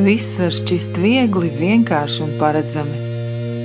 Viss 0.00 0.38
var 0.40 0.54
šķist 0.54 0.96
viegli, 0.96 1.50
vienkārši 1.52 2.22
un 2.24 2.30
paredzami. 2.40 2.98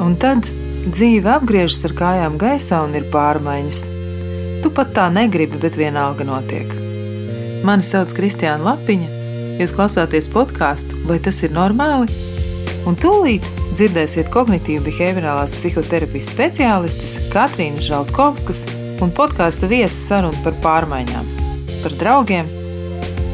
Un 0.04 0.18
tad 0.20 0.44
dzīve 0.84 1.30
apgriežas 1.32 1.86
ar 1.88 1.94
kājām 1.96 2.36
gaisā 2.42 2.82
un 2.84 2.96
ir 2.98 3.06
pārmaiņas. 3.14 3.78
Tu 4.64 4.72
pat 4.76 4.92
tā 4.98 5.06
negribi, 5.14 5.60
bet 5.62 5.78
vienalga 5.80 6.28
notiek. 6.28 6.74
Mani 7.64 7.86
sauc 7.88 8.12
Kristiāna 8.18 8.68
Lapiņa. 8.68 9.12
Jūs 9.62 9.76
klausāties 9.78 10.28
podkāstu, 10.34 11.00
vai 11.08 11.22
tas 11.24 11.40
ir 11.46 11.54
normāli? 11.56 12.12
Un 12.86 13.00
tūlīt 13.00 13.48
dzirdēsiet 13.72 14.28
kognitīvu 14.34 14.84
behaviorālās 14.90 15.56
psihoterapijas 15.56 16.34
speciālistes 16.36 17.16
Katrīnu 17.32 17.80
Žaltkovskas 17.86 18.66
un 19.06 19.14
podkāstu 19.16 19.72
viesu 19.72 20.04
sarunu 20.10 20.44
par 20.44 20.60
pārmaiņām, 20.66 21.32
par 21.80 21.96
draugiem, 22.02 22.52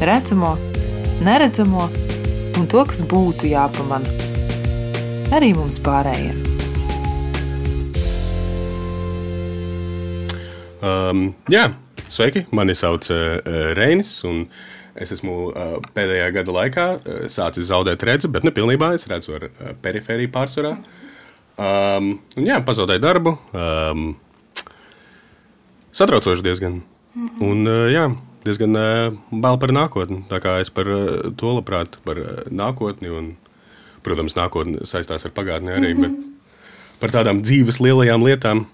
redzamo, 0.06 0.54
neredzamo 1.26 1.90
un 2.60 2.66
to, 2.68 2.84
kas 2.88 3.02
būtu 3.08 3.48
jāpamana. 3.50 4.08
Arī 5.32 5.52
mums 5.56 5.78
pārējiem. 5.82 6.40
Um, 10.82 11.28
jā, 11.52 11.68
sveiki! 12.10 12.44
Mani 12.50 12.74
sauc 12.74 13.06
uh, 13.14 13.38
Reinis. 13.78 14.16
Es 14.98 15.12
esmu 15.14 15.36
uh, 15.48 15.76
pēdējā 15.94 16.26
gada 16.34 16.56
laikā 16.56 16.86
uh, 16.96 17.20
sācis 17.32 17.70
zaudēt 17.70 18.02
redzi, 18.04 18.28
bet 18.32 18.44
ne 18.44 18.52
pilnībā. 18.52 18.90
Es 18.98 19.06
redzu 19.10 19.38
ar 19.38 19.46
uh, 19.48 19.70
perifēriju 19.84 20.32
pārsvarā. 20.34 20.74
Um, 21.56 22.16
un, 22.36 22.48
jā, 22.48 22.58
pazaudēju 22.66 23.04
darbu. 23.04 23.36
Um, 23.54 24.10
satraucoši 25.94 26.44
diezgan. 26.44 26.82
Mm 27.14 27.28
-hmm. 27.28 27.48
Un, 27.48 27.66
uh, 27.66 27.88
jā, 27.92 28.04
diezgan 28.44 28.76
bail 29.30 29.58
par 29.58 29.72
nākotni. 29.72 30.24
Tā 30.28 30.40
kā 30.42 30.60
es 30.60 30.70
par 30.70 30.86
to 31.36 31.54
labprāt, 31.56 31.98
par 32.04 32.18
nākotni. 32.50 33.10
Un, 33.12 33.32
protams, 34.02 34.36
nākotne 34.38 34.86
saistās 34.88 35.26
ar 35.26 35.34
pagātni 35.34 35.74
arī, 35.74 35.94
mm 35.94 36.04
-hmm. 36.04 36.16
bet 36.16 37.00
par 37.00 37.10
tādām 37.10 37.42
dzīves 37.42 37.80
lielajām 37.80 38.22
lietām. 38.22 38.66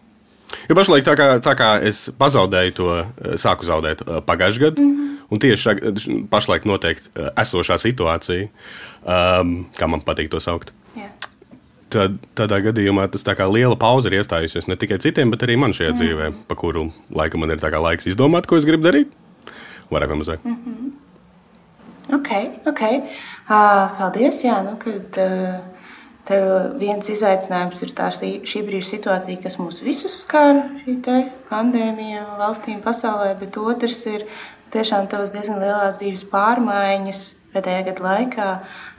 Jo 0.68 0.74
pašlaik 0.74 1.04
tā 1.04 1.14
kā, 1.16 1.26
tā 1.44 1.54
kā 1.56 1.82
es 1.84 2.10
pazaudēju 2.18 2.72
to, 2.72 3.06
sāku 3.36 3.64
zaudēt 3.64 4.02
pagājušajā 4.26 4.64
gadā, 4.64 4.80
mm 4.80 4.96
-hmm. 4.96 5.16
un 5.30 5.38
tieši 5.38 6.26
pašlaik 6.30 6.64
noteikti 6.64 7.08
esošā 7.36 7.76
situācija, 7.78 8.48
um, 9.04 9.66
kā 9.78 9.86
man 9.86 10.00
patīk 10.00 10.28
to 10.28 10.40
saukt. 10.40 10.72
Yeah. 10.96 11.10
Tad, 11.88 12.18
tādā 12.36 12.60
gadījumā 12.60 13.08
tas 13.10 13.24
tā 13.24 13.34
kā 13.34 13.52
liela 13.52 13.76
pauze 13.76 14.08
ir 14.08 14.20
iestājusies 14.20 14.68
ne 14.68 14.76
tikai 14.76 14.98
citiem, 14.98 15.30
bet 15.30 15.42
arī 15.42 15.56
man 15.56 15.70
šajā 15.72 15.90
mm 15.90 15.94
-hmm. 15.94 16.00
dzīvē, 16.00 16.32
pa 16.48 16.54
kuru 16.54 16.92
laiku 17.10 17.38
man 17.38 17.50
ir 17.50 17.80
laiks 17.80 18.06
izdomāt, 18.06 18.46
ko 18.46 18.56
es 18.56 18.64
gribu 18.64 18.84
darīt 18.84 19.06
vairāk 19.90 20.08
vai 20.08 20.18
mazāk. 20.20 20.44
Mm 20.44 20.58
-hmm. 20.64 20.90
Ok, 22.14 22.30
ok. 22.66 22.82
Uh, 23.50 23.98
paldies. 23.98 24.44
Jā, 24.44 24.62
nu, 24.62 24.76
kad, 24.76 25.16
uh, 25.16 25.78
Tev 26.28 26.74
viens 26.76 27.06
izaicinājums 27.08 27.80
ir 27.86 27.94
tā 27.96 28.10
šī 28.12 28.60
brīža 28.66 28.90
situācija, 28.90 29.40
kas 29.40 29.56
mūs 29.56 29.78
visus 29.80 30.18
skar, 30.26 30.58
šī 30.84 30.98
pandēmija 31.48 32.26
valstīm 32.36 32.82
pasaulē, 32.84 33.30
bet 33.40 33.56
otrs 33.56 34.02
ir 34.12 34.26
tiešām 34.74 35.08
tavas 35.08 35.32
diezgan 35.32 35.62
lielās 35.62 36.02
dzīves 36.02 36.26
pārmaiņas 36.28 37.22
pēdējā 37.54 37.86
gada 37.86 38.04
laikā. 38.04 38.48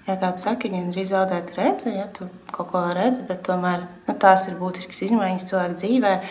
Ja 0.08 0.16
kāds 0.18 0.42
saka, 0.42 0.72
gan 0.74 0.90
arī 0.90 1.04
zaudēt 1.06 1.54
redzi, 1.54 1.94
ja 2.00 2.08
tu 2.10 2.26
kaut 2.50 2.72
ko 2.72 2.82
redzi, 2.98 3.22
bet 3.28 3.44
tomēr 3.46 3.84
nu, 4.08 4.16
tās 4.18 4.48
ir 4.50 4.58
būtiskas 4.58 5.04
izmaiņas 5.06 5.46
cilvēka 5.52 5.78
dzīvēm. 5.84 6.24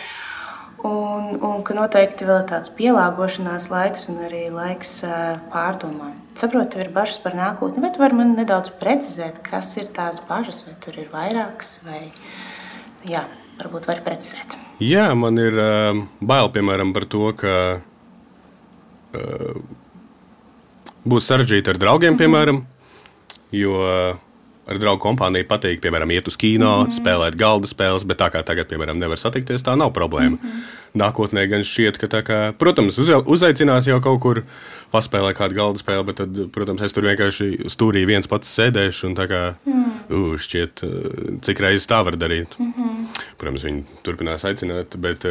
Un, 0.87 1.33
un 1.43 1.63
ka 1.67 1.75
noteikti 1.75 2.23
vēl 2.23 2.43
ir 2.43 2.47
tāds 2.47 2.71
pielāgošanās 2.71 3.65
laiks 3.71 4.07
un 4.11 4.21
arī 4.23 4.45
laiks 4.53 5.01
pārdomām. 5.51 6.13
Saprotu, 6.39 6.69
tev 6.75 6.85
ir 6.85 6.91
bažas 6.95 7.17
par 7.19 7.35
nākotni, 7.35 7.83
bet 7.83 7.99
var 7.99 8.15
man 8.15 8.31
nedaudz 8.37 8.71
precizēt, 8.79 9.41
kas 9.43 9.73
ir 9.81 9.89
tās 9.95 10.21
bažas, 10.29 10.61
vai 10.63 10.77
tur 10.79 10.95
ir 11.01 11.09
vairākas, 11.11 11.73
vai 11.83 12.13
jā, 13.03 13.25
varbūt 13.59 13.89
var 13.91 13.99
precizēt. 14.05 14.55
Jā, 14.79 15.09
man 15.19 15.35
ir 15.41 15.59
uh, 15.59 15.99
bail 16.23 16.47
piemēram 16.55 16.95
par 16.95 17.09
to, 17.11 17.25
ka 17.35 17.53
uh, 19.19 19.59
būs 21.03 21.27
sarežģīti 21.27 21.73
ar 21.73 21.81
draugiem, 21.81 22.13
-hmm. 22.13 22.23
piemēram, 22.23 22.63
jo 23.51 23.75
uh, 23.83 24.28
ar 24.69 24.79
draugu 24.79 25.01
kompāniju 25.01 25.47
patīk, 25.49 25.79
piemēram, 25.83 26.11
iet 26.13 26.27
uz 26.29 26.37
kino, 26.37 26.69
mm 26.69 26.87
-hmm. 26.87 26.97
spēlēt 26.99 27.37
galda 27.39 27.67
spēles, 27.67 28.05
bet 28.05 28.19
tā 28.21 28.29
kā 28.33 28.43
tagad, 28.45 28.67
piemēram, 28.69 28.99
nevar 29.01 29.17
satikties, 29.17 29.65
tā 29.65 29.75
nav 29.77 29.93
problēma. 29.93 30.37
Mm 30.37 30.39
-hmm. 30.43 30.75
Nākotnē 30.99 31.47
gan 31.49 31.61
šķiet, 31.61 31.97
ka, 31.97 32.21
kā, 32.21 32.53
protams, 32.57 32.97
uz, 32.97 33.09
uzaicinās 33.25 33.87
jau 33.87 33.99
kaut 34.01 34.19
kur 34.21 34.43
paspēlēt 34.91 35.37
kādu 35.37 35.55
galda 35.55 35.79
spēli, 35.79 36.05
bet, 36.05 36.15
tad, 36.15 36.51
protams, 36.51 36.81
es 36.81 36.93
tur 36.93 37.03
vienkārši 37.03 37.69
stūrī 37.69 38.05
viens 38.05 38.27
pats 38.27 38.59
sēdēšu 38.59 39.07
un 39.07 39.15
tā 39.15 39.27
kā 39.27 39.53
mm. 39.65 39.91
uh, 40.09 40.37
šķiet, 40.37 40.81
cik 41.41 41.59
reizes 41.59 41.87
tā 41.87 42.03
var 42.05 42.17
darīt. 42.17 42.59
Mm 42.59 42.73
-hmm. 42.77 43.05
Protams, 43.37 43.63
viņi 43.63 43.83
turpinās 44.03 44.45
aicināt, 44.45 44.97
bet 44.97 45.25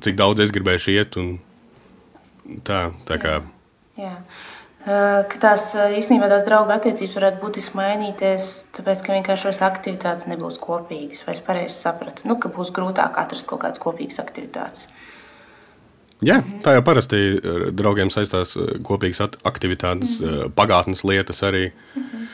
cik 0.00 0.16
daudz 0.16 0.40
es 0.40 0.50
gribēšu 0.50 0.90
iet 0.90 1.16
un 1.16 1.38
tā, 2.64 2.90
tā 3.06 3.18
kā. 3.18 3.28
Jā. 3.28 3.42
Jā. 3.96 4.12
Eh, 4.86 5.20
ka 5.26 5.38
tās 5.42 5.72
eh, 5.74 5.96
īstenībā 5.98 6.28
tās 6.30 6.44
draugu 6.46 6.70
attiecības 6.70 7.16
varētu 7.18 7.40
būtiski 7.42 7.74
mainīties, 7.74 8.44
tāpēc 8.76 9.00
ka 9.02 9.16
vienkārši 9.16 9.48
vairs 9.48 9.62
aktivitātes 9.66 10.28
nebūs 10.30 10.60
kopīgas. 10.62 11.24
Vai 11.26 11.34
es 11.34 11.42
pareizi 11.42 11.74
sapratu, 11.74 12.22
nu, 12.30 12.36
ka 12.38 12.52
būs 12.54 12.70
grūtāk 12.76 13.18
atrast 13.18 13.48
kaut 13.50 13.64
kādas 13.64 13.82
kopīgas 13.82 14.20
aktivitātes? 14.22 14.86
Jā, 16.24 16.38
tā 16.62 16.76
jau 16.76 16.84
parasti 16.86 17.18
draugiem 17.74 18.14
saistās 18.14 18.54
eh, 18.54 18.76
kopīgas 18.86 19.24
aktivitātes, 19.26 20.20
mm 20.20 20.28
-hmm. 20.28 20.54
pagātnes 20.54 21.02
lietas 21.02 21.42
arī. 21.42 21.72
Mm 21.96 22.02
-hmm. 22.02 22.28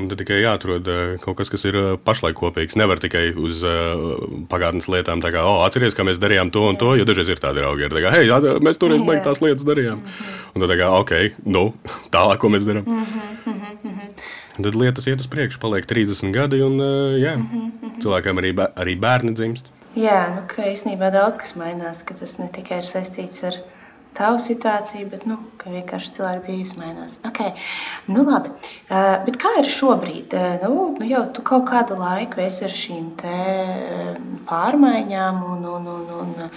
Un 0.00 0.08
tad 0.08 0.20
tikai 0.22 0.38
jāatrod 0.40 0.86
eh, 0.88 1.14
kaut 1.20 1.36
kas, 1.40 1.50
kas 1.52 1.66
ir 1.68 1.76
eh, 1.76 1.88
pašlaik 2.00 2.38
kopīgs. 2.38 2.76
Nevar 2.80 3.00
tikai 3.02 3.30
uz 3.36 3.60
uh, 3.66 4.16
pagātnes 4.48 4.88
lietām, 4.88 5.20
tā 5.20 5.32
kā, 5.34 5.42
oh, 5.44 5.60
atcerieties, 5.66 5.96
ka 5.98 6.06
mēs 6.08 6.20
darījām 6.22 6.52
to 6.54 6.62
un 6.70 6.78
to, 6.80 6.94
jo 6.96 7.04
dažreiz 7.08 7.32
ir 7.34 7.42
tādi 7.42 7.60
draugi, 7.60 7.90
ka, 7.92 8.12
hei, 8.14 8.30
mēs 8.64 8.80
toreiz 8.80 9.02
baigi 9.04 9.24
tās 9.26 9.42
lietas 9.44 9.66
darījām. 9.68 10.00
Un 10.54 10.64
tad, 10.64 10.72
kā, 10.80 10.88
ok, 11.02 11.12
nu, 11.52 11.66
tālāk, 12.14 12.40
ko 12.40 12.52
mēs 12.54 12.64
darām. 12.68 12.88
Tad 14.60 14.76
lietas 14.76 15.08
iet 15.08 15.20
uz 15.22 15.28
priekšu, 15.32 15.60
paliek 15.62 15.88
30 15.88 16.32
gadi, 16.36 16.62
un 16.64 16.80
jā, 17.20 17.36
cilvēkam 18.02 18.40
arī, 18.40 18.54
arī 18.80 18.96
bērni 19.00 19.36
dzimst. 19.36 19.68
Jā, 19.98 20.22
nu, 20.36 20.46
ka 20.48 20.68
īstenībā 20.70 21.10
daudz 21.12 21.40
kas 21.42 21.56
mainās, 21.58 22.04
ka 22.06 22.16
tas 22.16 22.38
ne 22.40 22.48
tikai 22.54 22.80
ir 22.82 22.88
saistīts 22.88 23.44
ar 23.48 23.60
viņu 23.60 23.79
tavu 24.16 24.40
situāciju, 24.42 25.08
bet 25.12 25.26
nu, 25.28 25.38
vienkārši 25.64 26.14
cilvēka 26.16 26.44
dzīves 26.46 26.76
mainās. 26.78 27.18
Okay. 27.26 27.54
Nu, 28.10 28.24
labi. 28.26 28.52
uh, 28.90 29.18
bet 29.26 29.40
kā 29.40 29.56
ir 29.62 29.70
šobrīd? 29.70 30.36
Uh, 30.36 30.56
nu, 30.64 30.86
nu, 30.98 31.08
jau 31.08 31.24
tu 31.34 31.44
kaut 31.46 31.66
kādu 31.70 31.98
laiku 32.00 32.42
esi 32.44 32.64
ar 32.66 32.76
šīm 32.82 33.12
pārmaiņām. 34.50 35.44
Un, 35.54 35.68
un, 35.76 35.92
un, 35.98 36.08
un, 36.22 36.50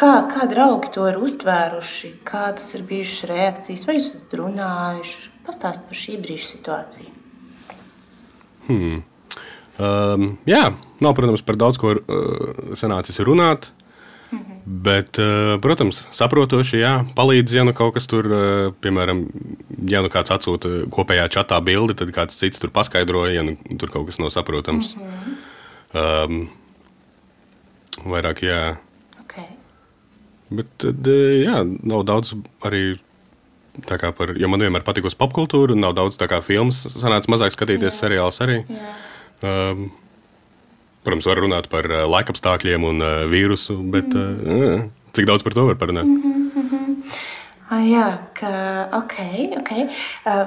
Kā, 0.00 0.22
kā 0.30 0.46
draugi 0.48 0.88
to 0.94 1.02
ir 1.10 1.18
uztvēruši, 1.20 2.12
kādas 2.24 2.70
ir 2.78 2.86
bijušas 2.88 3.26
reakcijas, 3.28 3.82
vai 3.84 3.96
jūs 3.98 4.06
esat 4.14 4.36
runājuši? 4.38 5.26
Pastāstiet 5.44 5.88
par 5.90 5.98
šī 5.98 6.14
brīža 6.22 6.46
situāciju. 6.54 7.10
Hmm. 8.68 9.02
Um, 9.80 10.24
jā, 10.48 10.62
nav, 11.00 11.14
protams, 11.18 11.42
par 11.44 11.58
daudz 11.60 11.80
ko 11.80 11.94
uh, 11.96 12.62
sanācis 12.78 13.20
runāt. 13.26 13.70
Bet, 14.70 15.18
eh, 15.18 15.56
protams, 15.58 16.04
saprotoši, 16.14 16.78
jā, 16.78 16.92
palīdz, 17.16 17.54
ja 17.58 17.62
nu 17.66 17.72
kaut 17.74 17.96
kas 17.96 18.06
tur, 18.06 18.26
eh, 18.30 18.70
piemēram, 18.84 19.24
ja 19.90 19.98
nu 20.04 20.10
kāds 20.12 20.30
atsūta 20.30 20.84
kopējā 20.94 21.26
čatā 21.26 21.58
bildi, 21.58 21.96
tad 21.98 22.12
kāds 22.14 22.38
cits 22.38 22.62
tur 22.62 22.70
paskaidroja, 22.70 23.34
ja 23.34 23.42
nu 23.42 23.56
tur 23.80 23.90
kaut 23.90 24.06
kas 24.06 24.20
nav 24.22 24.30
saprotams. 24.30 24.94
Mm 24.94 25.02
-hmm. 25.02 25.34
um, 25.98 26.50
vairāk, 28.14 28.44
jā. 28.46 28.76
Okay. 29.24 29.48
Bet, 30.50 30.66
tad, 30.78 31.06
eh, 31.06 31.42
jā, 31.50 31.64
nav 31.82 32.04
daudz 32.04 32.34
arī. 32.62 33.00
Par, 33.88 34.36
jo 34.36 34.48
man 34.48 34.60
vienmēr 34.60 34.82
popkultūru, 34.82 35.72
un 35.72 35.80
nav 35.80 35.94
daudz 35.94 36.16
tā 36.16 36.28
kā 36.28 36.42
filmas. 36.42 36.86
Sanāca 36.86 37.26
mazāk 37.26 37.50
skatīties 37.50 37.94
jā. 37.94 38.00
seriālus 38.00 38.40
arī. 38.40 38.64
Jā. 38.68 38.94
Um, 39.42 39.90
Protams, 41.10 41.26
var 41.26 41.40
runāt 41.42 41.66
par 41.66 41.88
uh, 41.90 42.04
laikapstākļiem 42.06 42.84
un 42.86 43.02
uh, 43.02 43.24
vīrusu, 43.26 43.74
bet 43.90 44.12
mm. 44.14 44.84
cik 45.16 45.26
daudz 45.26 45.42
par 45.42 45.56
to 45.56 45.64
var 45.66 45.74
parunāt? 45.80 46.06
Mm 46.06 46.52
-hmm. 46.54 47.16
ah, 47.74 47.82
jā, 47.82 48.04
ka, 48.38 48.50
ok, 48.94 49.16
ok. 49.58 49.70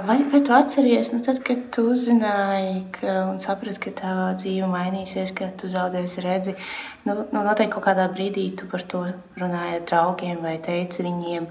Vai, 0.08 0.24
vai 0.32 0.40
tu 0.42 0.54
atceries, 0.54 1.12
nu, 1.12 1.20
tad, 1.20 1.42
kad 1.44 1.58
tu 1.76 1.82
uzzināji 1.92 2.84
ka, 2.92 3.28
un 3.32 3.40
saprati, 3.40 3.80
ka 3.80 3.92
tava 3.92 4.34
dzīve 4.34 4.68
mainīsies, 4.72 5.34
ka 5.36 5.50
tu 5.58 5.68
zaudēsi 5.68 6.22
redzi, 6.24 6.56
nu, 7.04 7.14
nu, 7.32 7.44
noteikti 7.44 7.74
kaut 7.74 7.86
kādā 7.86 8.08
brīdī 8.14 8.56
tu 8.56 8.66
par 8.72 8.82
to 8.82 9.06
runāji 9.36 9.76
ar 9.76 9.84
draugiem 9.92 10.38
vai 10.42 10.58
teici 10.58 11.04
viņiem, 11.04 11.48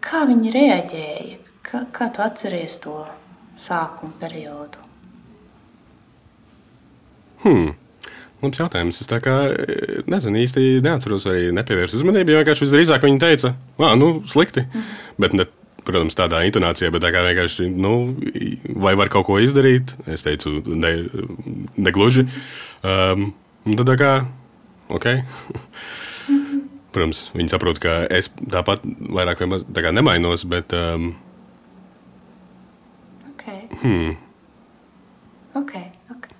kā 0.00 0.24
viņi 0.26 0.50
reaģēja, 0.50 1.36
kā, 1.70 1.84
kā 1.92 2.10
tu 2.10 2.22
atceries 2.22 2.78
to 2.78 3.06
sākuma 3.58 4.12
periodu? 4.20 4.78
Hmm. 7.42 7.74
Labs 8.40 8.60
jautājums. 8.60 9.00
Es 9.02 9.08
tā 9.10 9.18
kā 9.20 9.36
nezinu, 10.08 10.40
īsti 10.40 10.80
neatceros, 10.84 11.26
vai 11.28 11.50
nepievērsu 11.56 11.98
uzmanību. 11.98 12.38
Vienkārši 12.38 12.64
visdrīzāk 12.64 13.04
viņi 13.04 13.20
teica, 13.20 13.54
ah, 13.82 13.92
nu, 14.00 14.22
slikti. 14.30 14.64
Mm. 14.64 14.86
Bet, 15.20 15.36
ne, 15.36 15.46
protams, 15.84 16.16
tādā 16.16 16.40
intonācijā, 16.48 16.88
bet 16.94 17.04
tā 17.04 17.12
kā 17.12 17.24
vienkārši, 17.26 17.68
nu, 17.76 17.94
vai 18.80 18.94
var 18.96 19.12
kaut 19.12 19.28
ko 19.28 19.36
izdarīt? 19.44 19.92
Es 20.08 20.24
teicu, 20.24 20.56
ne, 20.72 20.94
negluži. 21.76 22.24
Um, 22.80 23.32
tad 23.76 23.92
tā 23.92 23.98
kā, 24.00 24.12
ok. 24.88 25.10
Protams, 26.94 27.26
viņi 27.36 27.52
saprot, 27.52 27.78
ka 27.82 28.00
es 28.10 28.32
tāpat 28.40 28.82
vairāk 28.88 29.44
vai 29.44 29.50
maz 29.52 29.68
tā 29.68 29.84
kā 29.84 29.92
nemainos, 29.94 30.48
bet. 30.48 30.72
Um, 30.76 31.12
Okay. 33.40 33.66
hmm, 33.80 34.10
okay. 35.56 35.86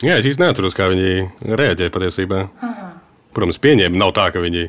Jā, 0.04 0.16
es 0.16 0.28
īsti 0.30 0.42
neatceros, 0.42 0.76
kā 0.76 0.88
viņi 0.92 1.54
reaģēja 1.60 1.94
patiesībā. 1.94 2.44
Aha. 2.66 2.92
Protams, 3.36 3.60
pieņēma. 3.62 3.98
Nav 4.00 4.14
tā, 4.16 4.28
ka 4.34 4.42
viņi 4.42 4.68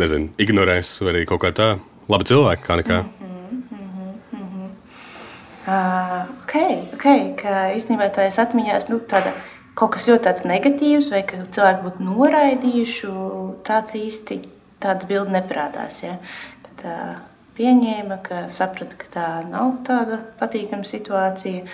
nezinu, 0.00 0.30
ignorēs 0.40 0.94
vai 1.04 1.24
kaut 1.28 1.42
kā 1.44 1.52
tā. 1.56 1.74
Labi 2.10 2.28
cilvēki, 2.28 2.64
kā 2.66 2.78
nekā. 2.80 3.02
Uh, 5.62 6.24
ok, 6.42 6.54
ok, 6.96 7.04
ka 7.38 7.58
īstenībā 7.76 8.08
tā 8.10 8.26
ir 8.26 8.38
atmiņās 8.42 8.88
nu, 8.90 8.98
tāda, 9.08 9.30
kaut 9.78 9.92
kas 9.94 10.08
ļoti 10.10 10.48
negatīvs, 10.50 11.12
vai 11.14 11.20
ka 11.22 11.44
cilvēki 11.54 11.84
būtu 11.84 12.06
noraidījuši, 12.08 13.12
tāds 13.68 13.94
īsti 13.94 14.40
tāds 14.82 15.06
bildi 15.06 15.36
neparādās. 15.36 16.00
Ja? 16.02 16.16
Kad 16.66 16.82
uh, 16.88 17.12
pieņēma, 17.58 18.18
ka 18.26 18.46
saprata, 18.52 18.98
ka 18.98 19.12
tā 19.14 19.28
nav 19.46 19.78
tāda 19.86 20.18
patīkama 20.40 20.88
situācija. 20.88 21.68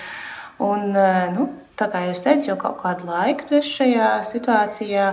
Un, 0.60 0.92
uh, 0.92 1.24
nu, 1.32 1.48
tā 1.78 1.90
kā 1.92 2.06
jūs 2.08 2.24
teicāt, 2.24 2.48
jau 2.50 2.56
kaut 2.60 2.80
kādu 2.82 3.08
laiku 3.10 3.62
šajā 3.64 4.16
situācijā. 4.28 5.12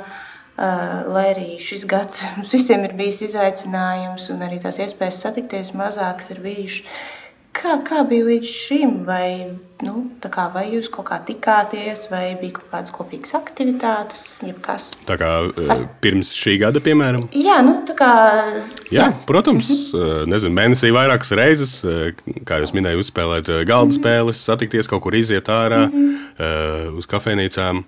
Uh, 0.55 1.01
lai 1.11 1.25
arī 1.33 1.57
šis 1.59 1.81
gads 1.83 2.21
mums 2.37 2.53
visiem 2.55 2.85
ir 2.87 2.93
bijis 2.95 3.25
izaicinājums, 3.25 4.29
un 4.31 4.45
arī 4.45 4.61
tās 4.63 4.79
iespējas 4.79 5.19
satikties 5.25 5.73
mazākas 5.75 6.31
ir 6.31 6.39
bijušas. 6.45 7.01
Kā, 7.55 7.77
kā 7.87 8.03
bija 8.07 8.27
līdz 8.29 8.47
šim? 8.51 8.93
Vai, 9.07 9.57
nu, 9.85 10.05
kā, 10.33 10.47
vai 10.53 10.65
jūs 10.73 10.89
kaut 10.93 11.07
kā 11.09 11.19
tikāties, 11.25 12.07
vai 12.11 12.23
bija 12.39 12.57
kaut 12.57 12.71
kādas 12.73 12.93
kopīgas 12.95 13.35
aktivitātes, 13.37 14.23
jebkas? 14.45 14.89
Tā 15.07 15.17
kā 15.21 15.31
eh, 15.47 15.85
pirms 16.03 16.33
šī 16.35 16.57
gada, 16.63 16.81
piemēram. 16.83 17.27
Jā, 17.35 17.59
nu, 17.65 17.77
tā 17.87 17.95
kā. 17.99 18.11
Jā, 18.93 19.11
protams, 19.29 19.69
eh, 19.69 20.25
nezinu, 20.29 20.55
mēnesī 20.57 20.91
vairākas 20.95 21.33
reizes, 21.37 21.77
eh, 21.85 22.11
kā 22.47 22.59
jūs 22.63 22.73
minējāt, 22.75 23.05
uzspēlēt 23.05 23.51
galda 23.69 23.95
spēles, 23.95 24.41
satikties 24.49 24.89
kaut 24.91 25.05
kur 25.05 25.17
iziet 25.17 25.49
ārā, 25.53 25.85
eh, 25.89 26.89
uz 26.95 27.07
kafejnīcām, 27.09 27.85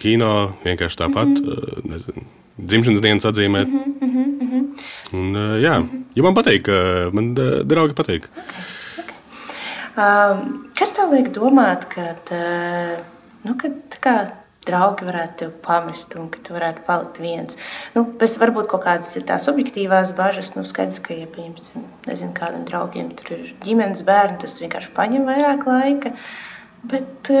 kino, 0.00 0.56
vienkārši 0.64 0.96
tāpat, 0.96 1.32
eh, 1.44 1.80
nezinu, 1.92 2.22
dzimšanas 2.58 3.02
dienas 3.04 3.26
atzīmēt. 3.28 3.68
Un, 5.12 5.36
eh, 5.36 5.60
jā, 5.60 5.74
ja 6.16 6.22
man 6.24 6.34
patīk, 6.34 6.68
man 7.12 7.34
draugi 7.34 7.96
patīk. 7.98 8.28
Um, 8.32 8.77
kas 10.78 10.94
tev 10.96 11.14
liek 11.14 11.32
domāt, 11.34 11.88
ka 11.90 12.12
nu, 13.44 13.56
kad, 13.58 13.98
kā, 14.02 14.18
draugi 14.68 15.06
varētu 15.08 15.38
tevi 15.40 15.54
pamest 15.64 16.14
un 16.20 16.28
ka 16.32 16.42
tu 16.44 16.54
varētu 16.56 16.84
palikt 16.86 17.20
viens? 17.22 17.58
Nu, 17.94 18.04
bez 18.20 18.36
varbūt 18.40 18.68
kaut 18.70 18.84
kādas 18.84 19.14
ir 19.16 19.24
tās 19.28 19.48
objektīvās 19.50 20.12
bažas. 20.18 20.52
Nu, 20.56 20.64
skaidrs, 20.68 21.00
ka, 21.04 21.16
ja 21.16 21.28
pieņemsim, 21.32 21.86
nezinu, 22.08 22.34
kādam 22.36 22.66
draugiem 22.68 23.10
tur 23.18 23.36
ir 23.38 23.54
ģimenes 23.64 24.04
bērni, 24.08 24.40
tas 24.42 24.58
vienkārši 24.62 24.92
paņem 24.96 25.28
vairāk 25.28 25.64
laika. 25.68 26.12
Bet 26.88 27.32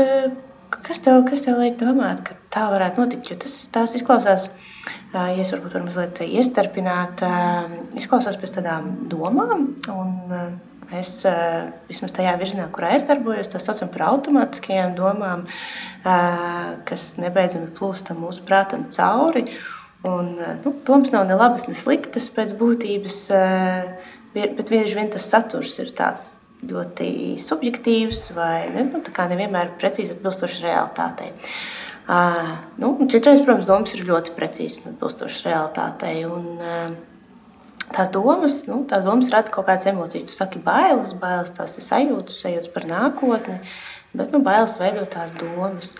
kas 0.84 1.02
tev, 1.04 1.22
kas 1.28 1.44
tev 1.44 1.60
liek 1.62 1.78
domāt, 1.80 2.24
ka 2.26 2.36
tā 2.54 2.68
varētu 2.72 3.04
notikt? 3.04 3.30
Jo 3.30 3.38
tas 3.44 3.60
tās 3.74 3.96
izklausās. 3.98 4.48
Ja 5.12 5.28
es 5.36 5.52
varbūt 5.52 5.74
varu 5.76 5.88
mazliet 5.88 6.22
iestarpināt, 6.24 7.20
izklausās 7.96 8.40
pēc 8.40 8.56
tādām 8.58 8.90
domām. 9.12 9.70
Un, 9.92 10.58
Es 10.96 11.18
uh, 11.28 11.68
vismaz 11.84 12.14
tajā 12.16 12.32
virzienā, 12.40 12.64
kurā 12.72 12.94
es 12.96 13.04
darbojos, 13.04 13.50
tā 13.52 13.60
saucam 13.60 13.90
par 13.92 14.06
automātiskajām 14.08 14.94
domām, 14.96 15.44
uh, 15.44 16.78
kas 16.88 17.10
nebeidzami 17.20 17.68
plūstam 17.76 18.22
mūsu 18.24 18.46
prātam 18.48 18.86
cauri. 18.94 19.44
Un, 20.08 20.32
uh, 20.38 20.54
nu, 20.64 20.72
domas 20.88 21.12
nav 21.12 21.26
ne 21.28 21.36
labas, 21.36 21.66
ne 21.68 21.76
sliktas 21.76 22.30
pēc 22.32 22.54
būtības, 22.56 23.18
bet 24.32 24.70
bieži 24.70 24.96
vien 24.96 25.10
tas 25.12 25.28
saturs 25.28 25.76
ir 25.82 25.92
tāds 25.96 26.38
ļoti 26.64 27.36
subjektīvs 27.42 28.30
vai 28.36 28.68
ne, 28.72 28.86
nu, 28.88 29.02
nevienmēr 29.02 29.76
precīzi 29.78 30.16
atbilstošs 30.16 30.62
realitātei. 30.64 31.34
Uh, 32.08 32.54
nu, 32.80 32.94
citreiz, 33.12 33.42
protams, 33.44 33.68
domas 33.68 33.92
ir 33.92 34.06
ļoti 34.08 34.32
precīzi 34.32 34.86
atbilstošas 34.88 35.44
realitātei. 35.44 36.22
Un, 36.24 36.46
uh, 36.56 37.17
tās 37.94 38.12
domas, 38.14 38.62
nu, 38.68 38.82
tās 38.88 39.04
domas 39.06 39.30
rada 39.32 39.52
kaut 39.54 39.68
kādas 39.68 39.88
emocijas. 39.90 40.26
Tu 40.28 40.36
saki, 40.36 40.60
bailes, 40.64 41.14
bailes 41.18 41.52
tās 41.56 41.76
ir 41.78 41.86
sajūtas, 41.86 42.42
sajūtas 42.44 42.72
par 42.74 42.86
nākotni, 42.88 43.58
bet 44.16 44.34
nu, 44.34 44.42
bailes 44.44 44.78
veido 44.80 45.06
tās 45.10 45.36
domas. 45.38 45.94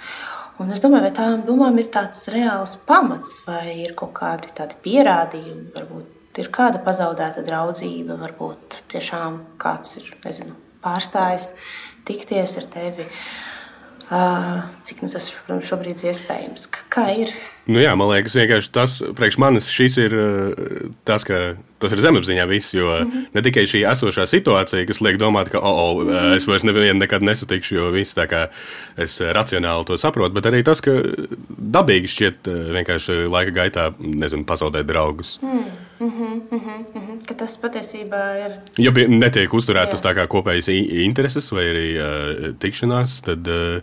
Un 0.58 0.72
es 0.74 0.82
domāju, 0.82 1.06
vai 1.06 1.14
tām 1.14 1.44
domām 1.46 1.76
ir 1.78 1.90
tāds 1.94 2.24
reāls 2.34 2.74
pamats, 2.88 3.36
vai 3.46 3.76
ir 3.84 3.94
kaut 3.98 4.16
kādi 4.18 4.50
tādi 4.58 4.78
pierādījumi, 4.82 5.68
varbūt 5.76 6.40
ir 6.42 6.50
kāda 6.54 6.80
pazaudēta 6.82 7.44
draudzība, 7.46 8.18
varbūt 8.18 8.82
tiešām 8.90 9.42
kāds 9.62 9.98
ir 10.00 10.10
nezinu, 10.24 10.56
pārstājis 10.82 11.52
tikties 12.08 12.58
ar 12.58 12.66
tevi. 12.72 13.06
Uh, 14.08 14.62
cik 14.88 15.02
nu, 15.04 15.10
tas 15.12 15.26
šobrīd 15.68 16.00
ir 16.00 16.10
iespējams? 16.14 16.64
Kā 16.88 17.10
ir? 17.12 17.32
Nu 17.68 17.82
jā, 17.82 17.92
man 17.98 18.08
liekas, 18.08 18.38
vienkārši 18.40 18.70
tas 18.72 18.94
priekš 19.18 19.36
manis 19.42 19.68
šis 19.68 19.98
ir 20.00 20.14
tas, 21.04 21.26
ka 21.28 21.58
tas 21.78 21.94
ir 21.94 22.02
zemapziņā 22.02 22.46
viss. 22.48 22.74
Jo 22.74 22.86
mm 22.86 23.10
-hmm. 23.10 23.26
ne 23.34 23.42
tikai 23.42 23.64
šī 23.70 23.84
esošā 23.92 24.26
situācija, 24.26 24.86
kas 24.86 25.00
liek 25.00 25.18
domāt, 25.18 25.50
ka 25.50 25.58
oh, 25.58 25.78
oh, 25.78 26.02
mm 26.02 26.08
-hmm. 26.08 26.36
es 26.36 26.46
vairs 26.46 26.64
nevienu 26.64 26.98
nekad 26.98 27.22
nesatikšu, 27.22 27.74
jo 27.74 27.90
viss 27.90 28.16
tā 28.16 28.26
kā 28.26 28.48
es 28.96 29.20
racionāli 29.20 29.84
to 29.86 29.96
saprotu, 29.96 30.34
bet 30.34 30.46
arī 30.46 30.62
tas, 30.64 30.80
ka 30.80 30.90
dabīgi 31.58 32.08
šķiet 32.08 32.48
vienkārši 32.48 33.28
laika 33.30 33.50
gaitā 33.50 33.92
nezinu, 33.98 34.44
pazaudēt 34.44 34.86
draugus. 34.86 35.38
Mm 35.42 36.10
-hmm, 36.10 36.40
mm 36.50 36.60
-hmm. 36.60 37.26
Ka 37.26 37.34
tas 37.34 37.58
patiesībā 37.62 38.46
ir. 38.46 38.52
Ja 38.78 38.90
netiek 39.08 39.54
uzturētas 39.54 40.02
tā 40.02 40.14
kā 40.14 40.26
kopējas 40.26 40.68
intereses 40.68 41.50
vai 41.52 41.64
arī 41.64 41.88
uh, 41.98 42.54
tikšanās, 42.58 43.22
tad 43.22 43.48
uh, 43.48 43.82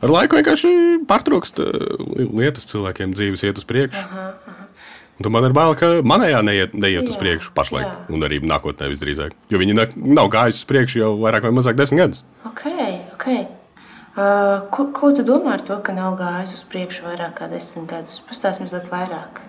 ar 0.00 0.10
laiku 0.10 0.36
vienkārši 0.36 0.70
pārtrūkst 1.08 1.58
uh, 1.58 1.68
lietas 2.38 2.66
cilvēkiem 2.66 3.14
dzīves 3.14 3.44
iet 3.44 3.58
uz 3.58 3.64
priekšu. 3.64 3.98
Aha, 3.98 4.32
aha. 5.18 5.24
Tu 5.24 5.30
man 5.34 5.44
ir 5.48 5.54
bail, 5.56 5.74
ka 5.74 5.98
manējā 6.06 6.40
neiet, 6.46 6.74
neiet 6.78 7.02
jā, 7.02 7.10
uz 7.10 7.18
priekšu 7.18 7.50
pašlaik, 7.56 7.86
jā. 7.86 7.94
un 8.14 8.22
arī 8.22 8.38
nākotnē 8.46 8.88
visdrīzāk. 8.92 9.34
Jo 9.50 9.58
viņi 9.58 9.74
nav 10.14 10.30
gājuši 10.30 10.62
uz 10.62 10.68
priekšu 10.70 11.02
jau 11.02 11.12
vairāk 11.18 11.48
vai 11.48 11.54
mazāk 11.56 11.78
desmit 11.78 12.04
gadus. 12.04 12.22
Ok, 12.46 12.64
ok. 13.16 13.28
Uh, 14.18 14.64
ko, 14.74 14.88
ko 14.94 15.12
tu 15.14 15.22
domā 15.26 15.56
ar 15.58 15.62
to, 15.62 15.76
ka 15.82 15.92
nav 15.94 16.16
gājis 16.18 16.56
uz 16.56 16.64
priekšu 16.70 17.04
vairāk 17.06 17.36
kā 17.38 17.50
desmit 17.50 17.86
gadus? 17.90 18.18
Pastāsti 18.26 18.64
mazliet 18.64 18.88
vairāk. 18.90 19.42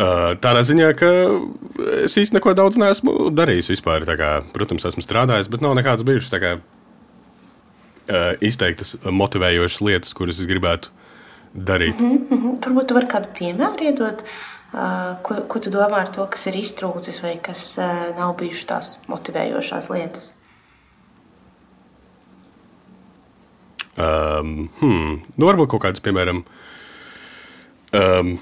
Uh, 0.00 0.32
tādā 0.40 0.62
ziņā, 0.64 0.92
ka 0.96 1.08
es 2.06 2.14
īstenībā 2.16 2.38
neko 2.38 2.54
daudz 2.56 2.78
neesmu 2.80 3.28
darījis 3.36 3.68
vispār. 3.74 4.06
Kā, 4.16 4.38
protams, 4.54 4.86
esmu 4.88 5.04
strādājis, 5.04 5.50
bet 5.52 5.60
nav 5.60 5.76
nekādas 5.76 6.06
bijušas 6.08 6.40
kā, 6.40 6.54
uh, 6.60 8.30
izteiktas 8.40 8.96
motivējošas 9.04 9.84
lietas, 9.84 10.16
kuras 10.16 10.40
es 10.40 10.48
gribētu 10.48 10.92
darīt. 11.54 12.00
Mm 12.00 12.10
-hmm, 12.10 12.30
mm 12.30 12.42
-hmm. 12.42 12.58
Varbūt 12.66 12.86
tu 12.86 12.94
vari 12.94 13.06
kādu 13.06 13.28
piemēru 13.38 13.84
iedot, 13.84 14.22
uh, 14.72 15.16
ko, 15.22 15.34
ko 15.48 15.58
tu 15.58 15.70
domā 15.70 16.00
ar 16.00 16.08
to, 16.08 16.26
kas 16.26 16.46
ir 16.46 16.54
iztrūcis 16.54 17.22
vai 17.22 17.38
kas 17.42 17.78
uh, 17.78 18.16
nav 18.16 18.36
bijušas 18.36 18.66
tās 18.66 18.98
motivējošās 19.08 19.90
lietas. 19.90 20.34
Um, 23.96 24.70
hmm, 24.80 25.22
nu, 25.36 25.46
varbūt 25.46 25.68
kaut 25.68 25.82
kādas, 25.82 26.00
piemēram, 26.00 26.44
um, 27.92 28.38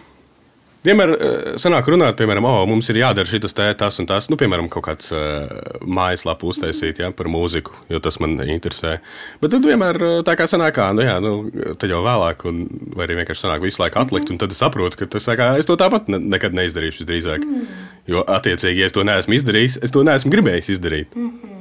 Vienmēr 0.88 1.10
uh, 1.12 1.32
sanāk 1.60 1.88
runāt, 1.92 2.16
piemēram, 2.16 2.46
oh, 2.48 2.62
mums 2.68 2.88
ir 2.88 3.02
jādara 3.02 3.28
šis, 3.28 3.52
tas 3.52 4.00
un 4.00 4.08
tas. 4.08 4.30
Nu, 4.32 4.38
piemēram, 4.40 4.70
kaut 4.72 4.86
kāds 4.86 5.10
uh, 5.12 5.50
mājaslapu 5.84 6.48
uztaisīt 6.48 7.02
ja, 7.02 7.10
par 7.12 7.28
mūziku, 7.28 7.74
jo 7.92 8.00
tas 8.04 8.16
man 8.24 8.38
interesē. 8.46 8.94
Bet 9.42 9.52
tad 9.52 9.68
vienmēr 9.68 10.00
uh, 10.00 10.14
tā 10.24 10.38
kā 10.38 10.48
sanāk, 10.48 10.80
nu, 10.96 11.04
jā, 11.04 11.18
nu, 11.24 11.34
tad 11.76 11.92
jau 11.92 12.00
vēlāk, 12.06 12.46
un, 12.48 12.64
vai 12.96 13.04
arī 13.04 13.18
vienkārši 13.20 13.44
sanāk 13.44 13.66
visu 13.66 13.82
laiku 13.82 14.00
atlikt, 14.00 14.32
un 14.32 14.40
tad 14.40 14.54
es 14.54 14.62
saprotu, 14.64 15.02
ka 15.02 15.10
tas, 15.12 15.28
kā, 15.28 15.50
es 15.60 15.68
to 15.68 15.76
tāpat 15.80 16.08
ne, 16.08 16.22
nekad 16.36 16.56
neizdarīšu 16.56 17.08
drīzāk. 17.08 17.44
Mm. 17.44 17.84
Jo, 18.08 18.24
attiecīgi, 18.38 18.80
ja 18.80 18.88
es 18.88 18.96
to 18.96 19.04
neesmu 19.04 19.36
izdarījis, 19.36 19.82
es 19.84 19.92
to 19.92 20.06
neesmu 20.08 20.32
gribējis 20.32 20.72
izdarīt. 20.78 21.12
Mm 21.12 21.28
-hmm. 21.28 21.58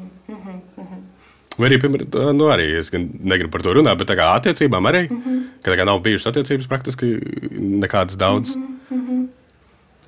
Vai 1.57 1.71
arī, 1.71 1.79
piemēram, 1.81 2.35
nu 2.37 2.49
arī 2.53 2.67
es 2.77 2.91
negribu 2.93 3.49
par 3.55 3.63
to 3.65 3.73
runāt, 3.73 3.97
bet 3.97 4.11
tā 4.11 4.17
kā 4.19 4.29
attiecībām 4.37 4.85
arī, 4.85 5.07
mm 5.09 5.21
-hmm. 5.23 5.43
ka 5.63 5.71
tā 5.71 5.77
kā 5.79 5.85
nav 5.85 5.99
bijušas 6.05 6.29
attiecības 6.31 6.67
praktiski 6.67 7.17
nekādas 7.81 8.17
daudz. 8.17 8.55
Mm 8.55 8.61
-hmm. 8.61 8.76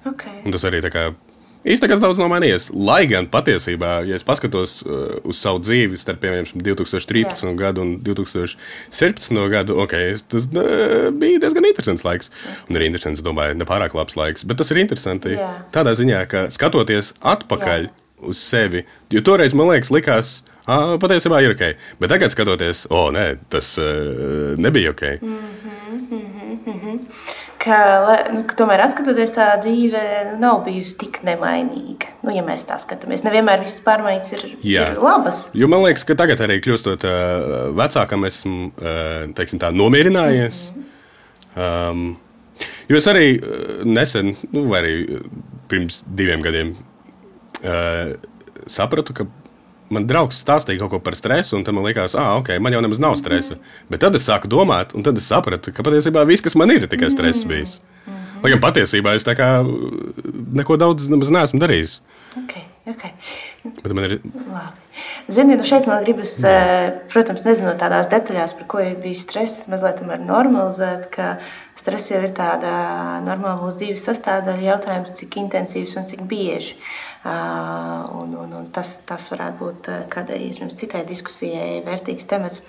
Okay. 0.07 0.37
Un 0.47 0.53
tas 0.55 0.63
arī 0.67 0.79
kā, 0.87 1.09
īstenībā 1.67 1.99
daudz 1.99 2.19
nav 2.21 2.29
mainījies. 2.31 2.69
Lai 2.71 3.01
gan 3.09 3.27
patiesībā, 3.31 3.91
ja 4.07 4.15
es 4.15 4.25
paskatos 4.27 4.79
uh, 4.85 5.17
uz 5.27 5.41
savu 5.41 5.59
dzīvi 5.63 5.99
starp 5.99 6.21
piemēram 6.23 6.63
2013. 6.63 7.43
Jā. 7.43 7.55
gadu 7.59 7.83
un 7.83 7.95
2017. 8.05 9.39
gadu, 9.51 9.79
okay, 9.83 10.15
tas 10.31 10.47
uh, 10.47 11.09
bija 11.11 11.41
diezgan 11.43 11.67
interesants 11.67 12.05
laiks. 12.07 12.31
Un 12.69 12.79
arī 12.79 12.89
interesants, 12.91 13.23
domāju, 13.25 13.57
ne 13.59 13.67
pārāk 13.67 13.97
labs 13.97 14.15
laiks. 14.19 14.47
Bet 14.47 14.61
tas 14.61 14.71
ir 14.71 14.81
interesanti 14.85 15.35
Jā. 15.35 15.49
tādā 15.75 15.95
ziņā, 15.99 16.23
ka 16.31 16.47
skatoties 16.55 17.11
atpakaļ 17.19 17.89
Jā. 17.89 17.95
uz 18.31 18.39
sevi, 18.39 18.85
jo 19.11 19.23
toreiz 19.25 19.55
man 19.57 19.73
liekas, 19.73 19.91
likās, 19.91 20.33
ah, 20.63 20.95
patiesībā 21.01 21.43
ir 21.43 21.57
ok. 21.57 21.65
Bet 21.99 22.15
tagad 22.15 22.31
skatoties, 22.31 22.85
o, 22.87 23.03
oh, 23.03 23.11
nē, 23.15 23.33
tas 23.51 23.75
uh, 23.81 24.55
nebija 24.55 24.95
ok. 24.95 25.05
Mm 25.19 25.37
-hmm, 25.37 26.01
mm 26.07 26.07
-hmm, 26.09 26.57
mm 26.65 26.79
-hmm. 26.79 27.48
Ka, 27.59 27.77
nu, 28.31 28.45
ka 28.47 28.55
tomēr, 28.55 28.85
skatoties, 28.87 29.33
tā 29.35 29.49
dzīve 29.59 30.01
nu, 30.29 30.35
nav 30.39 30.61
bijusi 30.63 30.95
tik 31.01 31.17
nemainīga. 31.27 32.13
Nu, 32.23 32.31
ja 32.31 32.43
mēs 32.45 32.63
tā 32.69 32.77
skatāmies, 32.79 33.25
nevienmēr 33.25 33.59
visas 33.65 33.81
pārmaiņas 33.83 34.31
ir, 34.37 34.45
Jā. 34.63 34.85
ir 34.93 35.01
labas. 35.03 35.41
Jo 35.57 35.67
man 35.71 35.83
liekas, 35.83 36.05
ka 36.07 36.15
tagad 36.19 36.39
arī 36.45 36.61
kļūstot 36.63 37.03
uh, 37.09 37.17
vecākam, 37.75 38.23
esmu 38.29 38.69
uh, 38.69 39.25
teiksim, 39.35 39.59
tā, 39.59 39.73
nomierinājies. 39.75 40.61
Mm 40.71 40.85
-hmm. 41.57 41.91
um, 41.91 42.63
jo 42.87 43.01
es 43.01 43.07
arī 43.11 43.27
uh, 43.35 43.83
nesen, 43.83 44.37
nu, 44.55 44.63
vai 44.71 44.81
arī 44.83 44.95
pirms 45.67 46.05
diviem 46.07 46.41
gadiem, 46.41 46.75
uh, 47.59 48.15
sapratu, 48.67 49.13
ka 49.13 49.27
man 49.93 50.07
draugs 50.09 50.39
stāstīja 50.43 50.83
kaut 50.83 50.93
ko 50.93 51.01
par 51.03 51.17
stresu, 51.17 51.57
un 51.57 51.65
man 51.75 51.85
liekas, 51.87 52.15
ah, 52.19 52.35
ok, 52.39 52.55
man 52.61 52.75
jau 52.75 52.81
nemaz 52.85 53.01
nav 53.01 53.17
stresa. 53.19 53.55
Mm 53.55 53.59
-hmm. 53.59 53.89
Bet 53.89 53.99
tad 53.99 54.15
es 54.15 54.29
sāku 54.29 54.47
domāt, 54.47 54.95
un 54.95 55.03
tad 55.03 55.17
es 55.17 55.27
sapratu, 55.27 55.73
ka 55.73 55.83
patiesībā 55.83 56.25
viss, 56.25 56.41
kas 56.41 56.55
man 56.55 56.71
ir, 56.71 56.83
ir 56.83 56.87
tikai 56.87 57.09
stress 57.11 57.43
bijis. 57.43 57.79
Mm 57.79 58.13
-hmm. 58.13 58.43
Lai 58.43 58.51
gan 58.51 58.61
patiesībā 58.61 59.15
es 59.15 59.23
kā, 59.23 59.49
neko 60.53 60.77
daudz 60.77 61.09
neesmu 61.09 61.59
darījis. 61.59 61.99
Okay, 62.37 62.63
okay. 62.85 63.11
Bet 63.83 63.93
man 63.93 64.03
ir. 64.03 64.19
Labi. 64.53 64.77
Zini, 65.27 65.55
nu 65.57 65.63
šeit 65.63 65.87
man 65.87 66.03
gribas, 66.03 66.43
Jā. 66.43 66.49
Eh, 66.49 66.91
protams, 67.11 67.43
nezinot 67.45 67.77
tādās 67.81 68.09
detaļās, 68.09 68.53
par 68.57 68.67
ko 68.67 68.79
ir 68.79 68.95
bijis 68.95 69.21
stress, 69.21 69.67
mazliet 69.67 70.01
normalizēt, 70.27 71.09
ka 71.09 71.37
stress 71.75 72.11
jau 72.11 72.21
ir 72.23 72.29
tāda 72.29 72.71
normāla 73.25 73.61
mūsu 73.61 73.77
dzīves 73.77 74.07
sastāvdaļa. 74.09 74.61
Jautājums, 74.61 75.13
cik 75.13 75.35
intensīvs 75.35 75.97
un 75.97 76.05
cik 76.05 76.21
bieži. 76.21 76.75
Uh, 76.75 77.08
Un, 77.19 78.31
un, 78.31 78.51
un 78.55 78.67
tas, 78.71 78.93
tas 79.03 79.25
varētu 79.27 79.57
būt 79.59 79.87
kādai 80.07 80.37
citai 80.55 81.01
diskusijai 81.03 81.81
vērtīgs 81.83 82.27
temats. 82.29 82.61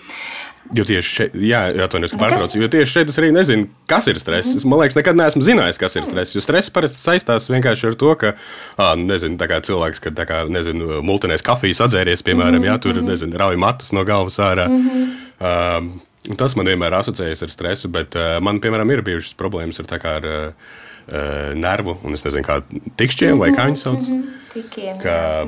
Jo 0.75 0.83
tieši 0.87 1.13
šeit, 1.15 1.37
jā, 1.39 1.61
atvainojos, 1.85 2.13
ka 2.17 2.19
pārtraucu, 2.21 2.59
jo 2.59 2.69
tieši 2.71 2.93
šeit 2.93 3.13
es 3.13 3.19
arī 3.23 3.31
nezinu, 3.35 3.69
kas 3.91 4.09
ir 4.11 4.19
stress. 4.19 4.59
Mm. 4.59 4.73
Man 4.73 4.83
liekas, 4.83 4.97
nekad 4.99 5.19
neesmu 5.19 5.43
zinājis, 5.47 5.79
kas 5.79 5.95
ir 5.97 6.05
stress. 6.07 6.35
Jo 6.35 6.43
stress 6.43 6.75
parasti 6.75 6.99
saistās 6.99 7.47
vienkārši 7.51 7.89
ar 7.93 7.97
to, 8.03 8.11
ka, 8.19 8.35
à, 8.75 8.91
nezinu, 8.99 9.39
tā 9.39 9.49
kā 9.51 9.61
cilvēks, 9.67 10.03
kad, 10.03 10.19
kā, 10.29 10.43
nezinu, 10.51 10.99
multinēs 11.07 11.47
kafijas 11.47 11.85
atzēries, 11.87 12.27
piemēram, 12.27 12.59
mm 12.59 12.67
-hmm. 12.67 12.73
jā, 12.73 12.83
tur, 12.83 12.99
mhm. 12.99 13.11
nezinu, 13.15 13.39
rauj 13.39 13.59
matus 13.59 13.95
no 13.95 14.05
galvas 14.05 14.39
ārā. 14.39 14.67
Mm 14.69 14.91
-hmm. 14.91 15.89
um, 16.27 16.37
tas 16.37 16.59
man 16.59 16.67
vienmēr 16.67 16.99
asociējas 17.01 17.43
ar 17.43 17.51
stresu, 17.51 17.89
bet 17.89 18.15
uh, 18.19 18.39
man, 18.43 18.61
piemēram, 18.61 18.91
ir 18.91 19.03
bijušas 19.03 19.35
problēmas 19.39 19.81
ar, 19.81 19.87
kā, 19.87 20.19
ar 20.19 20.27
uh, 20.27 21.55
nervu, 21.55 21.99
un 22.05 22.15
es 22.15 22.25
nezinu, 22.25 22.45
kā 22.47 22.63
tikšķiem 22.97 23.39
vai 23.39 23.51
kā 23.51 23.67
viņi 23.67 23.77
sauc. 23.77 24.09
Mm 24.09 24.23
-hmm. 24.23 24.40
Tikiem, 24.55 24.99
ka. 25.03 25.47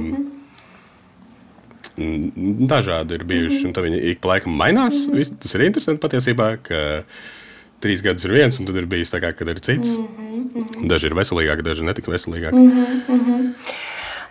Dažādi 2.73 3.19
ir 3.19 3.25
bijuši, 3.25 3.57
mm 3.57 3.63
-hmm. 3.63 3.67
un 3.67 3.73
tad 3.73 3.85
viņi 3.85 4.03
ik 4.11 4.21
pa 4.21 4.29
laikam 4.29 4.53
mainās. 4.57 5.07
Mm 5.07 5.15
-hmm. 5.15 5.39
Tas 5.39 5.55
ir 5.55 5.61
interesanti 5.61 6.07
patiesībā, 6.07 6.57
ka 6.63 7.03
trīs 7.83 8.03
gadus 8.03 8.25
ir 8.25 8.33
viens, 8.33 8.61
un 8.61 8.67
tad 8.67 8.77
ir 8.77 8.87
bijis 8.87 9.13
tā, 9.13 9.21
kā, 9.21 9.33
kad 9.33 9.49
ir 9.49 9.61
cits. 9.61 9.97
Mm 9.97 10.07
-hmm. 10.55 10.89
Daži 10.89 11.07
ir 11.07 11.15
veselīgāki, 11.15 11.63
daži 11.63 11.85
netik 11.85 12.07
veselīgāki. 12.07 12.55
Mm 12.55 12.71
-hmm. 13.09 13.55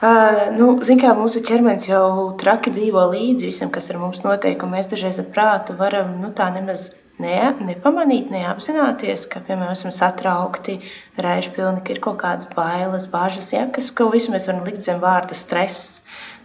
Uh, 0.02 0.58
nu, 0.58 0.80
kā, 0.98 1.12
mūsu 1.14 1.44
ķermenis 1.46 1.88
jau 1.88 2.34
traki 2.38 2.72
dzīvo 2.72 3.04
līdzi 3.12 3.46
visam, 3.46 3.70
kas 3.70 3.90
ar 3.92 3.98
mums 3.98 4.24
notiek, 4.24 4.64
mēs 4.64 4.90
dažreiz 4.90 5.20
ar 5.20 5.26
prātu 5.26 5.76
varam 5.78 6.22
nu, 6.22 6.32
tā 6.34 6.54
nemaz 6.54 6.90
ne, 7.22 7.54
nepamanīt, 7.68 8.32
neapzināties, 8.34 9.28
ka, 9.32 9.44
piemēram, 9.46 9.76
esam 9.76 9.94
satraukti, 9.96 10.80
raišpilni, 11.22 11.84
ka 11.86 11.96
ir 11.96 12.02
kaut 12.04 12.20
kādas 12.24 12.50
bailes, 12.56 13.08
bāžas, 13.12 13.52
ja, 13.56 13.68
kas, 13.74 13.92
ko 13.96 14.10
visu 14.14 14.34
mēs 14.34 14.50
varam 14.50 14.66
likt 14.68 14.84
zem 14.86 15.02
vārda 15.04 15.38
stress 15.38 16.02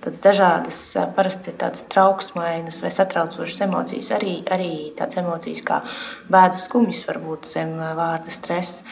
tādas 0.06 0.23
dažādas, 0.23 0.78
parasti 1.16 1.52
tādas 1.59 1.83
trauksmainas 1.90 2.78
vai 2.83 2.92
satraucošas 2.95 3.64
emocijas, 3.66 4.12
arī, 4.14 4.37
arī 4.54 4.71
tādas 4.97 5.18
emocijas 5.18 5.62
kā 5.66 5.80
bēdas 6.30 6.66
skumjas, 6.68 7.02
var 7.09 7.18
būt 7.25 7.49
zem 7.50 7.75
vārda 7.99 8.30
stress. 8.30 8.85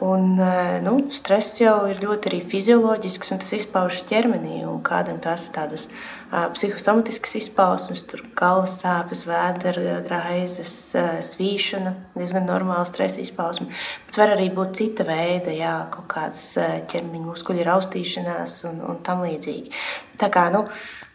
Un, 0.00 0.40
nu, 0.86 0.94
stress 1.12 1.60
jau 1.60 1.76
ir 1.90 2.00
ļoti 2.00 2.32
arī 2.32 2.40
fizioloģisks, 2.54 3.34
un 3.34 3.42
tas 3.42 3.52
izpaužas 3.58 4.06
ķermenī, 4.08 4.62
un 4.68 4.80
kādam 4.86 5.20
tās 5.20 5.50
ir 5.50 5.56
tādas 5.58 5.88
psihosomatiskas 6.32 7.34
izpausmes, 7.36 8.06
galvas 8.38 8.78
sāpes, 8.80 9.26
vēdera 9.28 9.98
graizes, 10.06 10.94
svīšana, 11.28 11.92
diezgan 12.16 12.46
normāla 12.48 12.86
stresa 12.88 13.20
izpausme. 13.20 13.68
Bet 14.06 14.16
var 14.20 14.32
arī 14.32 14.48
būt 14.54 14.78
cita 14.78 15.04
veida, 15.08 15.52
jā, 15.52 15.74
kaut 15.92 16.08
kādas 16.14 16.46
ķermeņa 16.88 17.26
muskuļu 17.26 17.66
raustīšanās 17.68 18.62
un, 18.70 18.80
un 18.88 19.02
tam 19.04 19.20
līdzīgi. 19.26 19.74
Tā 20.22 20.30
kā, 20.32 20.46
nu, 20.54 20.64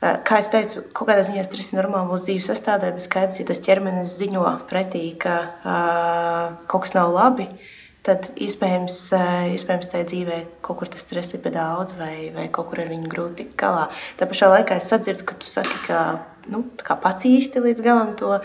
kā 0.01 0.41
es 0.43 0.51
teicu, 0.53 0.85
kaut 0.93 1.09
kādā 1.09 1.25
ziņā 1.25 1.47
stress 1.47 1.73
ir 1.73 1.81
normāli 1.81 2.11
mūsu 2.11 2.29
dzīves 2.29 2.51
sastāvdaļa, 2.51 2.97
bet 2.99 3.07
skaidrs, 3.07 3.41
ja 3.41 3.47
tas 3.49 3.63
ķermenis 3.65 4.17
ziņo 4.19 4.45
pretī, 4.69 5.07
ka 5.17 5.39
uh, 5.47 6.61
kaut 6.69 6.85
kas 6.85 6.93
nav 6.97 7.15
labi, 7.15 7.49
tad 8.07 8.29
iespējams, 8.39 8.99
iespējams 9.57 9.91
tajā 9.91 10.07
dzīvē 10.11 10.39
kaut 10.65 10.79
kur 10.81 10.91
tas 10.91 11.03
stress 11.03 11.35
ir 11.35 11.43
par 11.43 11.55
daudz, 11.55 11.97
vai, 11.99 12.29
vai 12.35 12.47
kaut 12.53 12.71
kur 12.71 12.81
ar 12.83 12.91
viņu 12.91 13.11
grūti 13.11 13.43
tikt 13.43 13.57
galā. 13.59 13.87
Tā 14.19 14.29
pašā 14.29 14.49
laikā 14.53 14.79
es 14.79 14.89
sadzirdu, 14.91 15.27
ka 15.27 15.37
tu 15.39 15.49
saki, 15.49 15.83
ka 15.85 16.01
nu, 16.53 16.63
pats 17.03 17.27
īsti 17.27 17.63
līdz 17.63 17.83
galam 17.85 18.15
to 18.19 18.37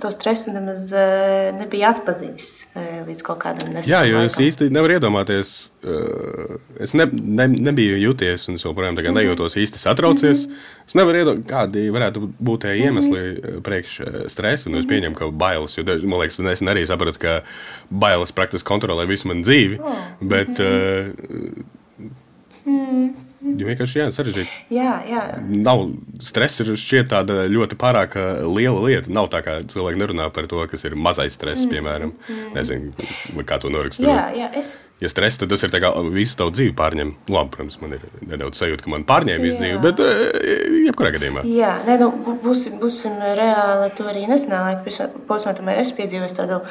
to 0.00 0.10
stresu 0.10 0.52
nemaz 0.52 0.92
eh, 0.92 1.52
nebija 1.58 1.90
atpazinis 1.94 2.66
eh, 2.74 3.04
līdz 3.06 3.22
kaut 3.22 3.38
kādam 3.44 3.70
nesenam. 3.70 3.92
Jā, 3.92 4.00
jo 4.10 4.18
laikam. 4.18 4.32
es 4.32 4.38
īsti 4.42 4.68
nevaru 4.74 4.96
iedomāties, 4.96 5.52
eh, 5.86 6.56
es 6.82 6.94
ne, 6.98 7.06
ne, 7.12 7.46
nebiju 7.68 8.00
jūties, 8.02 8.48
un 8.50 8.58
es 8.58 8.64
joprojām 8.66 8.96
mm 8.96 9.04
-hmm. 9.04 9.18
nejūtos 9.20 9.56
īsti 9.62 9.78
satraucies. 9.78 10.46
Mm 10.46 10.52
-hmm. 10.52 10.86
Es 10.86 10.94
nevaru 10.94 11.18
iedomāties, 11.18 11.50
kādi 11.52 11.84
varētu 11.90 12.30
būt 12.42 12.58
tie 12.60 12.74
iemesli 12.76 13.20
mm 13.20 13.36
-hmm. 13.36 13.60
priekš 13.60 14.00
stresa. 14.26 14.70
Nu, 14.70 14.78
es 14.78 14.86
pieņemu, 14.86 15.14
ka 15.14 15.30
bailes, 15.30 15.78
jo 15.78 15.84
man 15.84 16.20
liekas, 16.20 16.40
es 16.40 16.62
arī 16.62 16.86
sapratu, 16.86 17.18
ka 17.18 17.42
bailes 17.90 18.32
praktiski 18.32 18.68
kontrolē 18.68 19.06
visu 19.06 19.28
manu 19.28 19.42
dzīvi. 19.42 19.80
Oh. 19.80 19.94
Bet, 20.20 20.48
mm 20.48 20.64
-hmm. 20.64 21.52
uh, 22.66 22.92
mm. 22.92 23.25
Jo 23.44 23.68
vienkārši 23.68 24.00
jā, 24.00 24.06
sarežģīti. 24.16 24.52
Jā, 24.72 24.92
jā. 25.06 25.22
Nav 25.44 25.82
stress, 26.24 26.62
ir 26.62 26.70
šķiet 26.80 27.10
tāda 27.12 27.44
ļoti 27.52 27.76
pārāk 27.78 28.16
liela 28.48 28.80
lieta. 28.86 29.12
Nav 29.12 29.28
tā, 29.32 29.42
kā 29.44 29.58
cilvēki 29.68 30.00
nerunā 30.00 30.30
par 30.34 30.48
to, 30.50 30.62
kas 30.70 30.86
ir 30.88 30.96
mazais 30.96 31.36
stress, 31.36 31.66
mm. 31.66 31.74
piemēram. 31.74 32.14
Mm. 32.16 32.54
Nezinu, 32.56 33.44
kā 33.46 33.60
to 33.62 33.72
noraksturot. 33.72 34.08
Jā, 34.08 34.24
jā, 34.40 34.50
es... 34.56 34.72
Ja 34.96 35.10
stress, 35.12 35.36
tad 35.36 35.50
tas 35.52 35.60
ir 35.60 35.72
kā 35.76 35.90
visu 36.08 36.38
tavu 36.40 36.54
dzīvi 36.56 36.72
pārņem. 36.76 37.10
Labi, 37.28 37.52
protams, 37.52 37.76
man 37.82 37.92
ir 37.98 38.04
nedaudz 38.24 38.56
sajūta, 38.62 38.86
ka 38.86 38.92
man 38.94 39.04
pārņēma 39.08 39.44
visu 39.44 39.58
dzīvi, 39.60 39.80
bet 39.84 40.00
jebkurā 40.86 41.10
gadījumā. 41.18 41.44
Jā, 41.52 41.74
ne, 41.84 41.98
nu, 42.00 42.08
būsim, 42.40 42.78
būsim 42.80 43.18
reāli. 43.20 43.90
To 43.98 44.08
arī 44.08 44.24
nesenā 44.30 44.62
laika 44.70 45.10
posmā 45.28 45.52
tomēr 45.58 45.82
es 45.82 45.92
piedzīvoju 45.98 46.38
tādu 46.38 46.62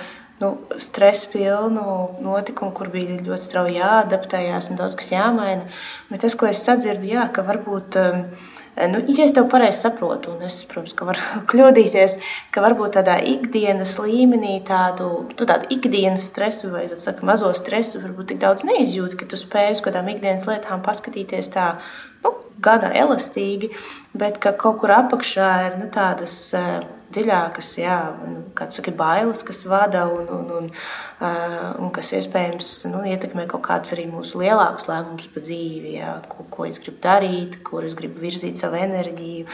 nu, 0.41 0.51
stresa 0.81 1.29
pilnu 1.35 1.85
notikumu, 2.25 2.73
kur 2.73 2.89
bija 2.93 3.19
ļoti 3.19 3.45
strauji 3.45 3.77
jāadaptējas 3.77 4.71
un 4.73 4.81
daudz 4.81 4.97
kas 4.97 5.13
jāmaina. 5.13 5.69
Bet 6.09 6.25
tas, 6.25 6.33
ko 6.33 6.49
es 6.49 6.65
sadzirdu, 6.65 7.05
jā, 7.13 7.29
ka 7.29 7.45
varbūt. 7.45 8.01
Um, 8.01 8.27
nu, 8.75 9.01
ja 9.07 9.25
es 9.25 9.33
tev 9.35 9.47
pareizi 9.51 9.85
saprotu, 9.85 10.33
un 10.35 10.45
es, 10.47 10.57
protams, 10.69 10.95
ka 10.97 11.07
varu 11.07 11.21
kļūdīties, 11.51 12.17
ka 12.55 12.63
varbūt 12.65 12.97
tādā 12.97 13.17
ikdienas 13.33 13.95
līmenī 14.01 14.57
tādu, 14.67 15.09
tu 15.37 15.47
tādu 15.47 15.69
ikdienas 15.75 16.27
stresu 16.31 16.73
vai 16.73 16.87
saka, 16.95 17.25
mazo 17.27 17.51
stresu 17.55 18.03
varbūt 18.03 18.33
tik 18.33 18.43
daudz 18.43 18.65
neizjūti, 18.67 19.19
ka 19.21 19.29
tu 19.31 19.39
spēj 19.39 19.77
uz 19.77 19.85
kādām 19.85 20.11
ikdienas 20.15 20.47
lietām 20.49 20.83
paskatīties 20.85 21.51
tā, 21.55 21.71
nu, 22.25 22.35
gana 22.63 22.91
elastīgi, 22.95 23.71
bet 24.17 24.41
ka 24.43 24.55
kaut 24.59 24.81
kur 24.83 24.95
apakšā 24.97 25.51
ir 25.69 25.79
nu, 25.79 25.89
tādas 25.93 26.37
uh, 26.57 26.83
dziļākas, 27.15 27.69
jā, 27.79 27.95
kā 28.57 28.67
saka, 28.73 28.93
bailes, 28.95 29.43
kas 29.47 29.63
vada 29.67 30.05
un, 30.11 30.27
un, 30.31 30.51
un, 30.59 30.67
un 31.81 31.91
kas 31.95 32.11
iespējams 32.19 32.71
nu, 32.91 33.01
ietekmē 33.09 33.47
kaut 33.51 33.63
kāds 33.65 33.95
arī 33.95 34.05
mūsu 34.11 34.41
lielākus 34.43 34.89
lēmumus 34.89 35.29
par 35.33 35.45
dzīvi, 35.47 35.95
jā, 35.99 36.11
ko, 36.31 36.45
ko 36.51 36.67
es 36.69 36.79
gribu 36.83 37.01
darīt, 37.03 37.59
kur 37.65 37.87
es 37.87 37.95
gribu 37.97 38.21
virzīt 38.23 38.59
savu 38.61 38.79
enerģiju, 38.81 39.47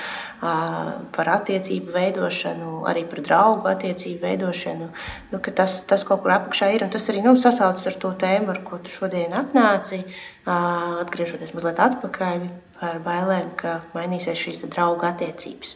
par 1.15 1.31
attiecību 1.37 1.93
veidošanu, 1.95 2.81
arī 2.89 3.05
par 3.09 3.23
draugu 3.25 3.71
attiecību 3.71 4.25
veidošanu. 4.25 4.89
Nu, 5.31 5.41
tas, 5.61 5.81
tas 5.89 6.05
kaut 6.07 6.23
kur 6.25 6.35
apakšā 6.35 6.71
ir 6.75 6.85
un 6.85 6.91
tas 6.93 7.07
arī 7.13 7.23
nu, 7.25 7.35
sasaucas 7.39 7.87
ar 7.91 7.99
to 8.01 8.13
tēmu, 8.25 8.51
ar 8.55 8.63
ko 8.65 8.81
tu 8.81 8.93
šodien 8.93 9.35
atnāci, 9.37 10.03
atgriežoties 10.49 11.53
mazliet 11.55 11.81
atpakaļ 11.81 12.49
par 12.81 12.99
bailēm, 13.05 13.53
ka 13.59 13.79
mainīsies 13.93 14.39
šīs 14.41 14.65
draugu 14.71 15.05
attiecības. 15.09 15.75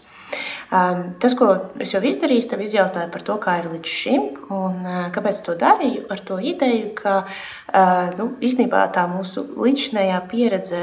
Um, 0.76 1.12
tas, 1.22 1.36
ko 1.38 1.52
es 1.80 1.92
jau 1.94 2.00
izdarīju, 2.04 2.48
tev 2.50 2.62
izjautāju 2.66 3.12
par 3.14 3.24
to, 3.24 3.36
kā 3.42 3.60
ir 3.62 3.68
līdz 3.70 3.92
šim 3.92 4.24
un 4.52 4.80
uh, 4.82 4.96
kāpēc 5.14 5.42
to 5.46 5.54
darīju, 5.62 6.08
ar 6.12 6.24
to 6.26 6.40
ideju, 6.42 6.90
ka 6.98 7.14
uh, 7.22 8.10
nu, 8.18 8.32
īstenībā 8.44 8.82
tā 8.96 9.06
mūsu 9.12 9.46
līdzinējā 9.62 10.18
pieredze 10.32 10.82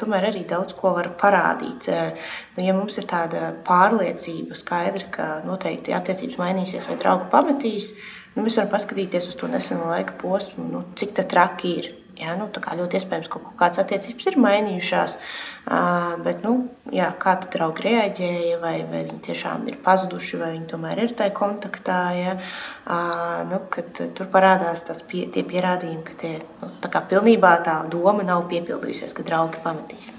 tomēr 0.00 0.28
arī 0.32 0.42
daudz 0.50 0.74
ko 0.76 0.96
var 0.98 1.12
parādīt. 1.20 1.86
Uh, 1.88 2.34
nu, 2.56 2.66
ja 2.66 2.74
mums 2.74 2.98
ir 2.98 3.06
tāda 3.10 3.52
pārliecība 3.66 4.58
skaidra, 4.58 5.06
ka 5.14 5.30
noteikti 5.46 5.94
attiecības 5.94 6.40
mainīsies 6.42 6.90
vai 6.90 6.98
draugi 6.98 7.30
pametīs, 7.30 7.92
nu, 8.34 8.42
mēs 8.42 8.58
varam 8.58 8.74
paskatīties 8.74 9.30
uz 9.30 9.38
to 9.38 9.48
neseno 9.52 9.92
laika 9.94 10.18
posmu, 10.18 10.66
nu, 10.74 10.84
cik 10.98 11.14
tā 11.20 11.28
traki 11.30 11.74
ir. 11.78 11.90
Jā, 12.20 12.34
nu, 12.36 12.50
ļoti 12.52 12.98
iespējams, 12.98 13.28
ka 13.32 13.40
kaut 13.40 13.54
kādas 13.56 13.80
attiecības 13.80 14.26
ir 14.28 14.34
mainījušās, 14.44 15.14
bet 16.24 16.42
nu, 16.44 16.52
jā, 16.92 17.06
kā 17.22 17.32
tad 17.40 17.48
draugi 17.54 17.86
reaģēja, 17.86 18.58
vai, 18.60 18.74
vai 18.90 19.00
viņi 19.06 19.22
tiešām 19.24 19.64
ir 19.70 19.78
pazuduši, 19.84 20.40
vai 20.42 20.50
viņi 20.52 20.68
tomēr 20.68 21.00
ir 21.06 21.14
tajā 21.16 21.32
kontaktā. 21.38 22.00
Ja? 22.18 22.36
Nu, 23.48 23.62
tur 24.02 24.28
parādās 24.34 24.84
pie, 25.08 25.24
tie 25.32 25.46
pierādījumi, 25.48 26.04
ka 26.10 26.18
tie, 26.20 26.34
nu, 26.60 26.70
tā 26.84 27.04
pilnībā 27.14 27.54
tā 27.64 27.78
doma 27.88 28.26
nav 28.26 28.44
piepildījusies, 28.52 29.16
ka 29.16 29.24
draugi 29.24 29.64
pamatīs. 29.64 30.12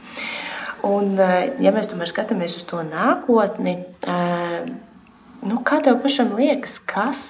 Un, 0.87 1.13
ja 1.61 1.75
mēs 1.75 1.91
tomēr 1.91 2.09
skatāmies 2.09 2.57
uz 2.57 2.65
to 2.65 2.81
nākotni, 2.87 3.77
nu, 5.45 5.61
kā 5.61 5.83
tev 5.85 6.01
pašam 6.01 6.33
liekas, 6.39 6.81
kas, 6.81 7.23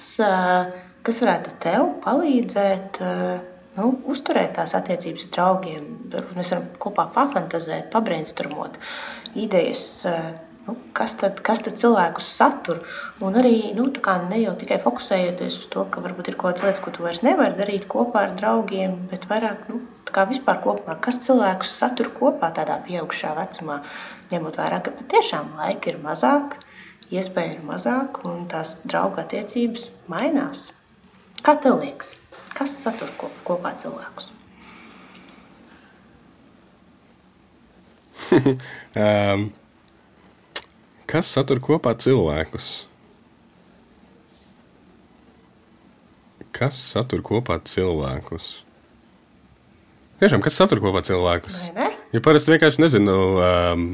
kas 1.04 1.24
varētu 1.26 1.58
tev 1.60 1.90
palīdzēt? 2.08 3.04
Nu, 3.72 3.88
uzturēt 4.12 4.58
tās 4.58 4.74
attiecības 4.76 5.28
ar 5.28 5.34
draugiem. 5.36 5.84
Mēs 6.36 6.52
varam 6.52 6.64
kopā 6.82 7.06
pafantāzēt, 7.14 7.88
pabrainsturmot 7.92 8.76
idejas. 9.40 10.04
Eh, 10.04 10.26
nu, 10.66 10.76
kas, 10.96 11.14
tad, 11.22 11.40
kas 11.44 11.64
tad 11.64 11.78
cilvēkus 11.80 12.28
satur? 12.36 12.82
Un 13.24 13.38
arī 13.40 13.72
nu, 13.78 13.88
ne 14.28 14.42
jau 14.42 14.52
tikai 14.60 14.76
fokusējoties 14.82 15.58
uz 15.62 15.70
to, 15.72 15.86
ka 15.88 16.04
varbūt 16.04 16.28
ir 16.28 16.36
kaut 16.36 16.58
kādas 16.58 16.66
lietas, 16.68 16.84
ko 16.84 16.92
tu 16.92 17.06
vairs 17.06 17.22
nevari 17.24 17.56
darīt 17.56 17.88
kopā 17.88 18.26
ar 18.26 18.36
draugiem, 18.36 19.08
bet 19.10 19.24
vairāk 19.30 19.64
nu, 19.72 19.80
vispār 20.12 20.60
kopumā, 20.60 20.98
kas 21.00 21.22
cilvēkus 21.24 21.72
satur 21.72 22.12
kopā 22.12 22.52
tādā 22.52 22.76
pieaugušā 22.84 23.32
vecumā, 23.38 23.80
ņemot 24.28 24.58
vērā, 24.60 24.82
ka 24.84 24.92
patiešām 24.98 25.56
laika 25.56 25.94
ir 25.94 26.02
mazāk, 26.04 26.58
iespēja 27.08 27.56
ir 27.56 27.64
mazāk 27.64 28.20
un 28.28 28.44
tās 28.52 28.82
draugu 28.84 29.24
attiecības 29.24 29.88
mainās. 30.12 30.74
Kā 31.42 31.56
tev 31.56 31.80
liekas? 31.80 32.18
Kas 32.52 32.74
satur 32.82 33.10
kopā 33.46 33.72
cilvēkus? 33.80 34.30
um, 39.02 39.46
kas 41.08 41.30
satur 41.32 41.60
kopā 41.64 41.94
cilvēkus? 42.00 42.72
Kas 46.52 46.78
satur 46.92 47.24
kopā 47.24 47.56
cilvēkus? 47.64 48.52
Tiešām, 50.20 50.44
kas 50.44 50.54
satur 50.60 50.78
kopā 50.84 51.00
cilvēkus? 51.06 51.58
Ne? 51.74 51.88
Ja 52.12 52.20
parasti 52.22 52.52
vienkārši 52.52 52.84
nezinu, 52.84 53.16
um, 53.40 53.86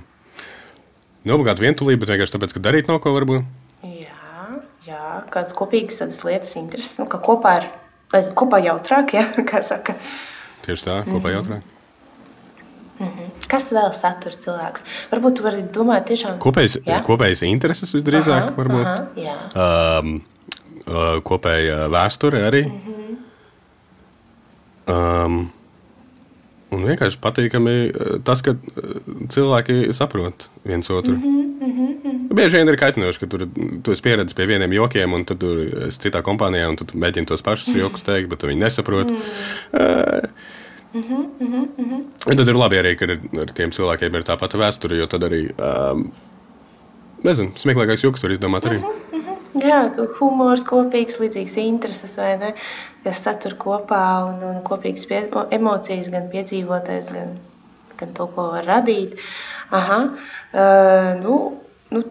neobligāti 1.29 1.65
vientulība, 1.65 2.03
bet 2.03 2.17
vienkārši 2.17 2.35
tāpēc, 2.35 2.57
ka 2.57 2.65
darīt 2.67 2.91
nav 2.91 2.99
ko 3.05 3.15
varbūt. 3.15 3.47
Jā, 3.87 4.59
jā 4.85 5.05
kādas 5.31 5.55
kopīgas 5.57 6.03
lietas, 6.27 6.57
intereses, 6.59 6.99
nu, 7.01 7.07
ka 7.09 7.23
kopā 7.23 7.61
ir 7.63 7.71
kopā 8.13 8.61
jautrāk, 8.65 9.15
ja, 9.19 9.27
kā 9.51 9.63
saka. 9.63 9.95
Tieši 10.67 10.85
tā, 10.85 11.03
kopā 11.05 11.13
mm 11.13 11.25
-hmm. 11.25 11.35
jautrāk. 11.35 11.63
Mm 12.99 13.07
-hmm. 13.07 13.29
Kas 13.49 13.73
vēl 13.73 13.93
satur 13.93 14.33
cilvēkus? 14.33 14.85
Varbūt 15.11 15.35
tu 15.37 15.43
vari 15.43 15.63
domāt, 15.63 16.05
tiešām 16.05 16.39
kopējas, 16.39 16.79
ja? 16.87 17.01
kopējas 17.01 17.43
intereses 17.43 17.95
visdrīzāk. 17.95 18.43
Aha, 18.43 18.53
varbūt. 18.57 18.87
aha, 18.87 19.07
jā. 19.17 19.37
um, 20.01 20.23
uh, 20.87 21.23
kopēja 21.23 21.89
vēsture 21.89 22.49
arī. 22.49 22.65
Mm 22.67 22.81
-hmm. 24.87 25.25
um, 25.25 25.51
un 26.71 26.85
vienkārši 26.85 27.21
patīkami 27.23 27.77
uh, 27.89 28.19
tas, 28.25 28.43
ka 28.43 28.55
uh, 28.55 29.01
cilvēki 29.29 29.93
saprot 29.97 30.49
viens 30.65 30.91
otru. 30.91 31.15
Mm 31.15 31.23
-hmm. 31.23 31.45
Bieži 32.35 32.57
vien 32.57 32.69
ir 32.69 32.77
kaitinoši, 32.77 33.19
ka 33.21 33.27
tur 33.27 33.49
tu 33.83 33.93
esi 33.93 34.03
pieredzējis 34.03 34.37
pie 34.37 34.47
vieniem 34.47 34.73
jokiem, 34.73 35.13
un 35.13 35.25
tad 35.25 35.39
tur 35.39 35.59
esi 35.89 35.99
citā 36.05 36.23
kompānijā, 36.23 36.69
un 36.69 36.77
tu 36.77 36.85
mēģini 36.85 37.27
tos 37.27 37.43
pašus 37.43 37.77
joks 37.77 38.03
teikt, 38.03 38.29
bet 38.29 38.43
viņi 38.43 38.61
nesaprot. 38.61 39.11
Mm. 39.11 39.17
Uh, 39.73 40.29
Mm 40.93 41.03
-hmm, 41.03 41.29
mm 41.39 41.91
-hmm. 42.25 42.37
Tad 42.37 42.49
ir 42.49 42.55
labi 42.55 42.77
arī, 42.77 42.97
ka 42.97 43.05
ar, 43.05 43.19
ar 43.41 43.53
tiem 43.53 43.71
cilvēkiem 43.71 44.15
ir 44.17 44.23
tā 44.23 44.39
pati 44.39 44.57
vēsture, 44.57 44.95
jo 44.95 45.07
tad 45.07 45.23
arī, 45.23 45.53
um, 45.93 46.13
nezinu, 47.25 47.51
smieklīgāks 47.57 48.05
joks 48.05 48.23
var 48.23 48.31
izdomāt 48.31 48.65
arī. 48.65 48.79
Mm 48.79 48.85
-hmm, 48.85 49.17
mm 49.17 49.21
-hmm. 49.21 49.28
Jā, 49.59 49.79
humors, 50.19 50.63
kopīgs, 50.69 51.19
līdzīgs 51.23 51.57
intereses, 51.63 52.17
ne? 52.19 52.53
Kas 53.05 53.23
satur 53.25 53.57
kopā 53.59 54.03
un, 54.29 54.43
un 54.45 54.59
kopīgas 54.67 55.07
pie, 55.09 55.23
emocijas, 55.55 56.11
gan 56.13 56.29
piedzīvotais, 56.33 57.11
gan, 57.15 57.37
gan 57.99 58.13
to, 58.17 58.29
ko 58.35 58.51
var 58.53 58.69
radīt. 58.69 59.19
Aha, 59.75 60.01
uh, 60.09 61.11
nu, 61.23 61.39
nu, 61.95 62.05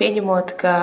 pieņemot, 0.00 0.54
ka 0.60 0.76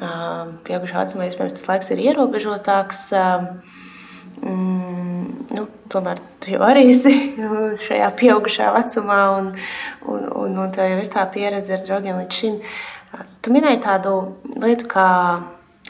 uh, 0.00 0.50
pieaugušā 0.66 1.04
vecumā 1.04 1.28
iespējams 1.30 1.56
tas 1.58 1.68
laiks 1.70 1.92
ir 1.94 2.04
ierobežotāks. 2.10 3.04
Uh, 3.16 3.48
mm, 4.42 5.50
nu, 5.56 5.66
tomēr 5.90 6.20
tu 6.42 6.54
jau 6.54 6.62
arī 6.66 6.86
esi 6.92 7.12
šajā 7.86 8.08
pieaugušā 8.20 8.70
vecumā, 8.76 9.20
un, 9.38 9.52
un, 10.06 10.30
un, 10.44 10.64
un 10.64 10.72
tev 10.74 10.90
jau 10.92 11.02
ir 11.02 11.12
tā 11.12 11.26
pieredze 11.32 11.76
ar 11.76 11.84
draugiem 11.86 12.20
līdz 12.22 12.40
šim. 12.42 12.58
Tu 13.42 13.50
minēji 13.50 13.80
tādu 13.82 14.12
lietu, 14.60 14.86
kā 14.90 15.08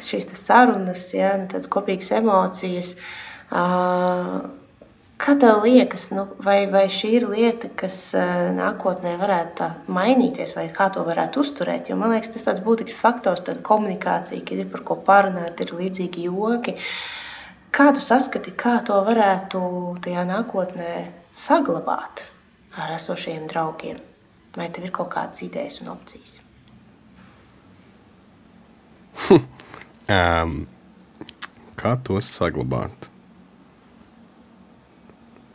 šīs 0.01 0.31
sarunas, 0.39 1.11
ja, 1.13 1.35
tādas 1.51 1.69
kopīgas 1.73 2.15
emocijas. 2.17 2.95
Kā 5.21 5.35
tev 5.37 5.59
liekas, 5.67 6.07
nu, 6.17 6.25
vai, 6.41 6.63
vai 6.73 6.87
šī 6.89 7.11
ir 7.19 7.27
lieta, 7.29 7.69
kas 7.77 8.15
nākotnē 8.57 9.19
varētu 9.21 9.69
mainīties, 9.93 10.55
vai 10.57 10.71
kā 10.73 10.89
to 10.95 11.05
varētu 11.05 11.43
uzturēt? 11.45 11.91
Jo 11.93 11.99
man 12.01 12.15
liekas, 12.15 12.33
tas 12.33 12.49
ir 12.55 12.65
būtisks 12.65 12.97
faktors, 12.97 13.45
tad 13.45 13.61
komunikācija, 13.67 14.41
kad 14.49 14.65
ir 14.65 14.71
par 14.73 14.87
ko 14.89 14.97
parunāt, 15.05 15.61
ir 15.61 15.77
līdzīgi 15.77 16.25
joki. 16.31 16.79
Kā 17.71 17.91
tu 17.95 18.01
saskati, 18.03 18.57
kā 18.57 18.79
to 18.87 18.97
varētu 19.07 19.61
tajā 20.03 20.25
nākotnē 20.33 20.95
saglabāt 21.37 22.25
ar 22.81 22.97
esošiem 22.97 23.45
draugiem? 23.51 24.01
Vai 24.57 24.73
tev 24.73 24.89
ir 24.89 24.95
kaut 24.95 25.13
kādas 25.13 25.45
idejas 25.45 25.83
un 25.85 25.93
opcijas? 25.93 26.40
um, 30.17 30.55
kā 31.81 31.95
to 32.05 32.21
saglabāt? 32.25 33.11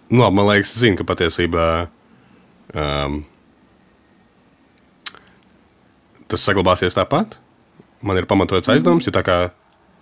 Nu, 0.10 0.22
labi, 0.22 0.38
man 0.38 0.50
liekas, 0.52 0.76
zinu, 0.78 1.00
ka 1.00 1.08
patiesībā 1.08 1.65
um, 2.78 3.24
tas 6.30 6.46
saglabāsies 6.46 6.98
tāpat. 6.98 7.39
Man 8.06 8.20
ir 8.20 8.28
pamatots 8.30 8.70
aizdoms, 8.70 9.08
jo 9.08 9.13
tā 9.15 9.24
kā 9.26 9.38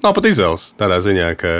nav 0.04 0.16
pat 0.18 0.28
izvēles 0.28 0.74
tādā 0.80 1.00
ziņā, 1.04 1.30
ka 1.39 1.54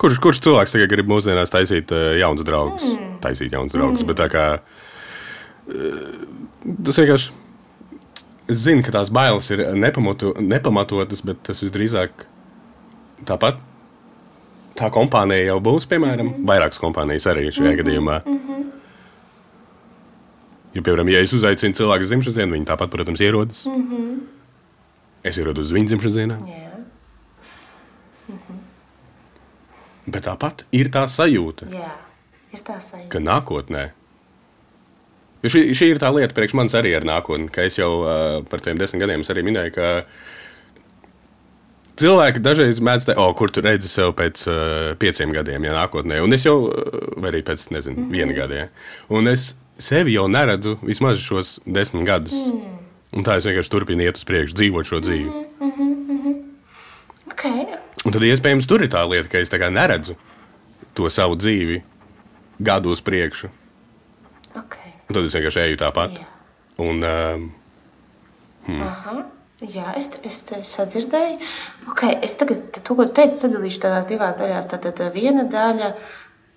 kurš, 0.00 0.20
kurš 0.20 0.42
cilvēks 0.44 0.76
tagad 0.76 0.92
grib 0.92 1.08
mūsdienās 1.10 1.52
taisīt 1.52 1.92
uh, 1.96 2.12
jaunas 2.20 2.44
draugus, 2.46 2.84
mm. 2.84 3.14
taisīt 3.24 3.56
jaunas 3.56 3.72
draugus, 3.72 4.02
mm. 4.04 4.10
bet 4.10 4.20
tā 4.20 4.28
kā 4.32 4.46
uh, 4.60 6.18
tas 6.84 7.00
vienkārši. 7.00 7.39
Es 8.50 8.64
zinu, 8.64 8.82
ka 8.82 8.90
tās 8.94 9.10
bailes 9.14 9.50
ir 9.54 9.62
nepamatu, 9.78 10.34
nepamatotas, 10.42 11.22
bet 11.22 11.42
tas 11.46 11.60
visdrīzāk 11.62 12.24
tāpat 13.28 13.60
tā 14.78 14.88
kompānija 14.94 15.52
jau 15.52 15.58
būs, 15.62 15.86
piemēram, 15.90 16.26
mm 16.26 16.34
-hmm. 16.34 16.48
vairākas 16.48 16.80
kompānijas 16.82 17.26
arī 17.30 17.50
šajā 17.50 17.60
mm 17.60 17.70
-hmm. 17.70 17.80
gadījumā. 17.82 18.16
Mm 18.24 18.38
-hmm. 18.38 18.64
Jo, 20.74 20.82
piemēram, 20.82 21.08
ja 21.10 21.20
es 21.20 21.32
uzaicinu 21.32 21.74
cilvēku 21.74 22.02
uz 22.02 22.08
dzimšanas 22.08 22.36
dienu, 22.36 22.54
viņi 22.54 22.66
tāpat, 22.66 22.90
protams, 22.90 23.20
ierodas. 23.20 23.66
Mm 23.66 23.82
-hmm. 23.90 24.18
Es 25.22 25.38
ierodos 25.38 25.66
uz 25.66 25.72
viņu 25.72 25.86
dzimšanas 25.86 26.16
dienā. 26.16 26.36
Yeah. 26.48 26.72
Mm 28.28 28.34
-hmm. 28.34 28.58
Bet 30.06 30.26
tāpat 30.26 30.64
ir 30.72 30.88
tā 30.88 31.06
sajūta, 31.08 31.66
Jā, 31.70 31.92
ir 32.52 32.58
tā 32.58 32.80
sajūta. 32.80 33.08
ka 33.08 33.18
nākotnē. 33.18 33.90
Jo 35.42 35.52
šī, 35.54 35.62
šī 35.76 35.94
ir 35.94 36.00
tā 36.02 36.10
lieta, 36.12 36.34
priekš 36.36 36.56
manis 36.58 36.76
arī 36.76 36.92
ar 36.98 37.06
nākotni, 37.08 37.48
ka 37.52 37.64
es 37.64 37.78
jau 37.78 38.02
uh, 38.02 38.42
par 38.50 38.60
tiem 38.60 38.78
desmit 38.80 39.00
gadiem 39.00 39.24
arī 39.24 39.44
minēju, 39.46 39.72
ka 39.72 39.86
cilvēki 42.00 42.42
dažreiz 42.44 42.80
mēdz 42.84 43.08
teikt, 43.08 43.20
oh, 43.20 43.32
kur 43.36 43.52
tu 43.52 43.64
redzi 43.64 43.88
sev 43.88 44.12
pēc 44.18 44.44
uh, 44.48 44.56
pieciem 45.00 45.32
gadiem, 45.32 45.64
ja 45.64 45.76
nākotnē. 45.76 46.20
Un 46.24 46.36
es 46.36 46.44
jau, 46.44 46.58
vai 47.16 47.32
arī 47.32 47.42
pēc, 47.46 47.70
nezinu, 47.72 47.96
mm 47.96 48.04
-hmm. 48.04 48.12
viena 48.12 48.36
gada. 48.36 48.54
Ja. 48.54 48.68
Un 49.08 49.28
es 49.28 49.54
sevi 49.78 50.14
jau 50.14 50.28
neredzu 50.28 50.76
vismaz 50.82 51.18
šos 51.24 51.58
desmit 51.66 52.06
gadus. 52.06 52.36
Mm. 52.36 52.78
Un 53.16 53.24
tā 53.26 53.36
es 53.36 53.46
vienkārši 53.46 53.70
turpinu 53.70 54.04
iet 54.04 54.20
uz 54.20 54.24
priekšu, 54.24 54.54
dzīvot 54.54 54.86
šo 54.86 55.00
dzīvi. 55.00 55.30
Mm 55.60 55.70
-hmm, 55.70 55.94
mm 56.08 56.18
-hmm. 56.24 56.36
Okay. 57.32 57.66
Un 58.04 58.12
tad 58.12 58.22
iespējams 58.22 58.66
tur 58.66 58.82
ir 58.82 58.88
tā 58.88 59.02
lieta, 59.10 59.28
ka 59.28 59.38
es 59.38 59.50
neredzu 59.50 60.14
to 60.94 61.10
savu 61.10 61.36
dzīvi 61.36 61.82
gadu 62.58 62.90
uz 62.90 63.00
priekšu. 63.00 63.48
Un 65.10 65.16
tad 65.16 65.26
es 65.26 65.34
vienkārši 65.34 65.64
eju 65.66 65.80
tāpat. 65.80 66.20
Yeah. 66.20 66.36
Un, 66.80 67.02
um, 67.04 67.48
Hmm. 68.70 68.82
Aha. 68.84 69.22
Jā, 69.60 69.90
es, 69.98 70.08
es 70.24 70.40
tevi 70.48 70.64
sadzirdēju. 70.64 71.36
Okay, 71.92 72.16
es 72.24 72.36
tagad 72.40 72.70
to, 72.78 72.94
ko 72.96 73.04
tu 73.08 73.12
teici, 73.18 73.42
sadalīšu 73.42 73.82
tādās 73.82 74.06
divās 74.08 74.38
daļās. 74.38 74.68
Tad 74.70 75.02
viena 75.12 75.44
daļa, 75.48 75.90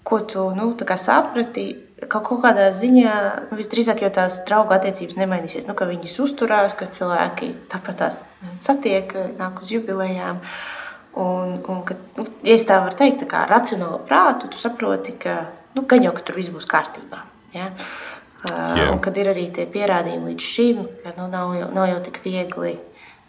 ko 0.08 0.22
tu 0.28 0.46
nu, 0.56 0.70
saprati, 0.80 1.66
kaut, 2.08 2.24
kaut 2.30 2.39
kādā 2.46 2.70
ziņā, 2.76 3.16
nu, 3.50 3.58
visdrīzāk 3.60 4.06
jau 4.06 4.12
tās 4.20 4.39
draugu 4.48 4.76
attiecības 4.78 5.20
nemainīsies. 5.20 5.68
Nu, 5.68 5.76
ka 5.76 5.89
viņas 5.89 6.16
uzturās, 6.24 6.78
ka 6.80 6.88
cilvēki 6.88 7.52
tāpat 7.74 8.00
tās 8.00 8.22
satiek, 8.63 9.12
nāk 9.39 9.60
uz 9.63 9.76
jubilejām. 9.76 10.39
Un, 11.20 11.60
un 11.70 11.84
ka, 11.86 12.00
nu, 12.16 12.28
ja 12.48 12.56
es 12.56 12.63
tā 12.68 12.80
varu 12.86 12.96
teikt, 12.98 13.26
tā 13.26 13.30
kā 13.36 13.44
racionāli 13.52 14.00
prātu, 14.08 14.48
tu 14.48 14.63
saproti, 14.63 15.18
ka 15.20 15.42
nu, 15.76 15.84
jau 15.84 16.16
ka 16.16 16.24
tur 16.24 16.39
viss 16.39 16.56
būs 16.56 16.72
kārtībā. 16.72 17.20
Ja? 17.54 17.68
Yeah. 18.43 18.89
Un 18.91 18.99
kad 18.99 19.15
ir 19.15 19.29
arī 19.32 19.45
tie 19.56 19.63
pierādījumi 19.71 20.34
līdz 20.34 20.47
šim, 20.53 20.82
ka 21.03 21.13
nu, 21.15 21.29
nav, 21.32 21.53
jau, 21.56 21.69
nav 21.71 21.88
jau 21.88 22.01
tik 22.03 22.19
viegli 22.25 22.73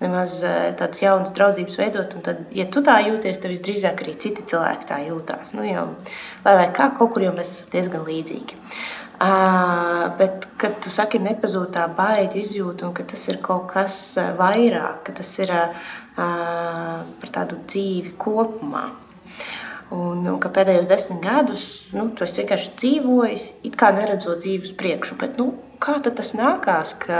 nemaz 0.02 0.40
tādas 0.78 1.02
jaunas 1.02 1.32
draudzības 1.36 1.78
veidot. 1.78 2.16
Tad, 2.26 2.42
ja 2.54 2.66
tu 2.70 2.82
tā 2.84 2.98
jūties, 3.06 3.38
tad 3.40 3.52
visdrīzāk 3.52 4.02
arī 4.04 4.16
citi 4.20 4.44
cilvēki 4.50 4.88
tā 4.90 5.00
jūtās. 5.06 5.54
Nu, 5.56 5.64
jau, 5.68 5.86
lai 6.46 6.56
vai 6.60 6.68
kā, 6.74 6.90
kaut 6.98 7.14
kur 7.14 7.24
jau 7.24 7.32
mēs 7.36 7.54
esam 7.56 7.70
diezgan 7.74 8.04
līdzīgi. 8.08 8.58
Uh, 9.14 10.10
bet, 10.18 10.48
kad 10.58 10.80
tu 10.82 10.90
saki, 10.90 11.20
nepazūd 11.22 11.70
tā 11.76 11.86
baila 11.96 12.34
izjūta, 12.36 12.88
un 12.88 12.96
ka 12.96 13.06
tas 13.06 13.22
ir 13.30 13.38
kaut 13.44 13.68
kas 13.70 13.96
vairāk, 14.40 15.04
ka 15.06 15.14
tas 15.20 15.30
ir 15.38 15.54
uh, 15.54 15.94
par 16.18 17.32
tādu 17.38 17.60
dzīvi 17.62 18.16
kopumā. 18.20 18.88
Un, 19.94 20.24
un 20.26 20.40
ka 20.42 20.50
pēdējos 20.50 20.88
desmit 20.90 21.20
gadus 21.22 21.64
nu, 21.94 22.08
tu 22.16 22.26
vienkārši 22.26 22.72
dzīvoji, 22.80 23.36
it 23.68 23.76
kā 23.78 23.92
neredzot 23.94 24.42
dzīvi 24.42 24.66
uz 24.66 24.72
priekšu. 24.74 25.18
Bet, 25.20 25.36
nu, 25.38 25.52
kā 25.84 25.98
tas 26.02 26.32
nākās, 26.36 26.94
ka 27.02 27.18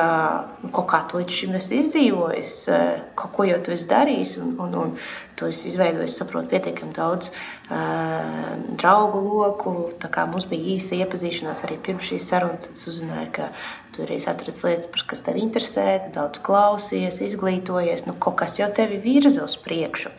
nu, 0.63 0.71
kaut 0.75 0.87
kā 0.91 1.01
tu 1.09 1.21
līdz 1.21 1.37
šim 1.39 1.55
esi 1.59 1.79
izdzīvojis, 1.83 2.55
eh, 2.73 3.03
kaut 3.19 3.35
ko 3.37 3.47
jau 3.47 3.59
tu 3.63 3.75
esi 3.75 3.89
darījis, 3.91 4.35
un, 4.41 4.55
un, 4.65 4.75
un 4.81 4.95
tu 5.37 5.51
esi 5.51 5.69
izveidojis, 5.71 6.17
saprotu, 6.19 6.49
pietiekami 6.53 6.95
daudz 6.95 7.31
uh, 7.35 8.55
draugu 8.79 9.23
loku. 9.27 9.75
Mums 10.31 10.47
bija 10.51 10.77
īsa 10.77 10.99
iepazīšanās 11.03 11.65
arī 11.67 11.79
pirms 11.83 12.07
šīs 12.11 12.29
sarunas. 12.31 12.71
Es 12.71 12.87
uzzināju, 12.91 13.31
ka 13.35 13.49
tu 13.95 14.07
arī 14.07 14.21
atradi 14.23 14.55
lietas, 14.69 15.07
kas 15.11 15.25
tev 15.27 15.41
interesē, 15.43 15.89
daudz 16.15 16.43
klausies, 16.47 17.19
izglītojies, 17.27 18.07
nu, 18.07 18.15
kaut 18.15 18.39
kas 18.45 18.61
jau 18.63 18.71
tevi 18.75 19.01
virza 19.03 19.45
uz 19.47 19.59
priekšu. 19.61 20.15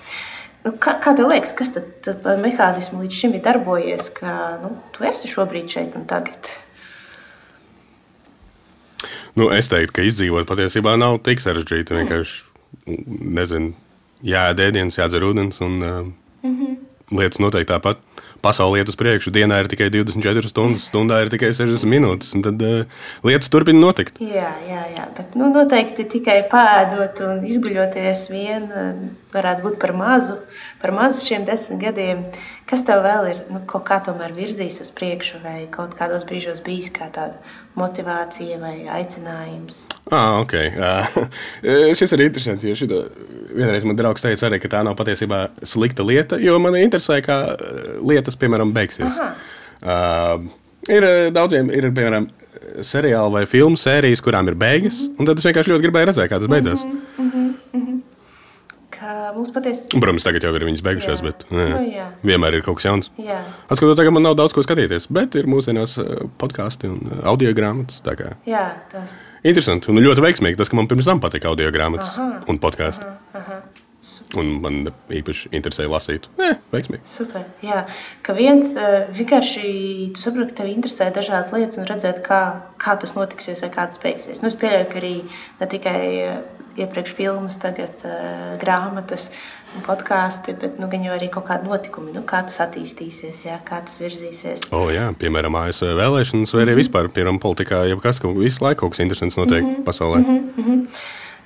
Nu, 0.66 0.74
kā, 0.82 0.96
kā 0.98 1.14
tev 1.14 1.30
liekas, 1.30 1.54
kas 1.54 1.70
tad, 1.76 1.90
tad 2.06 2.22
par 2.24 2.40
mehānismu 2.42 3.04
līdz 3.04 3.18
šim 3.22 3.36
ir 3.38 3.44
darbojies, 3.46 4.10
ka 4.16 4.32
nu, 4.64 4.72
tu 4.96 5.06
esi 5.06 5.30
šobrīd 5.30 5.70
šeit 5.70 5.98
un 6.00 6.08
tagad? 6.10 6.56
Nu, 9.36 9.52
es 9.52 9.68
teiktu, 9.70 9.94
ka 9.98 10.06
izdzīvot 10.08 10.48
patiesībā 10.48 10.96
nav 10.98 11.20
tik 11.26 11.44
sarežģīti. 11.44 11.92
Mm. 11.92 12.02
Vienkārši, 12.02 12.38
nezinu, 13.36 13.74
jāēd 14.26 14.64
ēdienas, 14.70 14.98
jādzer 14.98 15.26
ūdens 15.28 15.60
un 15.66 15.74
uh, 15.84 15.98
mm 16.42 16.54
-hmm. 16.56 16.78
lietas 17.20 17.44
noteikti 17.44 17.74
tāpat 17.74 18.00
pasaule 18.42 18.80
iet 18.80 18.90
uz 18.90 18.96
priekšu. 18.96 19.34
Dienā 19.36 19.60
ir 19.60 19.68
tikai 19.68 19.90
24 19.90 20.50
stundas, 20.50 20.88
stundā 20.90 21.22
ir 21.24 21.30
tikai 21.34 21.52
60 21.54 21.90
minūtes. 21.90 22.32
Tad 22.46 22.62
uh, 22.62 22.86
lietas 23.28 23.50
turpina 23.50 23.80
notikt. 23.80 24.22
Jā, 24.22 24.54
jā, 24.70 24.84
jā. 24.96 25.08
bet 25.18 25.36
nu, 25.36 25.50
noteikti 25.54 26.08
tikai 26.16 26.40
pēdot 26.52 27.22
un 27.28 27.44
izguļoties 27.50 28.30
vien 28.32 28.70
varētu 29.34 29.68
būt 29.68 29.80
par 29.82 29.94
mazu, 29.94 30.40
par 30.86 30.94
mazu 30.94 31.26
šiem 31.26 31.46
desmit 31.46 31.82
gadiem. 31.82 32.20
Kas 32.70 32.84
tev 32.86 33.02
vēl 33.06 33.30
ir 33.32 33.40
nu, 33.50 33.62
kaut 33.70 33.86
kā 33.88 33.98
tomēr 34.06 34.34
virzījis 34.38 34.84
uz 34.84 34.92
priekšu, 34.94 35.40
vai 35.42 35.66
kaut 35.74 35.96
kādos 35.98 36.26
brīžos 36.30 36.62
bijis 36.66 36.92
kā 36.94 37.08
tāda 37.14 37.40
motivācija 37.78 38.60
vai 38.62 38.76
aicinājums? 39.00 39.86
Ah, 40.14 40.38
ok. 40.44 40.54
Uh, 40.78 41.18
šis 41.98 42.14
ir 42.14 42.26
interesants, 42.28 42.66
jo 42.66 42.78
šito 42.78 43.02
vienreiz 43.50 43.86
man 43.88 43.98
draugs 43.98 44.26
teica 44.26 44.50
arī, 44.50 44.62
ka 44.62 44.72
tā 44.76 44.84
nav 44.86 44.98
patiesībā 45.00 45.42
slikta 45.66 46.06
lieta, 46.06 46.40
jo 46.42 46.58
man 46.62 46.78
interesē, 46.78 47.18
kā 47.26 47.40
lietas, 48.06 48.38
piemēram, 48.42 48.74
beigsies. 48.76 49.18
Aha. 49.18 49.32
Uh, 49.86 50.46
ir 50.90 51.10
daudziem, 51.34 51.74
ir, 51.74 51.90
piemēram, 51.90 52.30
seriāli 52.86 53.40
vai 53.40 53.48
filmu 53.50 53.78
sērijas, 53.80 54.22
kurām 54.26 54.54
ir 54.54 54.58
beigas, 54.58 55.02
-hmm. 55.02 55.18
un 55.18 55.30
tad 55.30 55.42
es 55.42 55.50
vienkārši 55.50 55.74
ļoti 55.74 55.90
gribēju 55.90 56.12
redzēt, 56.12 56.30
kā 56.30 56.42
tas 56.42 56.50
beidzās. 56.50 56.86
Mm 56.86 56.92
-hmm, 56.92 57.26
mm 57.26 57.32
-hmm 57.32 57.45
mums 59.36 59.52
patiesi. 59.56 59.88
Protams, 59.94 60.26
tagad 60.26 60.48
jau 60.48 60.54
ir 60.56 60.68
viņas 60.68 60.84
beigušās, 60.86 61.22
jā. 61.22 61.30
bet 61.30 61.46
jā, 61.50 61.68
nu, 61.76 61.84
jā. 61.92 62.08
vienmēr 62.26 62.60
ir 62.60 62.66
kaut 62.66 62.80
kas 62.80 62.90
jauns. 62.90 63.12
Atskatoties, 63.20 64.00
tagad 64.02 64.16
man 64.16 64.28
nav 64.28 64.38
daudz 64.40 64.56
ko 64.56 64.64
skatīties, 64.66 65.10
bet 65.14 65.38
ir 65.40 65.50
mūsdienās 65.52 65.98
eh, 66.02 66.26
podkāsti 66.42 66.92
un 66.92 67.00
eh, 67.12 67.24
audio 67.28 67.54
grāmatas. 67.58 68.04
Jā, 68.48 68.68
tas 68.92 69.18
ir 69.18 69.50
interesanti 69.52 69.92
un 69.92 70.02
ļoti 70.02 70.24
veiksmīgi. 70.26 70.60
Tas, 70.60 70.72
ka 70.72 70.78
man 70.80 70.90
pirms 70.92 71.10
tam 71.10 71.24
patika 71.24 71.52
audio 71.52 71.72
grāmatas 71.74 72.14
aha, 72.16 72.44
un. 72.52 72.62
Super. 74.06 74.38
Un 74.38 74.50
man 74.62 74.76
īpaši 75.10 75.50
interesēja 75.58 75.90
lasīt. 75.90 76.28
Nē, 76.38 76.52
veiksmīgi. 76.70 77.08
Super. 77.10 77.48
Jā, 77.66 77.88
ka 78.22 78.36
viens 78.38 78.68
eh, 78.78 79.08
vienkārši 79.18 79.64
tu 80.14 80.22
saproti, 80.22 80.54
ka 80.54 80.60
tev 80.60 80.70
interesē 80.70 81.08
dažādas 81.16 81.50
lietas 81.56 81.80
un 81.82 81.88
redzēt, 81.90 82.20
kā, 82.28 82.42
kā 82.78 82.94
tas 83.02 83.16
notiksies 83.18 83.64
vai 83.66 83.72
kā 83.74 83.88
tas 83.90 83.98
beigsies. 84.04 84.44
Nu, 84.44 84.52
es 84.52 84.60
pieļauju, 84.62 84.92
ka 84.92 85.02
arī 85.02 85.16
ne 85.58 85.70
tikai 85.72 86.04
iepriekš 86.78 87.14
filmas, 87.16 87.58
tagad 87.62 88.04
uh, 88.04 88.56
grāmatas 88.62 89.30
un 89.76 89.84
podkāsti, 89.86 90.56
bet 90.60 90.80
nu, 90.80 90.88
gan 90.92 91.04
jau 91.04 91.16
arī 91.16 91.28
kaut 91.32 91.48
kādi 91.50 91.68
notikumi, 91.68 92.14
nu, 92.16 92.24
kā 92.28 92.42
tas 92.48 92.62
attīstīsies, 92.66 93.44
jā, 93.48 93.58
kā 93.68 93.82
tas 93.86 94.00
virzīsies. 94.02 94.68
O, 94.76 94.86
jā, 94.94 95.08
piemēram, 95.20 95.58
ASV 95.60 95.92
vēlēšanas 96.00 96.54
vai 96.56 96.62
arī 96.62 96.66
mm 96.66 96.74
-hmm. 96.74 96.82
vispār, 96.84 97.12
piemēram, 97.18 97.40
politikā, 97.44 97.84
jau 97.90 98.00
kas, 98.04 98.20
ka 98.20 98.32
visu 98.32 98.64
laiku 98.64 98.82
kaut 98.82 98.96
kas 98.96 99.04
interesants 99.04 99.38
notiek 99.38 99.64
mm 99.64 99.76
-hmm. 99.76 99.84
pasaulē. 99.84 100.18
Mm 100.18 100.52
-hmm. 100.58 100.80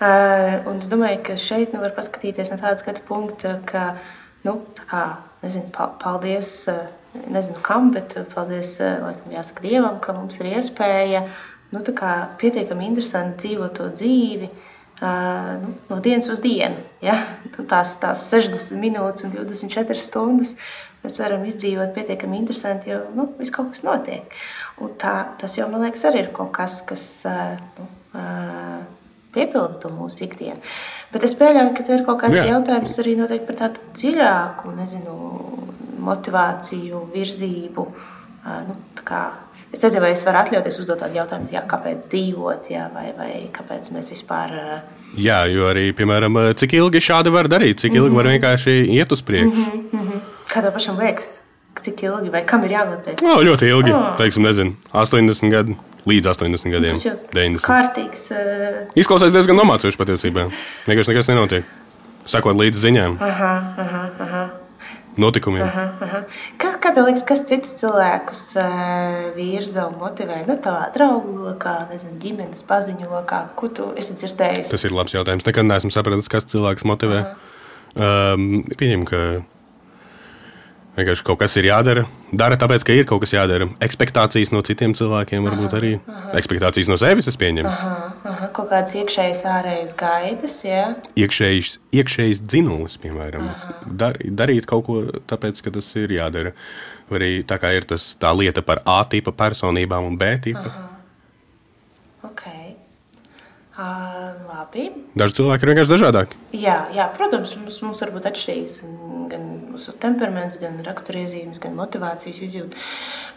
uh, 0.02 0.72
un 0.72 0.78
es 0.78 0.90
domāju, 0.90 1.24
ka 1.24 1.36
šeit 1.36 1.74
nu, 1.74 1.82
var 1.82 1.92
paskatīties 1.92 2.52
no 2.52 2.58
tāda 2.58 2.78
skatu 2.78 3.02
punkta, 3.08 3.60
ka, 3.66 3.96
nu, 4.44 4.62
tā 4.76 4.84
kā, 4.92 5.04
nezinu, 5.42 5.66
paldies, 6.04 6.70
nezinu 7.28 7.58
kam, 7.62 7.92
bet 7.92 8.18
paldies, 8.36 8.80
laikam, 8.80 9.32
jāsaka 9.32 9.62
Dievam, 9.62 10.00
ka 10.00 10.14
mums 10.14 10.40
ir 10.40 10.46
iespēja, 10.46 11.24
nu, 11.72 11.80
tā 11.80 11.94
kā 11.94 12.28
pietiekami 12.38 12.86
interesanti 12.86 13.48
dzīvot 13.48 13.74
to 13.74 13.84
dzīvi, 13.84 14.50
nu, 15.02 15.74
no 15.90 16.00
dienas 16.04 16.30
uz 16.32 16.42
dienu. 16.44 16.82
Ja? 17.04 17.16
Nu, 17.56 17.66
tās, 17.70 17.96
tās 18.02 18.28
60 18.34 18.82
minūtes 18.82 19.28
un 19.28 19.34
24 19.36 20.00
stundas 20.00 20.56
mēs 21.00 21.20
varam 21.24 21.46
izdzīvot 21.48 21.94
pietiekami 21.96 22.42
interesanti, 22.42 22.92
jo 22.92 23.06
nu, 23.16 23.30
viss 23.40 23.54
kaut 23.56 23.72
kas 23.72 23.86
notiek. 23.88 24.34
Un 24.84 24.92
tā, 25.00 25.16
tas 25.40 25.56
jau, 25.56 25.70
man 25.72 25.86
liekas, 25.88 26.04
arī 26.10 26.26
ir 26.26 26.32
kaut 26.36 26.52
kas, 26.56 26.82
kas 26.88 27.06
nu, 27.78 27.88
piepilda 29.36 29.80
to 29.84 29.92
mūsu 29.94 30.26
ikdienu. 30.28 30.60
Bet 31.14 31.26
es 31.28 31.36
pieļauju, 31.40 31.74
ka 31.78 31.86
tas 31.86 31.96
ir 31.96 32.06
kaut 32.08 32.22
kāds 32.24 32.42
Jā. 32.42 32.48
jautājums 32.56 33.00
arī 33.02 33.16
par 33.48 33.60
tādu 33.64 33.84
dziļāku 33.96 34.76
nezinu, 34.78 35.18
motivāciju, 36.04 37.04
virzību. 37.14 37.86
Nu, 38.68 38.76
Es 39.70 39.84
nezinu, 39.86 40.02
vai 40.02 40.14
es 40.16 40.24
varu 40.26 40.40
atļauties 40.42 40.80
uzdot 40.82 40.98
tādu 41.04 41.20
jautājumu, 41.20 41.52
jā, 41.54 41.62
kāpēc 41.70 42.08
dzīvot, 42.10 42.72
jā, 42.74 42.88
vai, 42.94 43.12
vai 43.18 43.30
kāpēc 43.54 43.92
mēs 43.94 44.10
vispār. 44.10 44.56
Jā, 45.22 45.44
jo 45.52 45.68
arī, 45.70 45.92
piemēram, 45.98 46.40
cik 46.58 46.74
ilgi 46.80 47.02
šādi 47.06 47.34
var 47.34 47.50
darīt, 47.52 47.84
cik 47.84 47.94
ilgi 47.94 48.08
mm 48.08 48.10
-hmm. 48.10 48.18
var 48.18 48.26
mhm. 48.26 48.34
vienkārši 48.34 48.74
iet 48.98 49.12
uz 49.12 49.22
priekšu. 49.22 49.68
Mm 49.92 50.00
-hmm. 50.00 50.24
Kā 50.50 50.62
tev 50.62 50.74
pašam 50.74 50.98
liekas, 50.98 51.44
cik 51.82 52.04
ilgi 52.04 52.30
vai 52.30 52.46
kam 52.46 52.64
ir 52.66 52.72
jānotiek? 52.72 53.22
No, 53.22 53.36
ļoti 53.46 53.70
ilgi, 53.70 53.92
oh. 53.92 54.18
teiksim, 54.18 54.44
nezinu, 54.44 54.74
80 54.94 55.50
gadi. 55.50 55.76
Līdz 56.08 56.28
80 56.28 56.72
gadiem. 56.72 56.96
Tas 56.96 57.06
jau 57.06 57.14
ir 57.34 57.60
kārtīgs. 57.62 58.32
Uh... 58.32 58.88
Izklausās 58.96 59.32
diezgan 59.32 59.56
nomācoši 59.56 59.98
patiesībā. 59.98 60.50
Vienkārši 60.88 61.12
nekas 61.12 61.28
nenotiek. 61.28 61.66
Sakot 62.26 62.56
līdzi 62.56 62.80
ziņām. 62.80 63.18
Aha, 63.20 63.74
aha, 63.78 64.10
aha 64.20 64.50
notikumiem. 65.20 65.64
Aha, 65.68 65.86
aha. 66.02 66.22
Kā, 66.60 66.69
kā 66.90 66.96
tev 66.98 67.06
liekas, 67.06 67.24
kas 67.28 67.44
citus 67.46 67.76
cilvēkus 67.78 68.42
uh, 68.58 69.30
virza 69.36 69.86
un 69.90 70.00
motivē? 70.02 70.42
Nu, 70.48 70.56
tavā 70.64 70.88
draugu 70.96 71.36
lokā, 71.44 71.76
nezinu, 71.92 72.18
ģimenes 72.22 72.66
paziņu 72.66 73.12
lokā, 73.12 73.44
ko 73.60 73.70
tu 73.70 73.92
esi 74.00 74.16
dzirdējis? 74.18 74.72
Tas 74.74 74.86
ir 74.88 74.96
labs 74.98 75.14
jautājums. 75.14 75.46
Nekad 75.46 75.70
neesmu 75.70 75.94
sapratis, 75.94 76.32
kas 76.32 76.50
cilvēks 76.50 76.88
motivē. 76.90 77.22
Um, 77.94 78.64
Pieņem, 78.80 79.06
ka 79.10 79.22
Vienkārši 81.00 81.24
kaut 81.24 81.40
kas 81.40 81.54
ir 81.56 81.70
jādara. 81.70 82.02
Dara 82.36 82.58
tāpēc, 82.60 82.84
ka 82.84 82.96
ir 82.98 83.06
kaut 83.08 83.22
kas 83.24 83.32
jādara. 83.32 83.70
Expectācijas 83.86 84.52
no 84.52 84.60
citiem 84.68 84.92
cilvēkiem 84.98 85.46
varbūt 85.48 85.76
arī. 85.78 85.92
Aha. 86.04 86.34
Expectācijas 86.42 86.90
no 86.92 86.98
sevis, 87.00 87.30
es 87.32 87.40
pieņemu. 87.40 87.70
Aha, 87.72 88.10
aha. 88.28 88.50
Kaut 88.58 88.68
kādas 88.74 88.98
iekšējas, 89.00 89.46
ārējas 89.48 89.96
gaidas, 90.00 90.58
jā. 90.68 90.84
Iekšējs, 91.24 91.78
iekšējs 92.02 92.44
dzinulis, 92.44 93.00
piemēram. 93.00 93.48
Dar, 94.02 94.20
darīt 94.20 94.68
kaut 94.68 94.86
ko 94.90 95.00
tāpēc, 95.32 95.64
ka 95.64 95.74
tas 95.80 95.88
ir 96.02 96.18
jādara. 96.20 96.52
Arī 97.10 97.32
tā 97.48 97.62
kā 97.62 97.72
ir 97.78 97.88
tas, 97.90 98.12
tā 98.20 98.36
lieta 98.36 98.66
par 98.66 98.84
A 98.84 99.00
tipa 99.10 99.32
personībām 99.32 100.12
un 100.12 100.20
B 100.20 100.36
tipa. 100.44 100.68
Aha. 100.68 100.89
Labi. 103.80 104.90
Daži 105.16 105.38
cilvēki 105.38 105.64
ir 105.64 105.72
vienkārši 105.72 105.92
dažādāki. 105.94 106.40
Jā, 106.58 106.82
jā 106.96 107.06
protams, 107.16 107.54
mums, 107.60 107.78
mums 107.86 108.02
var 108.04 108.12
būt 108.16 108.28
atšķirīgs 108.28 108.80
gan 109.30 109.46
mūsu 109.70 109.94
temperaments, 110.02 110.58
gan 110.60 110.80
raksturiezīmes, 110.84 111.62
gan 111.64 111.78
motivācijas 111.78 112.42
izjūta. 112.44 112.80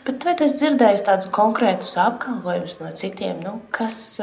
Bet 0.07 0.27
vai 0.27 0.35
tas 0.39 0.57
dzirdējis 0.59 1.05
tādus 1.07 1.31
konkrētus 1.35 1.95
apgalvojumus 2.01 2.79
no 2.81 2.91
citiem, 2.99 3.39
nu, 3.45 3.55
kas, 3.75 4.19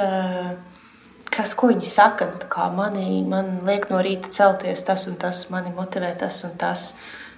kas, 1.32 1.55
ko 1.55 1.71
viņi 1.71 1.88
saka. 1.88 2.27
Nu, 2.34 2.69
mani, 2.75 3.21
man 3.29 3.60
liek 3.69 3.88
no 3.91 4.01
rīta 4.03 4.32
celties 4.34 4.84
tas 4.88 5.08
un 5.08 5.15
tas, 5.21 5.45
mani 5.53 5.71
motivē 5.75 6.12
tas 6.19 6.43
un 6.47 6.58
tas. 6.60 6.91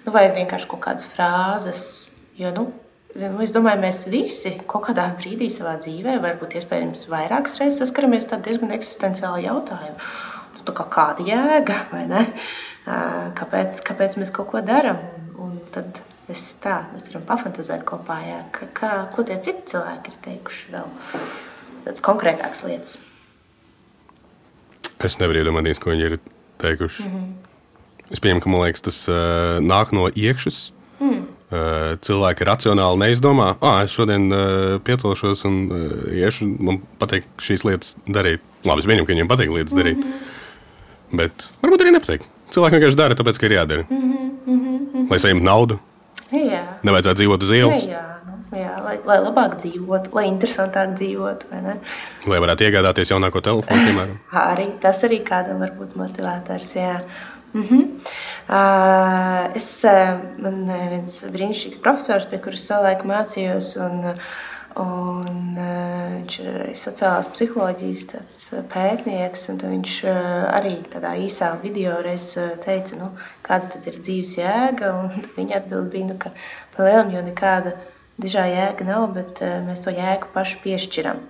Nu, 0.08 0.16
vai 0.16 0.32
vienkārši 0.34 0.72
kaut 0.72 0.82
kādas 0.88 1.06
frāzes. 1.12 2.08
Jo, 2.40 2.50
nu, 2.56 2.72
Es 3.12 3.52
domāju, 3.52 3.82
mēs 3.82 4.06
visi 4.08 4.54
kaut 4.70 4.86
kādā 4.88 5.10
brīdī 5.18 5.50
savā 5.52 5.74
dzīvē, 5.82 6.16
varbūt 6.24 6.56
iespējams 6.62 7.10
vairākas 7.12 7.58
reizes 7.60 7.82
saskaramies 7.84 8.30
ar 8.32 8.40
diezgan 8.46 8.72
eksistenciālu 8.72 9.42
jautājumu. 9.44 9.98
Nu, 10.62 10.76
kā 10.78 10.86
kāda 10.94 11.26
jēga 11.26 11.76
vai 11.92 12.06
ne? 12.08 12.22
Kāpēc, 13.36 13.82
kāpēc 13.84 14.16
mēs 14.22 14.32
kaut 14.32 14.52
ko 14.54 14.62
darām? 14.64 15.02
Un 15.42 15.58
tad 15.76 16.00
es 16.32 16.46
tā, 16.64 16.86
mēs 16.94 17.10
varam 17.12 17.26
pafantazēt 17.28 17.84
kopā, 17.88 18.22
jā, 18.24 18.40
ka, 18.56 18.70
kā, 18.78 18.92
ko 19.12 19.26
tie 19.28 19.36
citi 19.44 19.74
cilvēki 19.74 20.14
ir 20.14 20.20
teikuši 20.30 20.76
vēl. 20.78 20.88
Tādas 21.84 22.06
konkrētākas 22.06 22.64
lietas. 22.64 22.98
Es 25.02 25.18
nevaru 25.20 25.42
iedomāties, 25.42 25.82
ko 25.82 25.92
viņi 25.92 26.08
ir 26.08 26.18
teikuši. 26.62 27.04
Mm 27.04 27.12
-hmm. 27.18 27.32
Es 28.12 28.20
pieņemu, 28.20 28.42
ka 28.44 28.50
liekas, 28.50 28.82
tas 28.82 28.98
uh, 29.10 29.60
nāk 29.64 29.92
no 29.96 30.08
iekšas. 30.08 30.72
Mm. 31.00 31.26
Uh, 31.52 31.98
cilvēki 32.00 32.46
racionāli 32.48 33.02
neizdomā, 33.02 33.50
ah, 33.60 33.82
es 33.84 33.92
šodien 33.92 34.30
uh, 34.32 34.78
piecelšos 34.88 35.42
un 35.50 35.58
uh, 35.68 35.90
iešu, 36.16 36.48
man 36.64 36.78
patīk 37.02 37.26
šīs 37.44 37.66
lietas 37.68 37.98
darīt. 38.08 38.40
Labi, 38.64 38.80
es 38.80 38.88
pieņemu, 38.88 39.08
ka 39.08 39.12
viņiem 39.12 39.32
patīk 39.32 39.52
lietas 39.52 39.76
darīt. 39.76 40.00
Mm 40.00 40.14
-hmm. 40.14 41.18
Bet 41.20 41.50
varbūt 41.60 41.84
arī 41.84 41.92
nepatīk. 41.98 42.24
Cilvēki 42.56 42.78
vienkārši 42.78 43.00
dara, 43.02 43.20
tāpēc, 43.20 43.40
ka 43.40 43.50
ir 43.50 43.58
jādara. 43.58 43.84
Mm 43.90 44.14
-hmm. 44.48 45.10
Lai 45.12 45.20
saņemtu 45.20 45.44
naudu. 45.44 45.80
Jā. 46.32 46.64
Nevajadzētu 46.88 47.20
dzīvot 47.20 47.44
uz 47.44 47.52
ielas. 47.52 47.84
Jā, 47.84 48.12
Jā, 48.52 48.72
lai, 48.84 48.98
lai 49.08 49.16
labāk 49.24 49.54
dzīvotu, 49.62 50.12
lai 50.12 50.26
interesantāk 50.28 50.98
dzīvotu. 51.00 51.48
Lai 52.28 52.40
varētu 52.44 52.66
iegādāties 52.68 53.14
jaunāko 53.14 53.40
telefonu, 53.40 53.86
piemēram. 53.88 54.18
arī 54.42 54.66
tas 54.84 55.00
arī 55.08 55.22
kādam 55.24 55.62
var 55.64 55.72
būt 55.78 55.96
motivators. 55.96 56.74
Jā. 56.76 56.98
Mm 57.54 57.64
-hmm. 57.64 57.84
uh, 58.50 59.56
es, 59.56 59.84
man 60.38 60.72
viens 60.90 61.24
brīnišķīgs 61.34 61.82
profesors, 61.82 62.26
pie 62.26 62.40
kuras 62.40 62.66
savulaik 62.66 63.04
mācījos, 63.04 63.76
un, 63.86 64.16
un 64.86 65.58
uh, 65.58 66.08
viņš 66.16 66.40
ir 66.40 66.76
sociālās 66.76 67.28
psiholoģijas 67.28 68.06
pētnieks. 68.74 69.48
Viņš 69.64 70.04
uh, 70.04 70.58
arī 70.58 70.76
tādā 70.94 71.16
īsā 71.28 71.62
video 71.64 72.02
reiz 72.02 72.38
teica, 72.66 72.96
nu, 72.96 73.12
kāda 73.44 73.68
tad 73.68 73.88
ir 73.88 74.02
dzīves 74.02 74.38
jēga. 74.38 75.10
Viņa 75.38 75.56
atbild 75.56 75.92
bija, 75.92 76.06
nu, 76.06 76.18
ka 76.18 76.32
palielam 76.78 77.12
jau 77.12 77.24
nekāda 77.24 77.72
dižā 78.22 78.46
jēga 78.52 78.88
nav, 78.88 79.10
bet 79.16 79.42
eh, 79.46 79.60
mēs 79.66 79.86
to 79.86 79.94
jēgu 79.96 80.32
paši 80.36 80.60
piešķiram. 80.64 81.22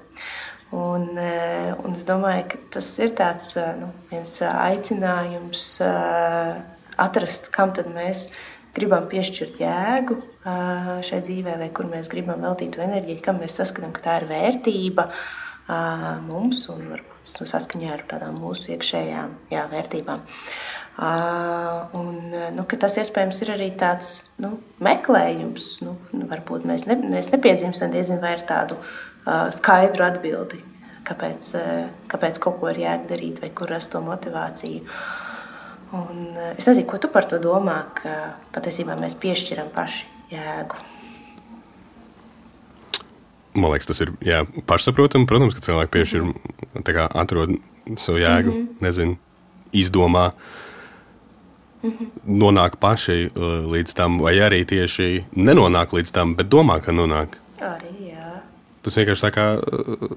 Un, 0.72 1.18
eh, 1.18 1.74
un 1.84 1.96
es 1.98 2.06
domāju, 2.08 2.46
ka 2.48 2.58
tas 2.78 2.88
ir 3.04 3.12
tāds, 3.12 3.58
eh, 3.60 3.74
nu, 3.76 3.90
viens 4.08 4.38
aicinājums 4.48 5.66
atrast, 6.96 7.52
kam 7.52 7.74
tad 7.76 7.90
mēs 7.92 8.30
gribam 8.76 9.10
piešķirt 9.12 9.60
jēgu 9.60 10.16
šai 11.04 11.20
dzīvē, 11.28 11.58
vai 11.60 11.70
kur 11.76 11.90
mēs 11.92 12.08
gribam 12.10 12.40
veltīt 12.40 12.80
enerģiju, 12.80 13.22
kam 13.22 13.42
mēs 13.42 13.58
saskatām, 13.60 13.92
ka 13.92 14.02
tā 14.06 14.22
ir 14.22 14.30
vērtība 14.32 15.10
mums 16.28 16.64
un 16.72 16.88
varbūt 16.94 17.36
nu, 17.42 17.48
saskaņā 17.52 17.92
ar 17.94 18.06
tādām 18.08 18.40
mūsu 18.40 18.72
iekšējām 18.74 19.36
jā, 19.52 19.66
vērtībām. 19.72 20.24
Un, 22.00 22.18
nu, 22.56 22.66
tas 22.80 22.98
iespējams 23.02 23.44
ir 23.44 23.54
arī 23.54 23.70
tāds 23.80 24.26
nu, 24.42 24.56
meklējums. 24.84 25.70
Nu, 25.86 25.96
varbūt 26.32 26.66
mēs, 26.68 26.88
ne, 26.90 26.98
mēs 27.12 27.32
nepiedzimstam 27.34 27.94
diezgan 27.94 28.22
vai 28.24 28.36
ar 28.38 28.44
tādu 28.50 28.80
uh, 28.80 29.11
skaidru 29.26 30.06
atbildi, 30.06 30.62
kāpēc, 31.08 31.52
kāpēc 32.12 32.40
kaut 32.44 32.60
ko 32.62 32.72
ir 32.72 32.82
jādarīt 32.84 33.42
vai 33.44 33.52
kur 33.56 33.72
rast 33.72 33.92
to 33.94 34.02
motivāciju. 34.06 34.82
Un, 35.92 36.24
es 36.56 36.68
nezinu, 36.70 36.88
ko 36.88 37.02
tu 37.04 37.10
par 37.12 37.28
to 37.28 37.40
domā, 37.42 37.82
ka 37.98 38.34
patiesībā 38.56 38.96
mēs 39.00 39.18
piešķiram 39.20 39.74
paši 39.76 40.08
jēgu. 40.32 40.80
Man 43.60 43.74
liekas, 43.74 43.90
tas 43.90 44.00
ir 44.00 44.14
jā, 44.24 44.46
pašsaprotami. 44.70 45.28
Protams, 45.28 45.58
ka 45.58 45.66
cilvēki 45.66 45.92
piešķir, 45.92 46.22
mm 46.24 46.34
-hmm. 46.74 47.08
atrod 47.20 47.58
savu 47.98 48.18
jēgu, 48.18 48.52
mm 48.52 48.62
-hmm. 48.62 48.82
nezinu, 48.82 49.18
izdomā. 49.74 50.32
Uh, 50.32 50.34
nonāk 52.28 52.78
paši 52.82 53.32
līdz 53.74 53.96
tam, 53.98 54.20
vai 54.22 54.36
arī 54.44 54.64
tieši 54.68 55.26
nenonāk 55.36 55.94
līdz 55.96 56.14
tam, 56.14 56.36
bet 56.38 56.52
domā, 56.52 56.80
ka 56.84 56.94
nonāk. 56.94 57.38
Arī. 57.62 58.01
Tas 58.82 58.98
vienkārši 58.98 59.26
tā 59.28 59.32
kā, 59.36 59.46
uh, 59.62 60.16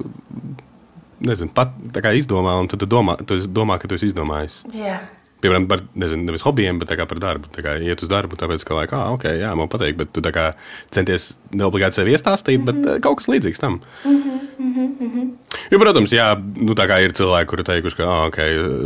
nezinu, 1.24 1.53
pat 1.55 1.74
tā 1.92 2.05
kā 2.05 2.14
izdomā, 2.16 2.57
un 2.62 2.70
tu 2.70 2.81
domā, 2.88 3.18
tu 3.24 3.38
domā 3.48 3.81
ka 3.81 3.90
tu 3.90 3.98
esi 3.98 4.12
izdomājis. 4.12 4.62
Jā 4.77 5.03
piemēram, 5.45 5.69
par 5.71 5.83
nezinu, 6.01 6.27
nevis 6.29 6.45
hobijiem, 6.47 6.81
bet 6.81 6.93
par 7.11 7.21
darbu. 7.23 7.51
Tā 7.55 7.65
kā 7.65 7.77
iet 7.83 8.03
uz 8.05 8.11
darbu, 8.11 8.39
tāpēc, 8.41 8.65
ka, 8.67 8.77
like, 8.79 8.97
ah, 8.97 9.13
ok, 9.15 9.29
jā, 9.41 9.53
man 9.59 9.71
patīk, 9.73 9.99
bet 10.01 10.13
tu 10.15 10.25
kā, 10.35 10.51
centies 10.95 11.33
neobligāti 11.55 12.01
sevi 12.01 12.15
iestāstīt, 12.17 12.59
mm 12.59 12.65
-hmm. 12.65 12.83
bet 12.83 12.93
mhm. 12.93 13.05
kaut 13.05 13.21
kas 13.21 13.29
līdzīgs 13.29 13.61
tam. 13.61 13.81
Mm 14.05 14.23
-hmm, 14.23 14.41
mm 14.59 15.11
-hmm. 15.13 15.31
Jo, 15.71 15.79
protams, 15.79 16.13
jā, 16.13 16.27
nu, 16.57 16.75
ir 16.75 17.13
cilvēki, 17.13 17.47
kuri 17.47 17.65
teikuši, 17.65 17.97
ka, 17.97 18.05
ah, 18.05 18.27
ok, 18.27 18.39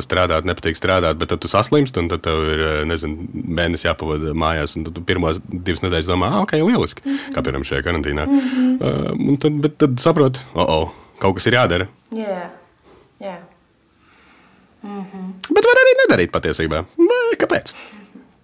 strādāt, 0.04 0.44
nepatīk 0.44 0.76
strādāt, 0.76 1.14
bet 1.18 1.28
tad 1.28 1.40
tu 1.40 1.48
saslimst, 1.48 1.96
un 1.96 2.08
tad 2.08 2.22
tev 2.22 2.36
ir, 2.52 2.86
nezinu, 2.86 3.16
mēnesis 3.34 3.84
jāpavada 3.84 4.34
mājās, 4.34 4.76
un 4.76 4.84
tad 4.84 4.94
tu 4.94 5.00
pirmās 5.00 5.40
divas 5.48 5.82
nedēļas 5.82 6.06
domā, 6.06 6.26
ah, 6.26 6.40
ok, 6.42 6.52
lieliski, 6.52 7.02
mm 7.04 7.12
-hmm. 7.12 7.34
kā 7.34 7.42
piemēram 7.42 7.64
šajā 7.64 7.82
karantīnā. 7.82 8.26
Mm 8.26 8.40
-hmm. 8.40 8.74
uh, 8.80 9.28
un 9.28 9.36
tad, 9.36 9.52
bet 9.52 9.78
tad 9.78 10.00
saproti, 10.00 10.40
oh, 10.54 10.68
oh, 10.68 10.88
kaut 11.18 11.34
kas 11.34 11.46
ir 11.46 11.54
jādara. 11.54 11.86
Jā, 12.12 12.18
yeah. 12.18 12.50
Yeah. 13.20 13.47
Mm 14.82 15.04
-hmm. 15.04 15.54
Bet 15.54 15.64
var 15.64 15.82
arī 15.82 15.92
nedarīt 16.02 16.30
patiesībā. 16.30 16.84
Kāpēc? 17.38 17.74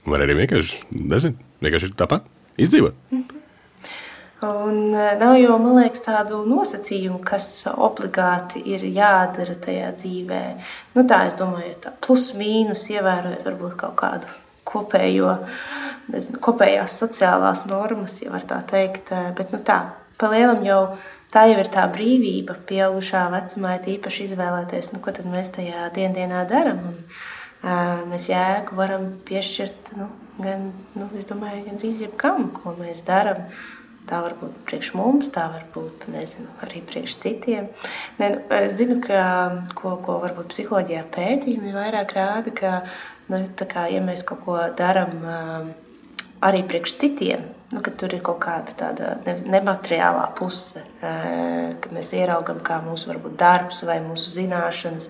Var 0.07 0.21
arī 0.21 0.35
vienkārši, 0.37 0.83
nezinu, 0.91 1.35
vienkārši 1.63 1.95
tāpat 1.95 2.23
izdzīvot. 2.57 2.95
Mm 3.11 3.19
-hmm. 3.19 3.45
Un 4.45 4.95
e, 4.95 5.17
nav 5.19 5.37
jau, 5.39 5.57
man 5.63 5.79
liekas, 5.79 6.03
tādu 6.05 6.43
nosacījumu, 6.49 7.21
kas 7.25 7.47
obligāti 7.71 8.61
ir 8.75 8.85
jādara 8.93 9.55
tajā 9.67 9.93
dzīvē. 10.01 10.43
Nu, 10.97 11.05
tā 11.09 11.25
es 11.29 11.39
domāju, 11.39 11.75
tā 11.81 11.95
plus 12.07 12.33
mīnus 12.37 12.89
ievērojot 12.93 13.45
varbūt 13.47 13.77
kaut 13.81 13.97
kādu 14.03 14.27
kopējo, 14.69 15.37
nezinu, 16.13 16.41
kopējās 16.45 16.99
sociālās 17.01 17.65
normas, 17.71 18.19
ja 18.25 18.35
var 18.35 18.45
tā 18.49 18.61
teikt. 18.71 19.13
E, 19.15 19.33
bet 19.39 19.55
nu, 19.55 19.63
tā, 19.65 19.81
pa 20.21 20.33
lielam 20.35 20.65
jau 20.67 20.81
tā 21.35 21.47
jau 21.51 21.61
ir 21.61 21.71
tā 21.75 21.85
brīvība, 21.91 22.57
pieaugušā 22.69 23.27
vecumā, 23.35 23.77
īpaši 23.97 24.29
izvēlēties, 24.31 24.93
nu, 24.95 25.03
ko 25.03 25.15
mēs 25.33 25.51
tajā 25.55 25.89
dienā 25.95 26.45
darām. 26.51 26.85
Uh, 26.85 27.33
mēs 28.11 28.29
jēgu 28.29 28.77
varam 28.77 29.07
piešķirt 29.29 29.95
nu, 29.99 30.11
gan, 30.43 30.69
nu, 30.99 31.09
domāju, 31.29 31.65
gan 31.69 31.81
arī 31.81 31.95
jebkam, 32.05 32.51
ko 32.59 32.77
mēs 32.81 33.05
darām. 33.07 33.47
Tā 34.05 34.19
var 34.21 34.35
būt 34.37 34.57
priekš 34.69 34.91
mums, 34.99 35.31
tā 35.33 35.47
var 35.49 35.63
būt 35.73 36.11
nezinu, 36.13 36.51
arī 36.61 36.83
priekš 36.85 37.15
citiem. 37.23 37.71
Ne, 38.19 38.35
nu, 38.35 38.43
es 38.53 38.75
zinu, 38.77 38.99
ka 39.01 39.23
ko, 39.79 39.95
ko 40.05 40.19
varbūt 40.27 40.51
psiholoģijā 40.53 41.07
pētījumi 41.15 41.73
vairāk 41.73 42.13
rāda, 42.13 42.53
ka, 42.53 42.75
nu, 43.33 43.41
kā, 43.65 43.87
ja 43.89 44.05
mēs 44.05 44.27
kaut 44.29 44.45
ko 44.45 44.59
darām 44.77 45.25
arī 46.45 46.61
priekš 46.69 46.97
citiem, 47.01 47.47
nu, 47.73 47.81
ka 47.85 47.93
tur 47.97 48.13
ir 48.15 48.21
kaut 48.25 48.41
kāda 48.45 48.75
tāda 48.77 49.37
nemateriālā 49.49 50.27
puse, 50.39 50.83
kad 51.01 51.89
mēs 51.95 52.13
ieraugām, 52.17 52.61
kā 52.65 52.81
mūsu 52.85 53.11
varbūt, 53.11 53.39
darbs, 53.41 53.81
vai 53.89 53.97
mūsu 54.05 54.33
zināšanas, 54.35 55.09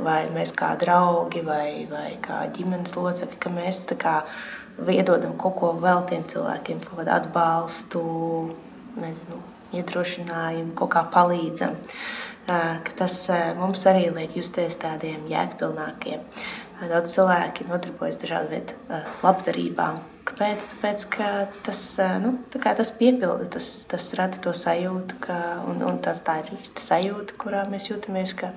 vai 0.00 0.22
mēs 0.34 0.54
kā 0.56 0.72
draugi, 0.80 1.44
vai, 1.46 1.84
vai 1.90 2.14
kā 2.24 2.42
ģimenes 2.56 2.96
locekļi, 2.96 3.38
ka 3.42 3.52
mēs 3.52 3.84
kā, 4.00 4.16
iedodam 4.88 5.36
kaut 5.40 5.58
ko 5.60 5.74
vēl 5.82 6.06
tiem 6.08 6.24
cilvēkiem, 6.30 6.80
kaut 6.86 7.02
kādu 7.02 7.14
atbalstu, 7.18 8.04
nezinu, 9.00 9.42
iedrošinājumu, 9.76 10.74
kaut 10.78 10.94
kā 10.96 11.04
palīdzam. 11.12 11.76
Tas 12.98 13.18
mums 13.60 13.84
arī 13.86 14.08
liek 14.10 14.32
justies 14.34 14.80
tādiem 14.80 15.28
jēgpilnākiem. 15.30 16.24
Daudz 16.80 17.12
cilvēki 17.12 17.68
nodarbojas 17.68 18.18
dažādu 18.22 18.50
veidu 18.54 19.02
labdarībām, 19.22 20.00
Kāpēc? 20.30 20.66
Tāpēc, 20.70 21.04
ka 21.10 21.28
tas, 21.66 21.80
nu, 22.22 22.36
tas 22.54 22.92
piepilda, 22.94 23.48
tas, 23.56 23.70
tas 23.90 24.12
rada 24.18 24.38
to 24.42 24.52
sajūtu, 24.54 25.16
ka, 25.24 25.38
un, 25.66 25.82
un 25.86 25.98
tas, 26.02 26.22
tā 26.22 26.36
ir 26.44 26.52
īsta 26.54 26.84
sajūta, 26.84 27.34
kurā 27.40 27.64
mēs 27.70 27.88
jūtamies, 27.90 28.36
ka 28.38 28.52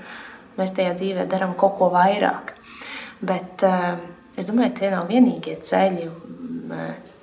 mēs 0.59 0.75
tajā 0.77 0.93
dzīvē 0.99 1.25
darām 1.31 1.55
kaut 1.57 1.79
ko 1.79 1.89
vairāk. 1.93 2.53
Bet 3.25 3.65
es 3.65 4.51
domāju, 4.51 4.75
tie 4.77 4.91
nav 4.93 5.09
vienīgie 5.09 5.57
ceļi. 5.65 6.05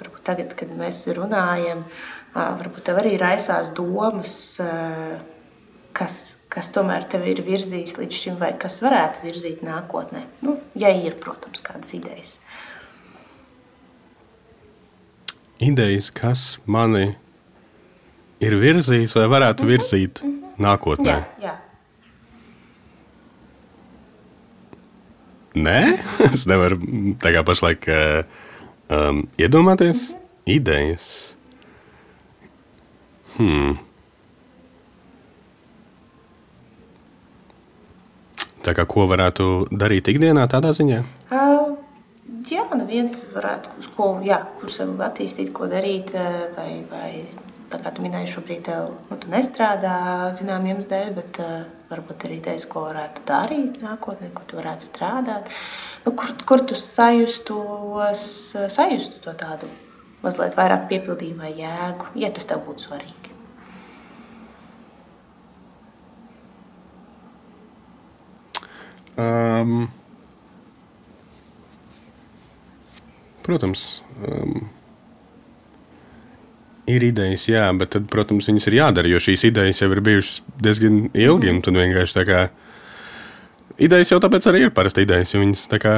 Varbūt 0.01 0.27
tagad, 0.27 0.59
kad 0.59 0.75
mēs 0.79 1.05
runājam, 1.15 1.85
varbūt 2.35 2.89
tev 2.91 3.01
arī 3.05 3.15
raisās 3.23 3.71
domas, 3.77 4.35
kas, 5.95 6.21
kas 6.51 6.75
tomēr 6.75 7.07
tevi 7.11 7.37
ir 7.37 7.47
virzījis 7.47 8.01
līdz 8.03 8.23
šim, 8.25 8.39
vai 8.43 8.53
kas 8.59 8.83
varētu 8.83 9.29
virzīt 9.29 9.63
nākotnē. 9.67 10.27
Nu, 10.43 10.59
ja 10.75 10.91
ir, 10.91 11.21
protams, 11.23 11.63
kādas 11.63 11.95
idejas. 11.95 12.41
Idejas, 15.61 16.11
kas 16.11 16.59
mani 16.67 17.15
ir 18.41 18.57
virzījis 18.61 19.15
vai 19.17 19.27
varētu 19.29 19.67
virzīt 19.69 20.23
mm 20.23 20.31
-hmm. 20.31 20.63
nākotnē. 20.65 21.17
Jā, 21.41 21.49
jā. 21.49 21.57
Nē, 25.55 25.99
es 26.33 26.47
nevaru 26.47 26.79
kā 27.21 27.43
pašlaik 27.45 27.87
uh, 27.89 28.25
um, 28.89 29.29
iedomāties 29.39 30.11
mm 30.11 30.17
-hmm. 30.17 30.55
idejas. 30.57 31.35
Hmm. 33.37 33.79
Tā 38.61 38.75
kā 38.77 38.85
ko 38.87 39.07
varētu 39.07 39.69
darīt 39.71 40.09
ikdienā 40.09 40.47
tādā 40.47 40.73
ziņā? 40.77 41.03
Uh, 41.31 41.60
jā, 42.55 42.65
nu 42.77 42.87
viens 42.89 43.17
varētu, 43.35 43.77
uz 43.81 43.89
ko, 43.97 44.13
jā, 44.27 44.41
kur 44.61 44.73
sev 44.73 44.97
attīstīt, 45.05 45.53
ko 45.57 45.69
darīt, 45.71 46.13
vai, 46.57 46.71
vai 46.91 47.11
tā 47.71 47.79
kā 47.83 47.93
tu 47.95 48.03
minēji, 48.05 48.33
šobrīd 48.35 48.65
tev, 48.67 48.89
nu, 49.11 49.19
tu 49.21 49.31
nestrādā 49.31 49.95
zināmiem 50.39 50.75
iemesliem 50.75 50.91
dēļ, 50.91 51.13
bet 51.19 51.41
uh, 51.45 51.61
varbūt 51.91 52.27
arī 52.27 52.41
teiks, 52.45 52.67
ko 52.71 52.87
varētu 52.89 53.25
darīt 53.29 53.79
nākotnē, 53.85 54.31
kur 54.35 54.47
tu 54.51 54.59
varētu 54.59 54.89
strādāt. 54.89 55.51
Nu, 56.05 56.15
kur, 56.19 56.35
kur 56.47 56.65
tu 56.67 56.79
sajustos, 56.79 58.25
sajustu 58.75 59.23
to 59.25 59.35
tādu 59.39 59.71
mazliet 60.25 60.59
vairāk 60.59 60.89
piepildījumu 60.91 61.47
vai 61.47 61.55
jēgu, 61.59 62.13
ja 62.21 62.31
tas 62.35 62.49
tev 62.51 62.65
būtu 62.67 62.89
svarīgi. 62.89 63.17
Um, 69.21 69.91
protams. 73.51 73.89
Um, 74.23 74.71
Ir 76.91 77.05
idejas, 77.07 77.45
jā, 77.47 77.69
bet, 77.79 77.93
tad, 77.95 78.07
protams, 78.11 78.49
viņas 78.49 78.67
ir 78.67 78.77
jādara, 78.81 79.11
jo 79.13 79.21
šīs 79.23 79.45
idejas 79.47 79.79
jau 79.83 79.91
ir 79.93 80.01
bijušas 80.03 80.41
diezgan 80.65 80.97
ilgi. 81.13 81.53
Mm. 81.53 81.61
Tad 81.63 81.77
vienkārši 81.77 82.17
tā 82.17 82.25
kā 82.27 82.41
idejas 83.81 84.11
jau 84.11 84.21
tāpēc 84.23 84.49
arī 84.51 84.65
ir 84.67 84.73
parasti 84.75 85.05
idejas, 85.07 85.35
jo 85.35 85.43
viņas 85.43 85.67
tā 85.71 85.79
kā 85.83 85.95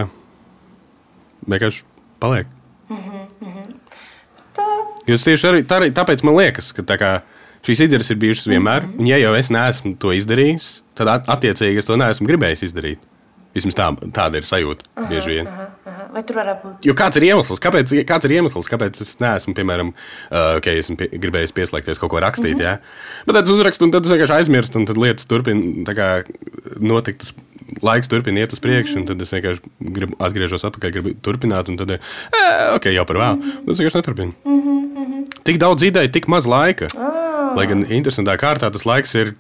vienkārši 1.49 1.85
paliek. 2.21 2.51
Mm 2.91 2.97
-hmm. 2.97 3.71
Tā. 4.59 4.67
Jūs 5.09 5.25
tieši 5.25 5.49
arī 5.49 5.62
tā, 5.65 5.81
tāpēc 5.93 6.25
man 6.25 6.37
liekas, 6.37 6.73
ka 6.73 6.83
tā 6.83 6.99
kā, 6.99 7.21
šīs 7.65 7.85
idejas 7.87 8.11
ir 8.11 8.17
bijušas 8.17 8.47
vienmēr, 8.47 8.83
mm 8.83 8.93
-hmm. 8.93 9.01
un 9.01 9.07
ja 9.07 9.17
jau 9.17 9.35
es 9.35 9.51
neesmu 9.51 9.97
to 9.97 10.12
izdarījis, 10.12 10.83
tad 10.95 11.09
attiecīgi 11.27 11.79
es 11.79 11.85
to 11.85 11.97
neesmu 11.97 12.27
gribējis 12.27 12.62
izdarīt. 12.62 12.99
Vismaz 13.55 13.75
tā, 13.75 13.97
tāda 14.12 14.37
ir 14.37 14.43
sajūta 14.43 14.85
aha, 14.97 15.09
bieži 15.09 15.31
vien. 15.31 15.47
Aha. 15.47 15.72
Vai 16.12 16.22
tur 16.29 16.37
varētu 16.37 16.66
būt? 16.66 16.87
Jo 16.88 16.94
kāds 16.98 17.16
ir 17.16 17.27
iemesls? 17.31 17.61
Kāpēc, 17.62 17.94
kāds 18.09 18.29
ir 18.29 18.35
iemesls, 18.37 18.68
kāpēc 18.68 19.01
es 19.05 19.14
neesmu, 19.22 19.55
piemēram, 19.57 19.92
uh, 19.94 20.59
okay, 20.59 20.81
esmu 20.83 20.98
pie, 21.01 21.09
gribējis 21.22 21.55
pieslēgties 21.57 22.01
kaut 22.03 22.12
ko 22.12 22.20
rakstīt? 22.20 22.59
Mm 22.59 22.61
-hmm. 22.61 22.66
Jā? 22.68 23.25
Bet 23.27 23.38
tad 23.38 23.48
es 23.48 23.55
uzrakstu, 23.55 23.88
un 23.88 23.94
tad 23.94 24.05
es 24.05 24.12
vienkārši 24.12 24.37
aizmirstu, 24.37 24.79
un 24.79 24.87
tad 24.87 25.01
lietas 25.01 25.27
turpina 25.27 26.22
notikt. 26.81 27.33
Laiks 27.83 28.09
turpina 28.09 28.42
iet 28.42 28.53
uz 28.53 28.61
priekšu, 28.61 28.98
un 29.01 29.07
tad 29.09 29.22
es 29.25 29.33
vienkārši 29.33 29.61
gribu 29.81 30.16
atgriezos 30.20 30.64
atpakaļ, 30.68 30.90
gribu 30.92 31.14
turpināt, 31.25 31.68
un 31.68 31.77
tad, 31.81 31.90
eh, 31.90 32.01
ok, 32.75 32.90
jau 32.92 33.05
par 33.09 33.16
vēlu. 33.16 33.37
Mm 33.37 33.42
-hmm. 33.42 33.66
Tas 33.66 33.79
vienkārši 33.79 33.96
neturpina. 33.96 34.33
Mm 34.44 34.61
-hmm. 34.61 34.83
Tik 35.42 35.59
daudz 35.59 35.83
ideju, 35.83 36.12
tik 36.12 36.29
maz 36.29 36.46
laika. 36.46 36.87
Oh. 36.96 37.57
Lai 37.57 37.66
gan 37.66 37.85
interesantā 37.85 38.37
kārtā 38.37 38.70
tas 38.72 38.85
laiks 38.87 39.14
ir 39.14 39.35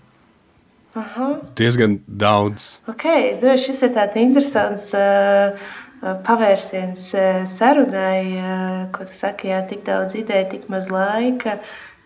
Aha. 0.94 1.40
diezgan 1.56 2.00
daudz. 2.06 2.80
Okay, 2.90 3.30
es 3.30 3.40
domāju, 3.40 3.64
šis 3.66 3.82
ir 3.82 3.92
tāds 3.94 4.18
interesants. 4.20 4.90
Uh, 4.94 5.56
pavērsiens 6.02 7.12
eh, 7.14 7.44
sarunai, 7.46 8.20
eh, 8.34 8.74
ko 8.94 9.06
tu 9.06 9.14
saki, 9.14 9.52
jā, 9.52 9.62
tik 9.70 9.84
daudz 9.86 10.16
ideju, 10.18 10.48
tik 10.50 10.68
maz 10.72 10.90
laika. 10.90 11.60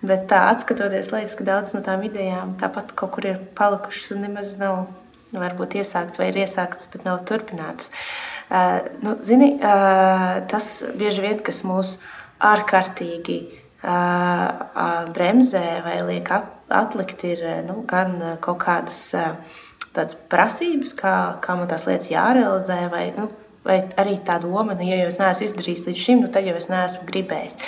Bet 0.07 0.27
tā 0.31 0.43
atskatoties, 0.53 1.09
liekas, 1.15 1.35
ka 1.39 1.47
daudz 1.47 1.73
no 1.73 1.81
tām 1.85 2.05
idejām 2.05 2.55
tāpat 2.61 2.93
kaut 2.99 3.15
kur 3.15 3.27
ir 3.27 3.39
palikušas 3.57 4.13
un 4.13 4.27
nemaz 4.27 4.53
nav 4.61 4.85
nu, 5.33 5.41
varbūt 5.41 5.79
iesākts 5.81 6.21
vai 6.21 6.29
ir 6.31 6.43
iesākts, 6.45 6.89
bet 6.93 7.07
nav 7.09 7.23
turpināts. 7.27 7.89
Uh, 8.47 8.85
nu, 9.03 9.17
zini, 9.27 9.57
uh, 9.57 10.45
tas 10.53 10.69
bieži 11.01 11.25
vien, 11.25 11.41
kas 11.43 11.65
mūs 11.67 11.97
ārkārtīgi 12.45 13.39
uh, 13.49 15.09
bremzē 15.17 15.65
vai 15.89 15.97
liek 16.07 16.31
at, 16.37 16.53
atlikt, 16.69 17.25
ir 17.27 17.43
nu, 17.67 17.81
gan 17.89 18.15
kaut 18.45 18.61
kādas 18.63 19.01
tādas 19.97 20.17
prasības, 20.31 20.93
kā, 20.95 21.17
kā 21.43 21.57
man 21.57 21.73
tās 21.73 21.89
lietas 21.89 22.13
jārealizē, 22.13 22.79
vai 22.93 23.09
nu, 23.17 23.31
vai 23.67 23.83
arī 24.01 24.17
tā 24.25 24.39
doma, 24.43 24.75
nu, 24.75 24.87
ja 24.87 25.03
jau 25.03 25.13
es 25.13 25.21
neesmu 25.23 25.51
izdarījis 25.51 25.87
līdz 25.89 26.03
šim, 26.03 26.25
nu, 26.25 26.33
tad 26.33 26.47
jau 26.49 26.57
es 26.59 26.71
neesmu 26.73 27.07
gribējis. 27.09 27.59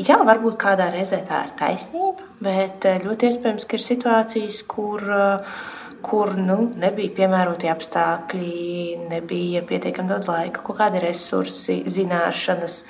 Jā, 0.00 0.16
varbūt 0.24 0.56
kādā 0.60 0.88
reizē 0.94 1.20
tā 1.28 1.44
ir 1.48 1.52
taisnība, 1.58 2.24
bet 2.40 2.86
eh, 2.88 3.02
ļoti 3.04 3.28
iespējams, 3.28 3.66
ka 3.68 3.76
ir 3.76 3.84
situācijas, 3.84 4.62
kur, 4.70 5.04
eh, 5.12 5.58
kur 6.06 6.32
nu, 6.38 6.70
nebija 6.80 7.12
piemēroti 7.18 7.68
apstākļi, 7.68 9.08
nebija 9.10 9.60
pietiekami 9.68 10.14
daudz 10.14 10.30
laika, 10.30 10.62
kaut 10.64 10.78
kādi 10.78 11.02
resursi, 11.04 11.82
zināšanas, 11.84 12.82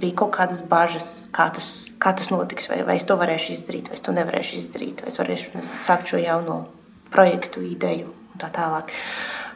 bija 0.00 0.16
kaut 0.18 0.32
kādas 0.34 0.62
bažas, 0.66 1.10
kā 1.34 1.50
tas, 1.54 1.68
kā 2.02 2.14
tas 2.16 2.32
notiks, 2.32 2.70
vai, 2.70 2.80
vai 2.88 2.96
es 2.96 3.06
to 3.06 3.18
varēšu 3.20 3.52
izdarīt, 3.58 3.92
vai 3.92 3.98
es 3.98 4.02
to 4.06 4.14
nevarēšu 4.16 4.56
izdarīt, 4.58 5.04
vai 5.04 5.12
es 5.12 5.20
varēšu 5.20 5.52
nezinu, 5.58 5.84
sākt 5.84 6.10
šo 6.10 6.22
jauno 6.22 6.56
projektu, 7.12 7.62
ideju 7.68 8.08
un 8.08 8.40
tā 8.40 8.48
tālāk. 8.54 8.90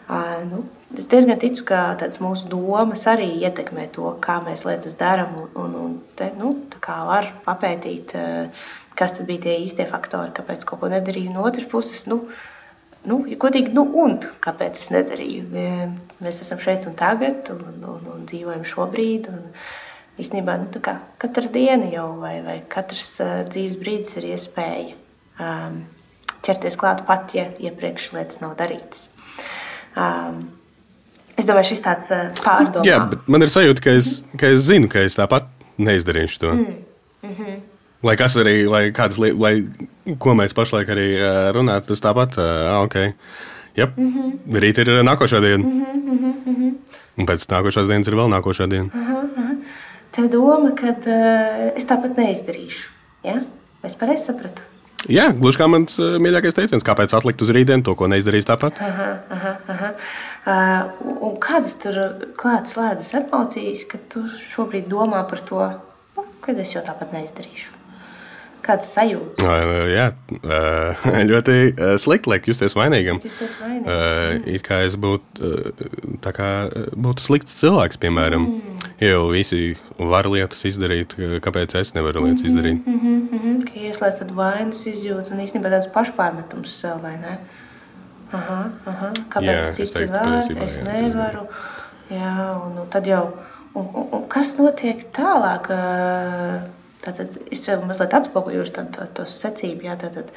Nu, 0.06 0.60
es 0.94 1.08
diezgan 1.10 1.38
ticu, 1.42 1.64
ka 1.66 1.96
mūsu 2.22 2.46
domas 2.50 3.06
arī 3.10 3.26
ietekmē 3.42 3.88
to, 3.94 4.12
kā 4.22 4.38
mēs 4.44 4.62
lietas 4.68 4.94
darām. 4.98 5.34
Un, 5.58 5.72
un, 5.74 5.96
te, 6.18 6.30
nu, 6.38 6.52
var 6.86 7.32
papētīt, 7.46 8.14
kas 8.98 9.16
bija 9.26 9.48
tie 9.48 9.56
īstie 9.64 9.88
faktori, 9.90 10.34
kāpēc 10.36 10.62
kaut 10.68 10.84
ko 10.84 10.92
nedarīju. 10.92 11.32
No 11.34 11.42
otras 11.48 11.66
puses, 11.70 12.04
nu, 12.06 12.22
nu, 13.08 13.24
ja 13.26 13.38
godīgi, 13.42 13.74
nu, 13.74 13.88
un 14.04 14.20
kāpēc 14.44 14.78
es 14.84 14.92
nedarīju. 14.94 15.48
Mēs 16.22 16.44
esam 16.46 16.62
šeit 16.62 16.86
un 16.86 16.94
tagad, 16.98 17.50
un, 17.56 17.82
un, 17.96 18.06
un 18.14 18.30
dzīvojam 18.30 18.62
šobrīd. 18.62 19.26
Un, 19.32 19.50
īstenībā 20.22 20.54
nu, 20.62 20.70
katra 21.20 21.50
diena 21.52 21.90
jau 21.92 22.08
vai, 22.22 22.38
vai 22.46 22.60
katrs 22.72 23.10
uh, 23.20 23.42
dzīves 23.50 23.76
brīdis 23.82 24.16
ir 24.20 24.30
iespēja 24.30 24.94
um, 25.42 25.82
ķerties 26.46 26.78
klāt 26.80 27.02
pat, 27.08 27.34
ja 27.36 27.50
iepriekš 27.60 28.12
lietas 28.14 28.40
nav 28.40 28.56
darītas. 28.58 29.08
Um, 29.96 30.42
es 31.36 31.48
domāju, 31.48 31.70
šis 31.72 31.84
tāds 31.84 32.12
uh, 32.12 32.28
pārdomā. 32.42 32.84
Jā, 32.86 33.00
bet 33.10 33.28
man 33.32 33.44
ir 33.46 33.52
sajūta, 33.52 33.84
ka 33.84 33.94
es, 33.96 34.20
ka 34.36 34.50
es 34.52 34.66
zinu, 34.68 34.90
ka 34.92 35.04
es 35.06 35.16
tāpat 35.16 35.48
neizdarīšu 35.80 36.42
to. 36.42 36.52
Mm. 36.52 36.76
Mm 37.22 37.34
-hmm. 37.38 37.60
Lai 38.02 38.16
kas 38.16 38.36
arī, 38.36 38.68
lai 38.70 38.92
kādas 38.92 39.18
lietas, 39.18 39.40
lai 39.40 40.16
ko 40.18 40.34
mēs 40.34 40.54
pašlaik 40.54 40.88
arī 40.88 41.08
uh, 41.16 41.50
runājam, 41.56 41.86
tas 41.88 42.00
tāpat, 42.00 42.38
uh, 42.38 42.84
ok. 42.84 42.96
Yep. 43.76 43.96
Mm 43.96 44.12
-hmm. 44.12 44.60
Rīt 44.60 44.78
ir 44.78 44.86
nākošā 45.04 45.40
diena. 45.40 45.64
Mm 45.64 45.84
-hmm, 45.84 46.34
mm 46.46 46.56
-hmm. 46.56 46.72
Un 47.16 47.26
pēc 47.26 47.46
nākošās 47.48 47.88
dienas 47.88 48.08
ir 48.08 48.14
vēl 48.14 48.28
nākošā 48.28 48.68
diena. 48.68 48.88
Aha, 48.94 49.22
aha. 49.36 49.54
Tev 50.10 50.28
doma, 50.30 50.70
ka 50.70 50.86
uh, 50.86 51.76
es 51.76 51.86
tāpat 51.86 52.16
neizdarīšu. 52.16 52.88
Ja? 53.24 53.42
Es 53.82 53.94
pareizi 53.96 54.24
sapratu. 54.24 54.62
Jā, 55.12 55.28
gluži 55.36 55.60
kā 55.60 55.68
mans 55.70 56.00
uh, 56.00 56.16
mīļākais 56.22 56.56
teiciens, 56.56 56.84
kāpēc 56.86 57.12
atlikt 57.14 57.44
uz 57.44 57.52
rītdienu 57.54 57.84
to, 57.86 57.94
ko 57.98 58.08
neizdarīs 58.10 58.48
tāpat. 58.48 58.80
Aha, 58.82 59.08
aha, 59.36 59.52
aha. 59.74 59.92
Uh, 60.48 61.36
kādas 61.42 61.76
tur 61.82 62.00
klātas 62.40 62.74
slēdzas 62.74 63.14
emocijas, 63.20 63.86
kad 63.90 64.08
tu 64.12 64.24
šobrīd 64.48 64.88
domā 64.90 65.22
par 65.30 65.44
to, 65.46 65.62
nu, 66.16 66.26
kad 66.42 66.58
es 66.62 66.74
jau 66.74 66.82
tāpat 66.86 67.14
neizdarīšu? 67.14 67.75
Kādas 68.66 68.88
sajūtas? 68.96 69.44
Uh, 69.46 69.84
jā, 69.92 70.06
uh, 70.40 71.04
ļoti 71.30 71.56
uh, 71.70 71.92
slikti 72.02 72.32
liek 72.32 72.48
justies 72.50 72.74
vainīgam. 72.74 73.20
Justies 73.22 73.54
vainīgam. 73.60 73.86
Uh, 73.86 74.48
it 74.50 74.64
kā 74.66 74.80
es 74.86 74.96
būtu, 74.98 75.50
uh, 76.18 76.30
kā, 76.34 76.48
būtu 76.98 77.22
slikts 77.22 77.60
cilvēks, 77.60 78.00
piemēram. 78.02 78.48
Mm. 78.50 78.90
Jo 79.02 79.26
visi 79.30 79.76
var 79.98 80.26
lietas 80.32 80.64
izdarīt, 80.66 81.14
kāpēc 81.44 81.76
es 81.78 81.94
nevaru 81.94 82.24
lietas 82.24 82.42
mm 82.42 82.46
-hmm, 82.46 82.50
izdarīt? 82.50 82.86
Mm 82.86 83.00
-hmm, 83.00 83.18
mm 83.30 83.40
-hmm. 83.44 83.64
Ka 83.68 83.80
ieslēdz 83.88 84.18
tādu 84.20 84.34
vainas 84.34 84.86
izjūtu 84.86 85.32
un 85.32 85.44
īstenībā 85.46 85.70
tāds 85.70 85.92
pašpārmetums 85.94 86.78
sev, 86.80 87.02
vai 87.02 87.16
ne? 87.22 87.38
Aha, 88.32 88.70
aha. 88.86 89.12
Kāpēc 89.30 89.62
jā, 89.62 89.72
citi 89.72 89.92
teiktu, 89.92 90.12
var, 90.12 90.26
patiesībā, 90.26 90.64
es 90.64 90.78
jā, 90.78 90.84
nevaru? 90.84 91.46
Jā, 92.10 92.34
un, 92.66 92.78
un 92.78 92.88
tad 92.90 93.06
jau, 93.06 93.32
un, 93.74 93.86
un, 93.94 94.08
un 94.12 94.28
kas 94.28 94.58
notiek 94.58 95.06
tālāk? 95.12 95.70
Uh, 95.70 96.75
Tātad 97.06 97.36
es 97.54 97.60
jau 97.68 97.76
mazliet 97.86 98.14
atspoguļoju 98.18 98.70
to, 98.74 99.04
to, 99.14 99.26
secību. 99.30 99.86
Jā, 99.86 99.94
tātad 100.00 100.32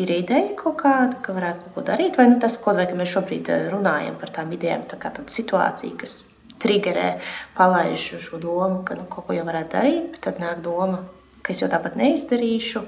ir 0.00 0.12
ideja 0.14 0.54
kaut 0.56 0.78
kāda, 0.80 1.18
ka 1.24 1.34
varētu 1.36 1.66
kaut 1.66 1.74
ko 1.76 1.84
darīt, 1.90 2.16
vai 2.16 2.30
nu, 2.30 2.38
tas, 2.40 2.56
ko 2.60 2.72
vai, 2.76 2.86
mēs 2.96 3.12
šobrīd 3.12 3.50
eh, 3.52 3.66
runājam 3.74 4.16
par 4.20 4.32
tām 4.32 4.54
idejām, 4.56 4.86
tā 4.88 4.96
kā 5.00 5.12
tāda 5.12 5.32
situācija, 5.32 5.98
kas 6.00 6.22
triggerē, 6.64 7.18
palaiž 7.58 8.06
šo 8.24 8.40
domu, 8.40 8.80
ka 8.88 8.96
nu, 8.96 9.04
kaut 9.10 9.28
ko 9.28 9.36
jau 9.36 9.44
varētu 9.44 9.76
darīt, 9.76 10.06
bet 10.14 10.22
tad 10.28 10.40
nāk 10.40 10.62
doma, 10.64 11.02
ka 11.44 11.52
es 11.52 11.60
jau 11.60 11.68
tāpat 11.72 11.98
neizdarīšu. 12.00 12.84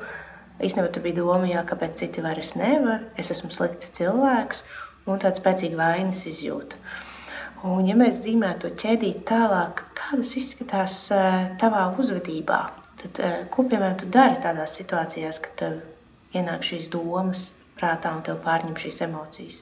Īstenībā 0.65 0.89
tā 0.95 1.03
bija 1.05 1.19
doma, 1.19 1.45
jā, 1.51 1.61
kāpēc 1.69 2.01
citi 2.01 2.25
vairs 2.25 2.55
nevar, 2.57 3.05
es 3.21 3.29
esmu 3.35 3.53
slikts 3.53 3.93
cilvēks 3.99 4.65
un 5.07 5.21
tāda 5.21 5.37
spēcīga 5.37 5.77
vainas 5.77 6.25
izjūta. 6.31 6.81
Un, 7.67 7.85
ja 7.89 7.97
mēs 7.99 8.23
zīmējam 8.25 8.63
to 8.63 8.73
ķēdīt 8.81 9.23
tālāk, 9.29 9.85
kādas 9.99 10.33
izskatās 10.41 11.03
eh, 11.13 11.53
tavā 11.61 11.85
uzvedībā, 12.01 12.61
Tad, 13.07 13.21
eh, 13.23 13.45
ko 13.51 13.63
piemēram 13.63 13.99
tu 14.01 14.09
dari 14.11 14.41
tādās 14.43 14.75
situācijās, 14.81 15.39
kad 15.45 15.53
tev 15.61 15.75
ienāk 16.35 16.65
šīs 16.67 16.89
domas 16.91 17.53
prātā 17.79 18.11
un 18.17 18.25
tev 18.27 18.41
pārņem 18.43 18.75
šīs 18.83 19.03
emocijas? 19.07 19.61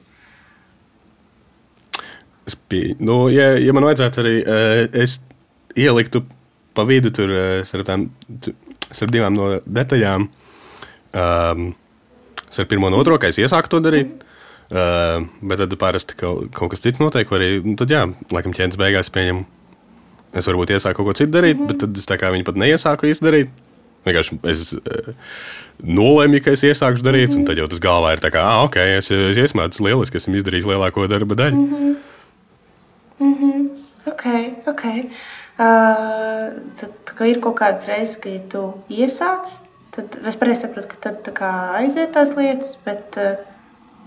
Es 2.45 2.55
pie, 2.55 2.95
nu, 2.99 3.27
ja, 3.33 3.51
ja 3.61 3.73
man 3.73 3.85
vajadzētu 3.85 4.21
arī, 4.21 4.33
uh, 4.41 4.81
es 5.01 5.17
ieliktu 5.77 6.23
pa 6.77 6.85
vidu 6.85 7.11
tur 7.13 7.31
uh, 7.33 7.61
starp, 7.65 7.85
tām, 7.85 8.07
starp 8.89 9.13
divām 9.13 9.37
no 9.37 9.49
detaļām. 9.65 10.27
Um, 11.15 11.67
starp 12.49 12.69
pirmo 12.69 12.89
un 12.89 12.97
otro, 12.97 13.17
ka 13.21 13.29
es 13.29 13.41
iesāku 13.41 13.71
to 13.71 13.81
darīt. 13.81 14.21
Uh, 14.65 15.25
bet 15.45 15.61
tad 15.61 15.73
parasti 15.77 16.17
kaut, 16.17 16.49
kaut 16.53 16.73
kas 16.73 16.81
cits 16.81 17.01
notiek. 17.01 17.29
Arī, 17.37 17.59
nu, 17.65 17.75
tad, 17.77 17.93
jā, 17.93 18.05
laikam, 18.33 18.53
ķēdes 18.57 18.81
beigās 18.81 19.13
pieņemu. 19.13 19.45
Es 20.35 20.49
varbūt 20.49 20.73
iesāku 20.75 20.99
kaut 20.99 21.07
ko 21.07 21.13
citu 21.21 21.31
darīt, 21.37 21.55
mm 21.55 21.63
-hmm. 21.63 21.67
bet 21.71 21.79
tad 21.79 21.97
es 21.97 22.09
tā 22.09 22.17
kā 22.19 22.31
viņi 22.33 22.45
pat 22.47 22.59
neiesāku 22.59 23.07
izdarīt. 23.07 23.49
Vienkārši 24.05 24.37
es 24.51 24.73
uh, 24.73 25.13
nolēmu, 25.81 26.41
ka 26.43 26.51
es 26.51 26.63
iesākšu 26.63 27.03
darīt, 27.05 27.29
mm 27.29 27.33
-hmm. 27.33 27.39
un 27.39 27.45
tad 27.45 27.57
jau 27.57 27.67
tas 27.67 27.79
galvā 27.79 28.13
ir 28.13 28.19
tā, 28.19 28.31
ka, 28.31 28.43
ah, 28.43 28.63
ok, 28.67 28.75
es, 28.99 29.11
es 29.11 29.37
iesmēju, 29.37 29.81
lieliski, 29.87 30.17
esmu 30.17 30.35
izdarījis 30.35 30.67
lielāko 30.69 31.07
darba 31.07 31.35
daļu. 31.35 31.55
Mm 31.55 31.73
-hmm. 31.73 31.95
Mm 33.19 33.35
-hmm. 33.39 33.69
Ok, 34.05 34.25
ok. 34.67 34.83
Uh, 35.57 36.53
tad 36.79 37.27
ir 37.27 37.39
kaut 37.39 37.55
kādas 37.59 37.87
reizes, 37.87 38.17
kad 38.17 38.31
ja 38.33 38.39
tu 38.49 38.73
iesāc, 38.89 39.57
tad 39.95 40.17
es 40.27 40.35
pareizi 40.35 40.61
saprotu, 40.61 40.87
ka 40.87 40.95
tad 41.09 41.33
kā, 41.33 41.51
aiziet 41.79 42.11
tās 42.11 42.35
lietas, 42.35 42.77
bet, 42.85 43.17
uh, 43.17 43.54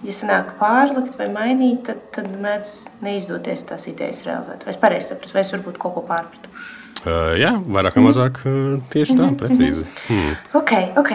ja 0.07 0.15
sanāk 0.15 0.55
pārlikt 0.61 1.19
vai 1.19 1.29
mainīt, 1.33 1.85
tad, 1.89 2.03
tad 2.15 2.33
mēdz 2.43 2.75
neizdoties 3.05 3.65
tās 3.69 3.87
idejas 3.91 4.25
realizēt. 4.27 4.67
Vai 4.67 4.75
es 4.75 4.81
pareizi 4.81 5.13
saprotu, 5.13 5.35
vai 5.37 5.45
es 5.45 5.55
varbūt 5.55 5.81
kaut 5.83 5.97
ko 5.97 6.05
pārpratu? 6.09 6.53
Uh, 6.99 7.37
jā, 7.39 7.53
vairāk 7.63 7.95
vai 7.99 8.05
mazāk 8.09 8.41
uh, 8.43 8.79
tieši 8.91 9.15
tā, 9.21 9.29
precīzi. 9.39 9.85
Hmm. 10.09 10.35
Ok, 10.59 10.75
ok. 10.99 11.13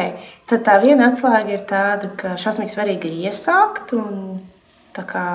Tad 0.47 0.63
tā 0.67 0.77
viena 0.83 1.09
atslēga 1.11 1.57
ir 1.57 1.65
tāda, 1.67 2.13
ka 2.19 2.37
šausmīgi 2.39 2.71
svarīgi 2.71 3.11
ir 3.11 3.27
iesākt 3.27 3.91
un 3.97 4.39
tā 4.95 5.03
kā 5.09 5.25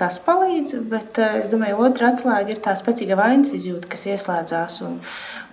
tas 0.00 0.16
palīdz. 0.24 0.78
Bet 0.90 1.20
uh, 1.20 1.36
es 1.42 1.52
domāju, 1.52 1.82
otra 1.86 2.10
atslēga 2.14 2.54
ir 2.54 2.64
tā 2.64 2.74
spēcīga 2.78 3.18
vainas 3.20 3.52
izjūta, 3.56 3.90
kas 3.92 4.06
ieslēdzās. 4.10 4.80
Un, 4.88 4.98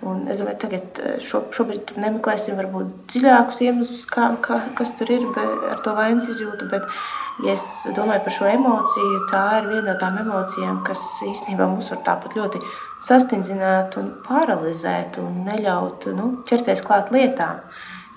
un 0.08 0.26
es 0.32 0.40
domāju, 0.42 0.58
tagad 0.64 1.00
šo, 1.24 1.44
šobrīd 1.54 1.94
nemeklēsim 2.00 2.58
varbūt 2.58 3.12
dziļākus 3.12 3.62
iemeslus, 3.68 4.02
kā, 4.10 4.32
kā, 4.44 4.60
kas 4.78 4.94
tur 4.98 5.12
ir 5.14 5.28
ar 5.38 5.80
to 5.84 5.94
vainas 5.98 6.28
izjūtu. 6.32 6.68
Bet, 6.72 6.88
ja 7.46 7.54
es 7.54 7.68
domāju 7.96 8.24
par 8.26 8.38
šo 8.40 8.50
emociju, 8.50 9.24
tā 9.32 9.46
ir 9.60 9.72
viena 9.74 9.92
no 9.92 9.96
tām 10.00 10.20
emocijām, 10.24 10.82
kas 10.88 11.04
īstenībā 11.28 11.68
mums 11.68 11.92
var 11.94 12.04
tāpat 12.08 12.38
ļoti 12.38 12.62
sastingzināt 13.04 13.96
un 14.00 14.10
paralizēt 14.26 15.20
un 15.22 15.44
neļaut 15.46 16.08
nu, 16.18 16.32
ķerties 16.48 16.82
klāt 16.86 17.12
lietām. 17.14 17.62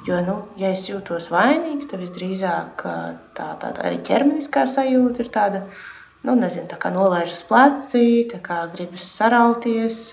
Jo, 0.07 0.17
nu, 0.25 0.35
ja 0.57 0.71
es 0.73 0.87
jūtos 0.89 1.29
vainīgs, 1.29 1.85
tad 1.91 2.01
visdrīzāk 2.01 2.85
tā, 3.37 3.49
tā 3.61 3.73
arī 3.85 3.99
ķermeniskā 4.05 4.63
sajūta 4.69 5.21
ir 5.21 5.29
tāda, 5.33 5.61
nu, 6.27 6.35
nezinu, 6.37 6.67
tā 6.69 6.77
kā 6.81 6.91
nolaižas 6.93 7.43
pleci, 7.47 8.27
tā 8.31 8.41
kā 8.43 8.61
gribas 8.73 9.07
sarauties, 9.17 10.03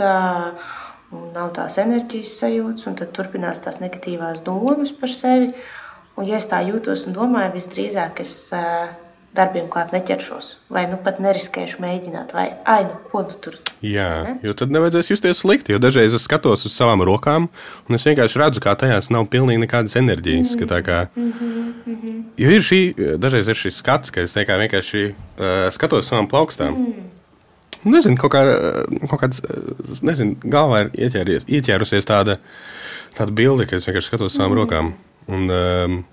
nav 1.10 1.52
tās 1.56 1.78
enerģijas 1.80 2.36
sajūtas, 2.42 2.88
un 2.90 2.96
tad 3.00 3.12
turpinās 3.16 3.62
tās 3.64 3.80
negatīvās 3.82 4.44
domas 4.46 4.92
par 4.92 5.12
sevi. 5.12 5.52
Un, 6.18 6.26
ja 6.26 6.40
es 6.40 6.48
tā 6.50 6.60
jūtos 6.66 7.06
un 7.06 7.14
domāju, 7.16 7.54
visdrīzāk 7.54 8.24
es 8.24 8.34
darbiem 9.38 9.68
klāt 9.70 9.92
neķeršos, 9.94 10.50
vai 10.74 10.84
nu 10.90 10.98
pat 11.02 11.20
neriskēšu 11.22 11.80
mēģināt, 11.82 12.34
vai 12.36 12.46
ai, 12.68 12.82
nu 12.88 12.98
ko 13.10 13.22
tu 13.28 13.38
tur. 13.46 13.58
Jā, 13.84 14.08
ne? 14.26 14.34
jo 14.46 14.54
tad 14.58 14.72
nevajadzēs 14.74 15.12
justies 15.12 15.42
slikti, 15.44 15.74
jo 15.74 15.80
dažreiz 15.82 16.16
es 16.18 16.26
skatos 16.26 16.66
uz 16.66 16.74
savām 16.74 17.04
rokām, 17.06 17.46
un 17.86 17.98
es 17.98 18.06
vienkārši 18.08 18.42
redzu, 18.42 18.62
kā 18.64 18.74
tajās 18.78 19.10
nav 19.14 19.28
pilnīgi 19.32 19.62
nekādas 19.64 19.96
enerģijas. 20.00 20.56
Mm 20.56 20.66
-hmm. 20.66 20.82
kā, 20.88 21.06
mm 21.14 21.32
-hmm. 21.32 22.22
Jo 22.38 22.50
ir 22.50 22.62
šī, 22.62 22.80
dažreiz 23.18 23.48
ir 23.48 23.54
šis 23.54 23.78
skats, 23.82 24.10
ka 24.10 24.20
es 24.20 24.34
vienkārši 24.34 25.14
uh, 25.14 25.70
skatos 25.70 26.04
uz 26.04 26.10
savām 26.10 26.28
plaukstām. 26.28 26.74
Mm. 26.74 27.08
Nezinu, 27.84 28.16
kaut, 28.16 28.32
kā, 28.32 28.42
kaut 29.08 29.20
kāds, 29.20 29.42
nezinu, 30.02 30.36
galvā 30.42 30.80
ir 30.80 30.90
ieķēries, 31.06 31.46
ieķērusies 31.46 32.04
tāda, 32.04 32.36
tāda 33.14 33.30
bilde, 33.30 33.66
ka 33.66 33.76
es 33.76 33.86
vienkārši 33.86 34.06
skatos 34.06 34.32
uz 34.32 34.36
savām 34.38 34.52
mm. 34.52 34.58
rokām. 34.58 34.92
Un, 35.28 35.50
um, 35.50 36.04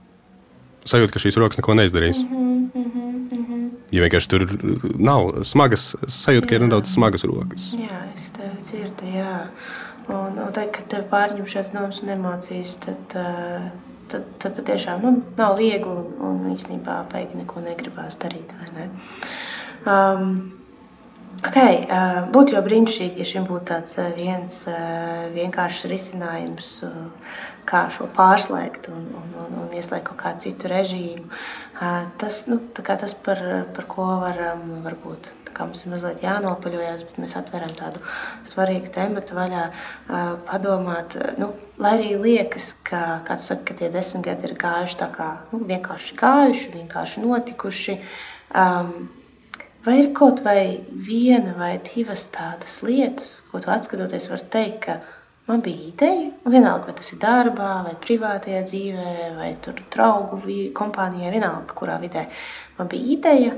sajūta, 0.86 1.14
ka 1.16 1.22
šīs 1.24 1.40
rokas 1.42 1.58
neko 1.60 1.74
neizdarīs. 1.78 2.18
-hmm, 2.18 2.30
mm 2.30 2.38
-hmm. 2.38 2.55
Jo 3.96 4.04
vienkārši 4.04 4.32
tur 4.32 4.46
nav 5.00 5.32
smagas 5.48 5.94
sajūta, 6.12 6.50
ka 6.50 6.58
ir 6.58 6.66
nedaudz 6.66 6.92
smagas 6.92 7.24
rokas. 7.28 7.70
Jā, 7.80 8.02
es 8.16 8.32
tevi 8.36 8.58
dzirdu. 8.60 9.12
Jā. 9.16 9.38
Un, 10.06 10.36
un 10.38 10.52
tad, 10.54 10.68
kad 10.76 10.90
tev 10.92 11.08
pārņem 11.10 11.48
šādas 11.50 11.72
domas 11.74 12.02
un 12.04 12.12
emocijas, 12.14 12.76
tad, 12.84 13.16
tad, 14.12 14.28
tad 14.42 14.60
patiešām 14.60 15.06
nu, 15.06 15.14
nav 15.40 15.56
viegli 15.62 15.90
un, 15.90 16.12
un 16.28 16.44
īstenībā 16.52 17.00
beigās 17.14 17.40
neko 17.40 17.64
negribās 17.66 18.20
darīt. 18.22 18.54
Ne? 18.76 18.92
Um, 19.86 20.38
Okay, 21.46 21.84
būtu 22.34 22.56
jau 22.56 22.62
brīnišķīgi, 22.66 23.20
ja 23.20 23.26
šim 23.28 23.44
būtu 23.46 23.68
tāds 23.70 23.98
viens 24.16 24.62
vienkāršs 25.36 25.84
risinājums, 25.92 26.70
kā 27.68 27.86
šo 27.94 28.10
pārslēgt 28.16 28.90
un, 28.94 29.08
un, 29.22 29.32
un, 29.46 29.56
un 29.64 29.74
ieslēgt 29.76 30.10
kaut 30.10 30.22
kādu 30.22 30.46
citu 30.48 30.72
režīmu. 30.72 31.26
Tas, 32.22 32.46
nu, 32.52 32.60
tas 32.76 33.18
par, 33.26 33.42
par 33.76 33.90
ko 33.92 34.12
varam 34.22 34.70
varbūt 34.86 35.34
mums 35.64 35.86
ir 35.86 35.92
mazliet 35.94 36.24
jānopaļojas, 36.26 37.04
bet 37.08 37.20
mēs 37.22 37.36
atveram 37.40 37.72
tādu 37.78 38.02
svarīgu 38.48 38.92
tēmu 38.92 39.24
vaļā, 39.38 39.66
padomāt, 40.50 41.16
nu, 41.40 41.54
lai 41.82 41.94
arī 42.00 42.16
liekas, 42.20 42.74
ka, 42.84 43.22
kā 43.28 43.38
tu 43.40 43.48
saki, 43.48 43.68
ka 43.70 43.78
tie 43.80 43.92
desmit 43.94 44.26
gadi 44.28 44.50
ir 44.50 44.56
gājuši 44.60 45.00
tā 45.00 45.10
kā 45.16 45.30
nu, 45.52 45.62
vienkārši 45.70 46.18
gājuši, 46.20 46.74
vienkārši 46.76 47.24
notikuši. 47.24 48.00
Um, 48.56 49.08
vai 49.86 50.00
ir 50.02 50.12
kaut 50.18 50.42
vai 50.46 50.82
viena 50.90 51.56
vai 51.58 51.76
divas 51.94 52.28
tādas 52.34 52.82
lietas, 52.86 53.38
ko 53.52 53.62
tu 53.64 53.72
atskatoties 53.74 54.30
var 54.32 54.44
teikt, 54.56 54.88
ka 54.88 55.00
Man 55.46 55.62
bija 55.62 55.78
ideja, 55.92 56.32
vienalga, 56.50 56.88
vai 56.90 56.96
tas 56.98 57.12
ir 57.14 57.20
darbā, 57.22 57.84
vai 57.86 57.94
privātajā 58.02 58.64
dzīvē, 58.66 59.12
vai 59.38 59.52
draugu 59.94 60.40
kompānijā, 60.74 61.30
vienalga, 61.30 61.76
kurā 61.78 62.00
vidē. 62.02 62.24
Man 62.80 62.90
bija 62.90 63.12
ideja, 63.14 63.52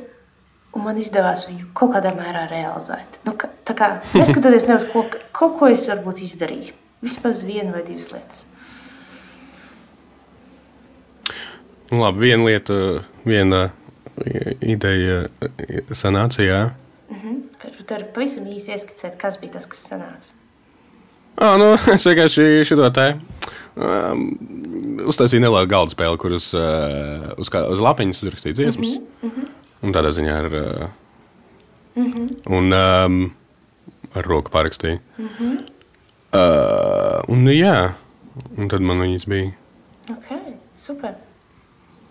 un 0.75 0.83
man 0.83 0.99
izdevās 0.99 1.45
viņu 1.47 1.69
kaut 1.77 1.93
kādā 1.95 2.11
mērā 2.17 2.43
realizēt. 2.51 3.21
Nu, 3.23 3.38
ka, 3.39 3.47
tā 3.63 3.77
kā 3.79 3.89
neskatoties 4.19 4.67
ne 4.67 4.75
uz 4.81 4.88
ko, 4.91 5.05
kaut 5.31 5.55
ko 5.61 5.71
es 5.71 5.88
varbūt 5.88 6.19
izdarīju. 6.27 6.75
Vismaz 7.07 7.45
vienu 7.47 7.71
vai 7.77 7.85
divas 7.88 8.11
lietas. 8.11 8.43
Nu, 11.88 12.01
labi, 12.01 12.25
viena 12.27 12.49
lieta, 12.49 12.81
viena 13.23 13.61
ideja 14.59 15.27
sanāca. 15.95 16.43
Jā. 16.43 16.61
-hmm. 17.09 17.85
Tur 17.88 18.03
pavisam 18.13 18.43
īsi 18.45 18.75
ieskicēt, 18.75 19.15
kas 19.17 19.39
bija 19.39 19.53
tas, 19.53 19.65
kas 19.65 19.88
sanāca. 19.88 20.36
Ah, 21.38 21.53
nu, 21.61 21.73
es 21.95 22.05
vienkārši 22.07 22.65
šo 22.65 22.88
te 22.89 23.07
um, 23.77 24.21
uztaisīju 25.05 25.43
nelielu 25.43 25.69
galda 25.69 25.93
spēli, 25.93 26.17
kur 26.21 26.33
uz, 26.33 26.49
uh, 26.57 27.27
uz, 27.38 27.51
kā, 27.53 27.61
uz 27.69 27.81
lapiņas 27.83 28.23
uzrakstīju 28.23 28.57
dziesmas. 28.57 28.95
Mm 29.21 29.29
-hmm. 29.29 29.51
Un 29.85 29.93
tādā 29.93 30.09
ziņā 30.17 30.38
ar, 30.38 30.55
uh, 30.57 30.88
mm 31.95 32.07
-hmm. 32.13 32.55
un, 32.57 32.73
um, 32.73 33.19
ar 34.13 34.25
roku 34.25 34.51
parakstīju. 34.51 34.99
Mm 35.17 35.29
-hmm. 35.38 35.57
uh, 36.33 37.21
un, 37.27 37.45
jā, 37.53 37.91
un 38.57 38.67
tad 38.67 38.81
man 38.81 38.99
viņas 38.99 39.27
bija. 39.27 39.51
Ok, 40.09 40.31
super. 40.75 41.13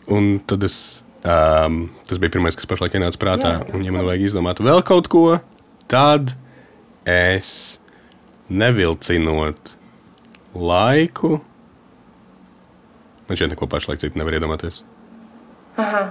Un 0.07 0.41
tad 0.47 0.63
es, 0.63 1.03
um, 1.25 1.91
tas 2.07 2.19
bija 2.19 2.31
pirmais, 2.31 2.57
kas 2.57 2.67
pašlaik 2.67 2.95
ienāca 2.95 3.19
prātā. 3.19 3.59
Jā, 3.59 3.75
un, 3.75 3.85
ja 3.85 3.93
man 3.93 4.05
vajag 4.05 4.23
izdomāt 4.23 4.61
vēl 4.61 4.83
kaut 4.83 5.09
ko, 5.09 5.39
tad 5.89 6.37
es 7.05 7.81
nevilcinot 8.49 9.73
laiku. 10.55 11.41
Man 13.27 13.39
šeit 13.39 13.51
neko 13.51 13.67
pašlaik 13.71 14.01
citu 14.01 14.19
nevar 14.19 14.37
iedomāties. 14.39 14.83
Aha, 15.81 16.05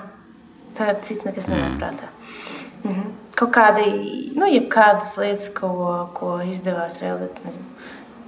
tā 0.77 0.91
cits 1.01 1.25
nekas 1.25 1.47
nenāk 1.49 1.71
mm. 1.71 1.79
prātā. 1.79 2.11
Mhm. 2.85 3.13
Kaut 3.35 3.51
kādi, 3.51 3.85
nu, 4.37 4.47
jebkādas 4.47 5.15
lietas, 5.19 5.49
ko, 5.51 5.69
ko 6.15 6.37
izdevās 6.47 7.01
realizēt. 7.01 7.41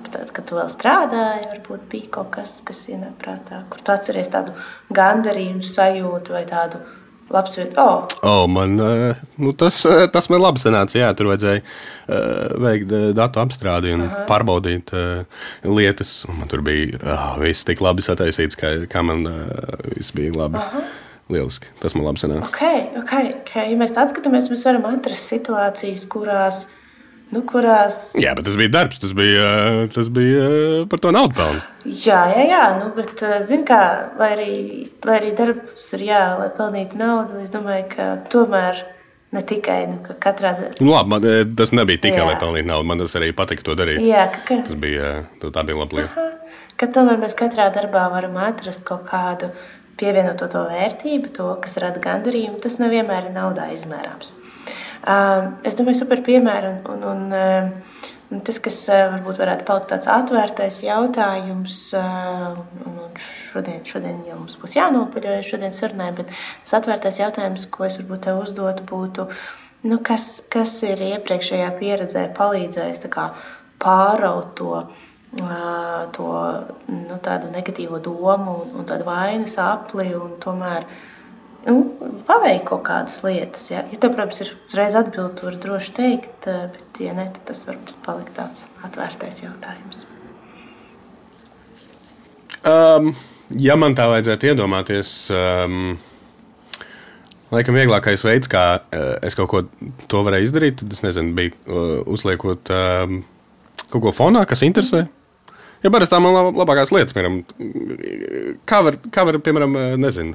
Tad, 0.07 0.31
kad 0.31 0.45
tu 0.47 0.55
vēl 0.55 0.69
strādāji, 0.71 1.49
varbūt 1.51 1.85
bija 1.91 2.09
kaut 2.17 2.29
kas, 2.35 2.61
kas 2.67 2.85
ienāk 2.87 3.17
prātā, 3.19 3.61
kur 3.71 3.81
tu 3.83 3.91
atceries 3.91 4.29
tādu 4.31 4.53
gandarījumu 4.95 5.67
sajūtu 5.67 6.35
vai 6.35 6.45
tādu 6.47 6.79
Labs, 7.29 7.57
oh. 7.75 8.07
Oh, 8.23 8.47
man, 8.47 8.79
eh, 8.79 9.15
nu, 9.35 9.51
tas, 9.51 9.81
eh, 9.85 10.05
tas 10.07 10.29
man 10.31 10.39
labi 10.39 10.61
sanāca. 10.63 10.95
Jā, 10.95 11.09
tur 11.17 11.27
vajadzēja 11.33 11.59
uh, 11.59 12.53
veikt 12.63 12.93
datu 13.17 13.41
apstrādi 13.41 13.91
un 13.97 14.05
Aha. 14.05 14.21
pārbaudīt 14.29 14.93
uh, 14.95 15.41
lietas. 15.67 16.21
Man 16.31 16.47
tur 16.47 16.63
bija 16.63 17.01
oh, 17.03 17.33
viss 17.41 17.67
tik 17.67 17.83
labi 17.83 18.05
sataisīts, 18.05 18.55
kā, 18.59 18.71
kā 18.87 19.03
man 19.03 19.27
uh, 19.27 19.75
viss 19.97 20.15
bija 20.15 20.37
labi. 20.37 20.61
Aha. 20.61 20.85
Lieliski. 21.27 21.67
Tas 21.81 21.97
man 21.97 22.07
labi 22.07 22.23
sanāca. 22.23 22.47
Okay, 22.47 22.85
okay, 23.01 23.33
okay. 23.41 23.73
Ja 23.73 23.79
mēs 23.79 23.91
tā 23.95 24.07
skatāmies, 24.07 24.47
mēs 24.47 24.63
varam 24.63 24.87
atrast 24.87 25.27
situācijas, 25.33 26.07
kurās 26.07 26.63
Nu, 27.27 27.41
kurās... 27.43 28.13
Jā, 28.15 28.31
bet 28.37 28.45
tas 28.47 28.55
bija 28.55 28.71
darbs, 28.71 29.01
tas 29.03 29.11
bija, 29.17 29.47
tas 29.91 30.07
bija 30.15 30.85
par 30.87 31.01
to 31.03 31.11
naudu 31.11 31.35
pelnu. 31.35 31.63
Jā, 31.85 32.21
jā, 32.31 32.45
jā 32.47 32.61
nu, 32.79 32.91
bet, 32.95 33.19
zin 33.47 33.65
kā, 33.67 33.81
lai 34.19 34.29
arī, 34.37 34.53
lai 35.07 35.17
arī 35.19 35.33
darbs 35.35 35.89
ir 35.97 36.05
jā, 36.07 36.21
lai 36.39 36.47
pelnītu 36.55 36.99
naudu, 37.01 37.41
es 37.43 37.51
domāju, 37.51 37.89
ka 37.91 38.13
tomēr 38.31 38.85
Ne 39.35 39.41
tikai 39.43 39.81
nu, 39.91 39.97
katrā. 40.23 40.53
Nu, 40.79 40.93
labi, 40.93 41.11
man, 41.11 41.25
eh, 41.27 41.41
tas 41.59 41.73
nebija 41.75 41.99
tikai, 41.99 42.21
jā. 42.21 42.27
lai 42.29 42.37
pelnītu 42.39 42.69
naudu. 42.69 42.87
Man 42.87 43.01
tas 43.03 43.15
arī 43.19 43.33
patika 43.35 43.65
to 43.67 43.75
darīt. 43.75 43.99
Jā, 43.99 44.29
ka, 44.31 44.61
tas 44.63 44.77
bija, 44.79 45.09
eh, 45.19 45.49
tā 45.51 45.63
bija 45.67 45.81
laba 45.81 45.99
lieta. 45.99 46.27
Ka 46.79 46.87
tomēr 46.95 47.19
mēs 47.19 47.35
katrā 47.35 47.67
darbā 47.75 48.05
varam 48.13 48.37
atrast 48.39 48.85
kaut 48.87 49.03
kādu 49.09 49.49
pievienoto 49.99 50.47
to 50.47 50.61
vērtību, 50.69 51.33
to, 51.35 51.49
kas 51.59 51.75
rada 51.83 51.99
gandarījumu. 51.99 52.61
Tas 52.63 52.77
nevienmēr 52.79 53.27
ir 53.27 53.35
naudā 53.35 53.67
izmērāms. 53.73 54.31
Uh, 55.07 55.53
es 55.63 55.77
domāju, 55.79 56.01
super 56.01 56.19
piemēru. 56.25 56.73
Un, 56.91 57.03
un, 57.07 57.27
un, 57.31 57.31
uh, 57.31 58.07
un 58.33 58.41
tas, 58.43 58.59
kas 58.63 58.81
uh, 58.91 59.05
varbūt 59.13 59.39
varētu 59.39 59.63
palikt 59.67 59.87
tāds 59.93 60.09
atvērtais 60.11 60.81
jautājums, 60.83 61.77
uh, 61.95 62.57
un, 62.83 62.97
un 63.05 63.21
šodien, 63.23 63.79
šodien 63.87 64.19
jau 64.27 64.41
mums 64.41 64.57
būs 64.59 64.75
jānopaļojas 64.75 65.47
šodien 65.47 65.75
sarunai, 65.75 66.11
bet 66.17 66.33
tas 66.33 66.75
atvērtais 66.81 67.21
jautājums, 67.21 67.69
ko 67.71 67.87
es 67.87 67.95
varbūt 68.01 68.25
tev 68.27 68.41
uzdotu, 68.43 68.83
būtu, 68.91 69.29
nu, 69.87 70.01
kas, 70.03 70.27
kas 70.51 70.75
ir 70.83 71.05
iepriekšējā 71.13 71.71
pieredzē 71.79 72.27
palīdzējis 72.35 73.07
pāraut 73.79 74.57
to 74.59 74.81
to 76.15 76.27
nu, 76.87 77.17
tādu 77.21 77.51
negatīvo 77.51 77.99
domu 77.99 78.63
un, 78.63 78.69
un 78.79 78.85
tādu 78.87 79.05
vainas 79.05 79.57
apli 79.59 80.13
un 80.15 80.37
tomēr 80.39 80.87
nu, 81.67 81.77
paveikt 82.27 82.65
kaut 82.69 82.83
kādas 82.87 83.21
lietas. 83.25 83.69
Ja, 83.71 83.83
ja 83.91 83.99
tev, 83.99 84.15
protams, 84.15 84.41
ir 84.43 84.53
uzreiz 84.55 84.97
atbildi, 84.97 85.35
tu 85.39 85.47
vari 85.49 85.61
droši 85.63 85.95
teikt, 85.97 86.47
bet, 86.47 87.01
ja 87.03 87.15
ne, 87.17 87.29
tad 87.35 87.49
tas 87.51 87.63
var 87.67 87.79
palikt 88.05 88.35
tāds 88.39 88.67
atvērtais 88.87 89.41
jautājums. 89.43 90.05
Um, 92.67 93.13
ja 93.59 93.77
man 93.79 93.95
tā 93.95 94.07
vajadzētu 94.11 94.51
iedomāties, 94.51 95.11
um, 95.31 95.95
laikam 97.53 97.77
vieglākais 97.77 98.25
veids, 98.27 98.49
kā 98.51 98.65
uh, 98.79 99.11
es 99.23 99.37
kaut 99.37 99.51
ko 99.51 99.63
to 100.11 100.23
varēju 100.27 100.49
izdarīt, 100.49 100.81
tad 100.81 100.95
es 100.97 101.03
nezinu, 101.05 101.35
bija 101.37 101.53
uh, 101.67 102.01
uzliekot 102.09 102.73
um, 102.73 103.21
kaut 103.87 104.01
ko 104.03 104.15
fonā, 104.15 104.43
kas 104.49 104.65
interesē. 104.67 105.05
Ja 105.87 105.91
parasti 105.93 106.11
tā 106.11 106.17
man 106.19 106.35
labākās 106.51 106.89
lietas, 106.91 107.15
piemēram, 107.15 107.37
kā 108.67 108.81
var, 108.83 108.97
kā 109.15 109.23
var 109.23 109.37
piemēram, 109.39 109.75
nezinu, 110.03 110.33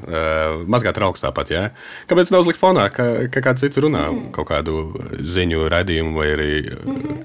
mazgāt 0.72 0.96
rauks 1.02 1.20
tāpat, 1.20 1.50
jā. 1.52 1.64
Kāpēc 2.08 2.30
nav 2.32 2.40
uzlikt 2.40 2.56
fonā, 2.60 2.86
ka, 2.94 3.08
ka 3.34 3.42
kāds 3.44 3.60
cits 3.60 3.80
runā 3.84 4.06
mm. 4.06 4.30
kaut 4.32 4.48
kādu 4.48 4.78
ziņu 5.34 5.66
raidījumu 5.74 6.16
vai 6.16 6.28
arī 6.32 6.54
mm 6.62 6.94
-hmm. 7.02 7.18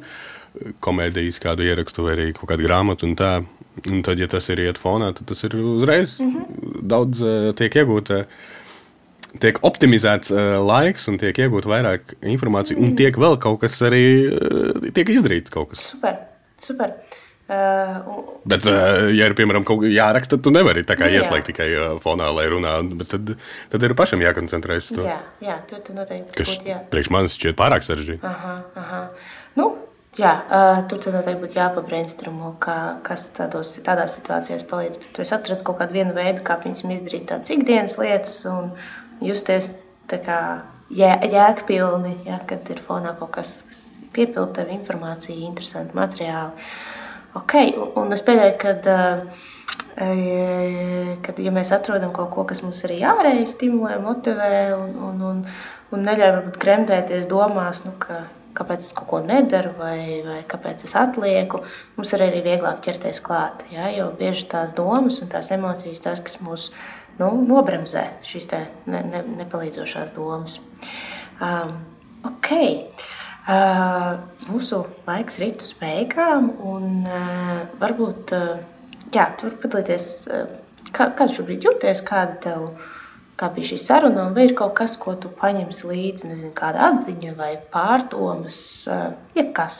komēdijas 0.84 1.39
kādu 1.39 1.63
ierakstu 1.63 2.03
vai 2.03 2.17
arī 2.17 2.25
kaut 2.36 2.51
kādu 2.51 2.67
grāmatu 2.67 3.07
un 3.07 3.15
tā. 3.15 3.32
Un 3.88 4.01
tad, 4.03 4.19
ja 4.19 4.28
tas 4.28 4.49
ir 4.49 4.59
iet 4.59 4.80
fonā, 4.82 5.13
tad 5.13 5.28
tas 5.30 5.43
ir 5.43 5.55
uzreiz 5.55 6.19
mm 6.19 6.34
-hmm. 6.34 6.82
daudz 6.82 7.21
tiek 7.55 7.75
iegūta. 7.75 8.25
Tiek 9.39 9.59
optimizēts 9.61 10.32
uh, 10.32 10.65
laiks, 10.67 11.07
un 11.07 11.17
tiek 11.17 11.38
iegūta 11.38 11.69
vairāk 11.69 12.01
informācijas, 12.21 12.80
mm. 12.80 12.84
un 12.84 12.95
tiek 12.95 13.17
vēl 13.17 13.38
kaut 13.38 13.59
kas 13.61 13.82
arī 13.82 14.03
uh, 14.34 14.91
tiek 14.91 15.09
izdarīts. 15.09 15.51
Super, 15.73 16.15
super. 16.59 16.93
Uh, 17.47 18.33
bet, 18.43 18.65
uh, 18.67 19.07
ja 19.15 19.29
ir 19.29 19.33
piemēram 19.37 19.63
kaut 19.67 19.79
kas 19.85 19.93
jāraksta, 19.95 20.35
tad 20.35 20.43
tu 20.43 20.51
nevari 20.51 20.81
tā 20.83 20.97
kā 20.99 21.07
nu, 21.07 21.15
ieslēgt 21.15 21.47
tikai 21.47 21.67
uh, 21.77 21.85
fonā, 22.03 22.27
lai 22.35 22.43
runā. 22.51 22.73
Tad, 23.07 23.29
tad 23.71 23.85
ir 23.87 23.93
pašam 23.95 24.19
jākoncentrējas. 24.25 24.89
To. 24.97 25.05
Jā, 25.07 25.21
jā, 25.45 25.55
tur 25.69 25.79
tu 25.85 25.95
noteikti 25.95 26.35
Kas 26.35 26.51
būt, 26.51 26.65
jā. 26.67 26.81
priekš 26.91 27.11
manis 27.15 27.37
šķiet 27.39 27.55
pārāk 27.59 27.87
sarežģīti. 27.87 28.19
Aha, 28.27 28.55
aha. 28.83 28.99
Nu, 29.55 29.69
jā, 30.19 30.33
uh, 30.43 30.81
tur 30.91 30.99
tad 31.05 31.15
noteikti 31.15 31.45
būtu 31.45 31.59
jāpabrainsturmo, 31.61 32.51
kā, 32.67 32.77
kas 33.07 33.29
tādos, 33.39 33.77
tādās 33.85 34.19
situācijās 34.19 34.67
palīdz. 34.67 34.99
Bet 35.05 35.15
tu 35.15 35.23
esi 35.23 35.35
atradis 35.39 35.63
kaut 35.63 35.79
kādu 35.79 35.95
vienu 36.01 36.17
veidu, 36.17 36.43
kā 36.43 36.59
viņam 36.65 36.91
izdarīt 36.97 37.29
tādas 37.31 37.55
ikdienas 37.55 37.95
lietas 38.01 38.41
un 38.51 38.73
justies 39.23 39.71
tā 40.11 40.19
kā 40.27 40.41
jē, 40.91 41.15
jēgpilni, 41.31 42.17
ja, 42.27 42.41
kad 42.47 42.67
ir 42.75 42.83
fonā 42.83 43.15
kaut 43.19 43.37
kas, 43.39 43.61
kas 43.71 43.87
piepilda 44.15 44.61
tev 44.61 44.75
informāciju, 44.75 45.39
interesanti 45.47 45.95
materiāli. 45.95 46.67
Ok, 47.38 47.53
un 47.99 48.13
es 48.15 48.23
pieļauju, 48.25 48.55
ka, 48.61 48.71
kad 51.25 51.41
ja 51.43 51.51
mēs 51.53 51.73
atrodam 51.75 52.13
kaut 52.15 52.31
ko, 52.33 52.45
kas 52.49 52.63
mums 52.65 52.79
arī 52.88 53.01
ārēji 53.05 53.45
stimulē, 53.51 53.97
motivē 54.01 54.53
un, 54.77 54.95
un, 55.09 55.21
un, 55.29 55.43
un 55.93 56.07
neļauj 56.07 56.33
varbūt 56.38 56.59
gremdēties 56.63 57.27
domās, 57.29 57.83
nu, 57.85 57.93
ka, 58.01 58.23
kāpēc 58.57 58.88
es 58.88 58.95
kaut 58.97 59.09
ko 59.11 59.19
nedaru 59.25 59.73
vai, 59.77 59.99
vai 60.25 60.39
kāpēc 60.49 60.85
es 60.88 60.95
atlieku, 60.97 61.61
mums 61.97 62.13
arī 62.17 62.31
ir 62.31 62.47
vieglāk 62.47 62.81
ķerties 62.85 63.21
klāt. 63.25 63.67
Ja? 63.73 63.91
Jo 63.93 64.09
bieži 64.17 64.47
tās 64.49 64.73
domas 64.77 65.21
un 65.21 65.29
tās 65.33 65.51
emocijas, 65.53 66.01
tās, 66.03 66.23
kas 66.25 66.39
mūs 66.41 66.71
nu, 67.19 67.29
nobremzē, 67.45 68.07
šīs 68.25 68.49
ne, 68.53 69.03
ne, 69.11 69.23
nepalīdzošās 69.43 70.15
domas. 70.17 70.57
Um, 71.38 71.77
okay. 72.25 72.88
Uh, 73.47 74.17
mūsu 74.51 74.81
laiks 75.07 75.37
rit 75.39 75.61
uz 75.63 75.69
beigām, 75.79 76.49
un 76.67 77.05
uh, 77.07 77.61
varbūt 77.79 78.31
uh, 78.35 78.47
jā, 79.15 79.23
tu 79.39 79.45
vari 79.47 79.59
padalīties, 79.61 80.07
uh, 80.27 80.89
kā, 80.91 81.05
kā 81.15 81.29
šobrīd 81.31 81.63
jūties, 81.63 82.01
kāda 82.03 82.35
tev 82.43 82.65
kā 83.39 83.47
bija 83.55 83.69
šī 83.69 83.77
saruna, 83.79 84.25
vai 84.35 84.49
ir 84.49 84.55
kaut 84.57 84.73
kas, 84.75 84.97
ko 84.99 85.13
tu 85.15 85.31
paņemsi 85.31 85.87
līdzi, 85.87 86.27
nezinu, 86.27 86.51
kāda 86.57 86.89
atziņa 86.89 87.35
vai 87.37 87.53
pārdomas, 87.71 88.57
uh, 88.91 89.13
jebkas, 89.37 89.77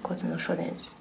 ko 0.00 0.16
tu 0.16 0.30
no 0.30 0.38
šodienas. 0.40 0.94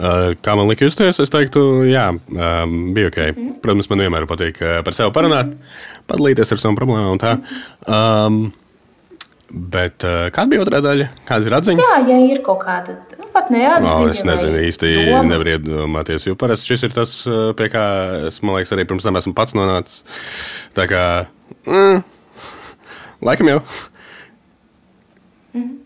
Uh, 0.00 0.32
kā 0.42 0.56
man 0.58 0.66
liekas, 0.66 0.88
justies, 0.88 1.20
es 1.22 1.30
teiktu, 1.30 1.62
jā, 1.86 2.08
um, 2.10 2.74
bija 2.96 3.12
ok. 3.12 3.20
Mm. 3.28 3.52
Protams, 3.62 3.90
man 3.92 4.02
vienmēr 4.02 4.26
patīk 4.26 4.58
par 4.82 4.98
sevi 4.98 5.14
parunāt, 5.14 5.54
mm 5.54 5.86
padalīties 6.10 6.50
ar 6.50 6.58
savām 6.58 6.74
problēmām 6.74 7.12
un 7.14 7.22
tā. 7.22 7.36
Mm 7.38 7.94
um, 7.94 8.40
Bet 9.50 10.04
uh, 10.06 10.28
kāda 10.30 10.46
bija 10.52 10.62
otrā 10.62 10.78
daļa? 10.84 11.08
Kāda 11.26 11.48
ir 11.48 11.54
atziņa? 11.56 11.82
Jā, 11.82 11.94
ja 12.06 12.18
ir 12.30 12.38
kaut 12.46 12.60
kāda 12.62 12.94
nu, 13.18 13.26
pat 13.34 13.48
neatziņa. 13.50 13.94
No, 13.98 14.10
es 14.12 14.22
nezinu 14.26 14.60
īsti, 14.62 14.90
doma. 14.94 15.24
nevaru 15.26 15.56
iedomāties, 15.56 16.26
jo 16.28 16.36
parasti 16.38 16.70
šis 16.70 16.86
ir 16.86 16.94
tas, 16.94 17.14
eh, 17.26 17.50
pie 17.58 17.66
kā 17.72 17.84
es, 18.28 18.38
man 18.46 18.54
liekas, 18.54 18.70
arī 18.76 18.84
pirms 18.86 19.06
tam 19.06 19.18
esmu 19.18 19.34
pats 19.34 19.56
nonācis. 19.58 20.04
Tā 20.78 20.86
kā, 20.90 21.02
mm, 21.66 22.04
laikam 23.26 23.50
jau. 23.50 23.62
Mm 25.52 25.62
-hmm. 25.62 25.76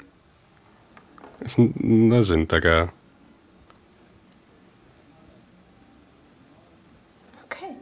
Es 1.45 1.57
nezinu, 1.59 2.45
tā 2.47 2.61
kā. 2.61 2.89
Okay. 7.47 7.73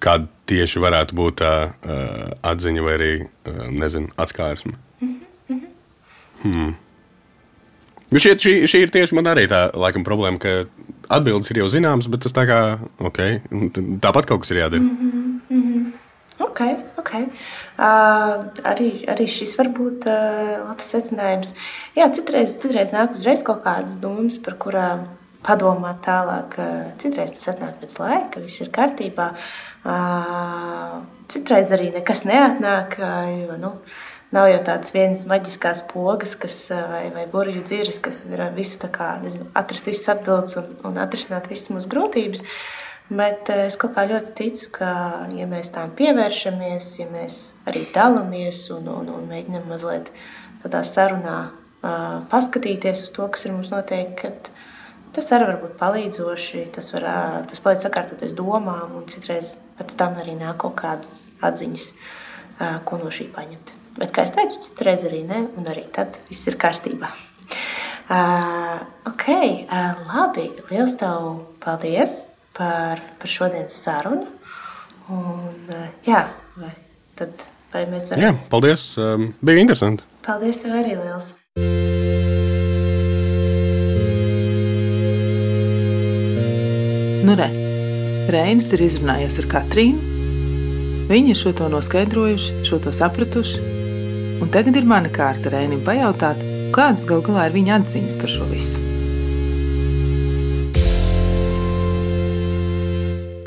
Kāda 0.00 0.26
tieši 0.46 0.80
varētu 0.80 1.12
būt 1.12 1.40
tā 1.40 1.54
uh, 1.68 2.32
atziņa 2.42 2.82
vai 2.82 2.98
arī, 2.98 3.12
uh, 3.24 3.68
nezinu, 3.70 4.08
atskārsme? 4.16 4.85
Hmm. 6.46 6.74
Nu 8.12 8.22
šie, 8.22 8.36
šī, 8.38 8.52
šī 8.70 8.84
ir 8.84 8.92
tieši 8.94 9.16
man 9.18 9.26
arī 9.32 9.48
tā 9.50 9.66
laikam, 9.74 10.04
problēma, 10.06 10.38
ka 10.38 10.52
atbildes 11.16 11.50
ir 11.50 11.62
jau 11.64 11.70
zināmas, 11.72 12.06
bet 12.10 12.22
tas 12.22 12.34
tā 12.34 12.44
kā 12.46 12.60
okay, 13.02 13.40
tāpat 14.02 14.28
kaut 14.30 14.44
kas 14.44 14.54
ir 14.54 14.62
jādara. 14.62 14.82
Mm 14.82 14.96
-hmm, 15.00 15.40
mm 15.50 15.62
-hmm. 15.62 15.92
Ok, 16.38 16.60
ok. 17.00 17.12
Uh, 17.14 18.44
arī, 18.70 18.90
arī 19.08 19.26
šis 19.26 19.58
var 19.58 19.68
būt 19.68 20.06
uh, 20.06 20.68
labs 20.68 20.94
secinājums. 20.94 21.54
Jā, 21.96 22.10
citreiz, 22.12 22.56
citreiz 22.56 22.92
nāk 22.92 23.12
uzreiz 23.12 23.42
kaut 23.42 23.64
kādas 23.64 24.00
domas, 24.00 24.38
par 24.38 24.54
kurām 24.54 24.98
padomāt 25.42 25.96
tālāk. 26.06 26.56
Citreiz 26.98 27.30
tas 27.32 27.48
atnāk 27.48 27.80
pēc 27.80 27.98
laika, 27.98 28.40
viss 28.40 28.60
ir 28.60 28.68
kārtībā. 28.68 29.30
Uh, 29.84 31.02
citreiz 31.28 31.72
arī 31.72 31.92
nekas 31.92 32.24
neatnāk. 32.24 32.98
Jo, 33.48 33.56
nu, 33.56 33.68
uh, 33.68 34.05
Nav 34.34 34.48
jau 34.50 34.58
tādas 34.66 34.90
vienas 34.90 35.22
maģiskās 35.30 35.84
pogas, 35.86 36.32
kas, 36.34 36.56
vai, 36.90 37.04
vai 37.14 37.28
burbuļu 37.30 37.60
dziras, 37.62 38.00
kas 38.02 38.24
var 38.26 38.48
visu 38.56 38.88
kā, 38.90 39.12
nezinu, 39.22 39.46
atrast 39.54 39.86
visas 39.86 40.10
atbildes 40.16 40.56
un, 40.58 40.72
un 40.88 40.98
atrisināt 40.98 41.46
visas 41.50 41.70
mūsu 41.70 41.92
grūtības. 41.92 42.42
Bet 43.06 43.46
es 43.54 43.76
kaut 43.78 43.94
kā 43.94 44.02
ļoti 44.10 44.34
ticu, 44.34 44.72
ka, 44.74 44.88
ja 45.30 45.46
mēs 45.46 45.70
tām 45.76 45.92
pievēršamies, 45.94 46.88
ja 46.98 47.06
mēs 47.12 47.38
arī 47.70 47.84
dalāmies 47.94 48.64
un, 48.74 48.90
un, 48.90 49.12
un 49.14 49.30
mēģinām 49.30 49.70
mazliet 49.70 50.10
tādā 50.64 50.82
sarunā 50.82 51.36
uh, 51.46 52.26
paskatīties 52.32 53.06
uz 53.06 53.14
to, 53.14 53.30
kas 53.30 53.46
ir 53.46 53.54
mums 53.54 53.70
notiek, 53.70 54.26
tad 54.26 54.50
tas 55.14 55.32
arī 55.38 55.52
var 55.52 55.62
būt 55.62 55.78
palīdzoši. 55.78 56.66
Tas, 56.74 56.90
var, 56.98 57.06
uh, 57.12 57.40
tas 57.46 57.62
palīdz 57.62 57.86
sakārtoties 57.86 58.34
domām, 58.34 58.98
un 58.98 59.06
citreiz 59.06 59.54
pēc 59.78 59.94
tam 60.02 60.18
arī 60.18 60.34
nāk 60.42 60.58
kaut 60.66 60.74
kādas 60.82 61.20
atziņas, 61.46 61.90
uh, 61.94 62.78
ko 62.82 62.98
no 63.06 63.14
šī 63.14 63.30
paņemt. 63.30 63.76
Bet, 63.96 64.12
kā 64.12 64.26
jau 64.26 64.34
teicu, 64.36 64.60
citreiz 64.60 65.06
arī 65.08 65.22
ne, 65.24 65.46
un 65.56 65.68
arī 65.72 65.86
tad 65.92 66.18
viss 66.28 66.44
ir 66.50 66.58
kārtībā. 66.60 67.08
Uh, 68.06 68.82
ok, 69.08 69.24
uh, 69.66 70.02
labi. 70.06 70.50
Lielas 70.68 70.98
tev 71.00 71.40
paldies 71.64 72.18
par, 72.54 73.00
par 73.18 73.30
šodienas 73.30 73.78
sarunu. 73.80 74.28
Un, 75.08 75.56
uh, 75.72 75.86
jā, 76.06 76.26
vai, 76.60 76.74
tad, 77.16 77.46
vai 77.72 77.86
mēs 77.88 78.10
varam? 78.12 78.22
Jā, 78.22 78.34
paldies. 78.52 78.84
Um, 79.00 79.30
bija 79.40 79.64
interesanti. 79.64 80.04
Paldies 80.26 80.60
tev 80.60 80.76
arī 80.76 80.92
liels. 80.98 81.32
Nu, 87.26 87.34
re. 87.38 87.48
Reinis 88.30 88.68
ir 88.76 88.84
izrunājies 88.86 89.40
ar 89.40 89.48
Katrīnu. 89.56 90.12
Viņi 91.06 91.32
ir 91.32 91.38
šo 91.38 91.54
to 91.56 91.70
noskaidrojuši, 91.70 92.60
šo 92.66 92.78
to 92.82 92.92
sapratuši 92.94 93.75
Un 94.36 94.50
tagad 94.52 94.76
ir 94.76 94.84
mana 94.84 95.08
kārta 95.08 95.48
Rēnim 95.48 95.80
pajautāt, 95.80 96.42
kādas 96.74 97.06
gal 97.08 97.22
galā 97.24 97.46
ir 97.48 97.54
viņa 97.54 97.78
atziņas 97.78 98.18
par 98.20 98.32
šo 98.34 98.48
visu. 98.50 98.82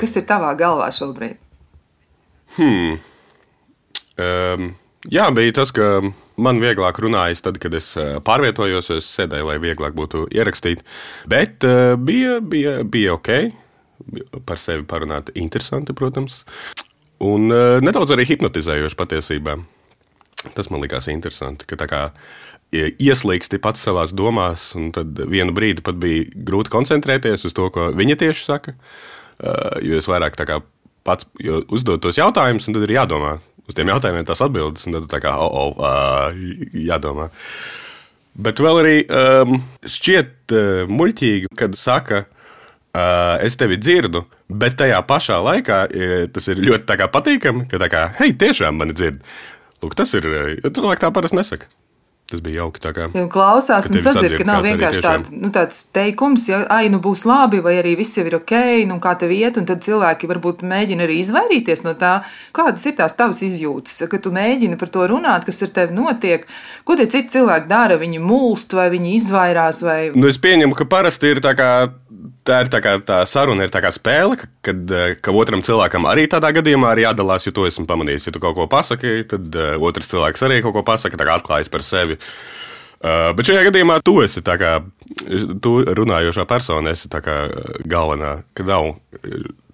Kas 0.02 0.16
ir 0.18 0.26
tavā 0.26 0.50
galvā 0.58 0.88
šobrīd? 0.96 1.38
Hmm. 2.56 2.98
Um, 4.18 4.68
jā, 5.06 5.30
bija 5.36 5.54
tas, 5.60 5.70
ka 5.76 6.02
man 6.40 6.58
vieglāk 6.58 6.98
runājas 7.04 7.46
tad, 7.46 7.62
kad 7.62 7.78
es 7.78 7.92
eh, 7.94 8.16
pārvietojos, 8.26 8.90
es 8.98 9.14
sēdēju, 9.14 9.46
lai 9.46 9.58
vieglāk 9.62 9.94
būtu 9.94 10.26
ierakstīt. 10.34 10.82
Bet 11.30 11.62
uh, 11.68 11.94
bija, 11.94 12.40
bija, 12.42 12.80
bija 12.82 13.14
ok. 13.14 13.34
Par 14.48 14.58
sevi 14.58 14.82
parunāt, 14.90 15.30
interesanti, 15.38 15.94
protams. 15.94 16.42
Un 17.22 17.52
uh, 17.52 17.76
nedaudz 17.84 18.16
arī 18.16 18.26
hipnotizējoši 18.32 18.98
patiesībā. 18.98 19.60
Tas 20.56 20.70
man 20.72 20.80
likās 20.84 21.08
interesanti. 21.12 21.66
Ka 21.68 21.76
tā 21.80 21.88
kā 21.90 22.02
ieslīgsti 22.72 23.58
pats 23.62 23.82
savā 23.84 24.06
domās, 24.14 24.70
un 24.78 24.90
tad 24.94 25.18
vienu 25.28 25.52
brīdi 25.54 25.82
pat 25.84 25.98
bija 26.00 26.28
grūti 26.34 26.72
koncentrēties 26.72 27.44
uz 27.48 27.56
to, 27.56 27.66
ko 27.74 27.90
viņa 27.96 28.18
tieši 28.22 28.46
saka. 28.46 28.76
Uh, 29.40 29.80
jo 29.80 29.96
es 29.96 30.08
vairāk 30.08 30.36
pats 31.04 31.26
uzdod 31.72 32.02
tos 32.04 32.18
jautājumus, 32.20 32.68
un 32.68 32.76
tad 32.76 32.84
ir 32.84 32.98
jādomā 32.98 33.38
uz 33.70 33.76
tiem 33.76 33.90
jautājumiem, 33.92 34.26
tās 34.28 34.42
atbildes, 34.44 34.86
un 34.88 34.98
tad 34.98 35.06
tā 35.12 35.20
kā 35.24 35.36
oh, 35.40 35.54
oh, 35.62 35.78
uh, 35.80 36.74
jādomā. 36.76 37.30
Bet 38.40 38.60
vēl 38.62 38.82
arī 38.82 38.96
um, 39.06 39.56
šķiet 39.84 40.54
uh, 40.54 40.90
muļķīgi, 40.90 41.50
kad 41.58 41.74
saka, 41.78 42.24
uh, 42.26 43.40
es 43.46 43.58
tevi 43.60 43.78
dzirdu, 43.80 44.24
bet 44.50 44.78
tajā 44.80 45.00
pašā 45.08 45.40
laikā 45.44 45.80
uh, 45.86 46.16
tas 46.34 46.50
ir 46.52 46.62
ļoti 46.68 47.08
patīkami, 47.16 47.66
ka 47.70 47.80
tā 47.82 47.90
kā, 47.92 48.04
hei, 48.20 48.34
tiešām 48.38 48.78
mani 48.80 48.96
dzird. 48.96 49.24
Lūk, 49.80 49.96
tas 49.96 50.12
ir, 50.18 50.26
cilvēki 50.64 51.06
tā 51.06 51.12
parasti 51.14 51.38
nesaka. 51.40 51.70
Tas 52.30 52.38
bija 52.44 52.60
jauki. 52.60 52.78
Kā, 52.94 53.08
klausās 53.32 53.88
un 53.90 53.96
sadzird, 53.98 54.36
ka 54.38 54.44
nav 54.46 54.62
vienkārši 54.62 55.00
tād, 55.02 55.30
nu, 55.34 55.48
tāds 55.50 55.80
teikums, 55.90 56.44
ja 56.46 56.60
ai, 56.70 56.84
nu 56.92 57.00
būs 57.02 57.24
labi, 57.26 57.58
vai 57.64 57.72
arī 57.80 57.96
viss 57.98 58.20
jau 58.20 58.22
ir 58.28 58.36
ok, 58.38 58.52
nu 58.86 59.00
kā 59.02 59.16
tev 59.18 59.32
iet, 59.34 59.58
un 59.58 59.66
tad 59.66 59.82
cilvēki 59.82 60.30
varbūt 60.30 60.62
mēģina 60.70 61.08
arī 61.08 61.16
izvairīties 61.24 61.82
no 61.82 61.96
tā, 61.98 62.12
kādas 62.54 62.86
ir 62.86 62.94
tās 63.00 63.18
tavas 63.18 63.42
izjūtas, 63.42 64.04
ka 64.12 64.22
tu 64.22 64.30
mēģini 64.36 64.78
par 64.78 64.92
to 64.94 65.08
runāt, 65.10 65.48
kas 65.48 65.58
ar 65.66 65.74
tevi 65.80 65.96
notiek, 65.96 66.46
ko 66.86 66.94
tie 67.00 67.08
citi 67.10 67.34
cilvēki 67.34 67.66
dara, 67.72 67.98
viņi 67.98 68.22
mulst 68.22 68.78
vai 68.78 68.86
viņi 68.94 69.16
izvairās. 69.18 69.82
Vai... 69.82 69.98
Nu, 70.14 70.30
es 70.30 70.38
pieņemu, 70.38 70.78
ka 70.78 70.86
parasti 70.86 71.34
ir 71.34 71.42
tā 71.42 71.56
kā 71.58 71.72
tā 72.46 72.60
ir 72.64 72.70
tā, 72.72 72.80
kā, 72.84 72.94
tā 73.06 73.20
saruna, 73.28 73.66
ir 73.66 73.72
tā 73.72 73.82
kā 73.84 73.92
spēle, 73.94 74.38
ka, 74.40 74.48
kad 74.68 74.94
eh, 74.96 75.14
ka 75.22 75.34
otram 75.36 75.64
cilvēkam 75.66 76.08
arī 76.10 76.26
tādā 76.30 76.52
gadījumā 76.56 76.94
ir 76.94 77.04
jādalās, 77.06 77.46
jo 77.46 77.54
to 77.56 77.66
esmu 77.68 77.86
pamanījis. 77.90 78.28
Ja 78.28 78.34
tu 78.36 78.42
kaut 78.42 78.56
ko 78.58 78.68
pasaki, 78.70 79.20
tad 79.30 79.54
uh, 79.56 79.76
otrs 79.86 80.10
cilvēks 80.12 80.46
arī 80.46 80.60
kaut 80.64 80.76
ko 80.78 80.84
pasaka, 80.86 81.20
tā 81.20 81.28
kā 81.28 81.38
atklājas 81.38 81.72
par 81.72 81.86
sevi. 81.86 82.18
Uh, 83.00 83.30
bet 83.36 83.48
šajā 83.48 83.64
gadījumā 83.70 84.00
tu 84.04 84.18
esi 84.24 84.44
tā 84.44 84.58
kā 84.60 84.74
tu 85.64 85.78
runājošā 86.00 86.44
persona, 86.48 86.92
esi 86.92 87.08
tā 87.12 87.22
kā 87.24 87.40
galvenā, 87.88 88.40
ka 88.52 88.66
nav 88.68 88.92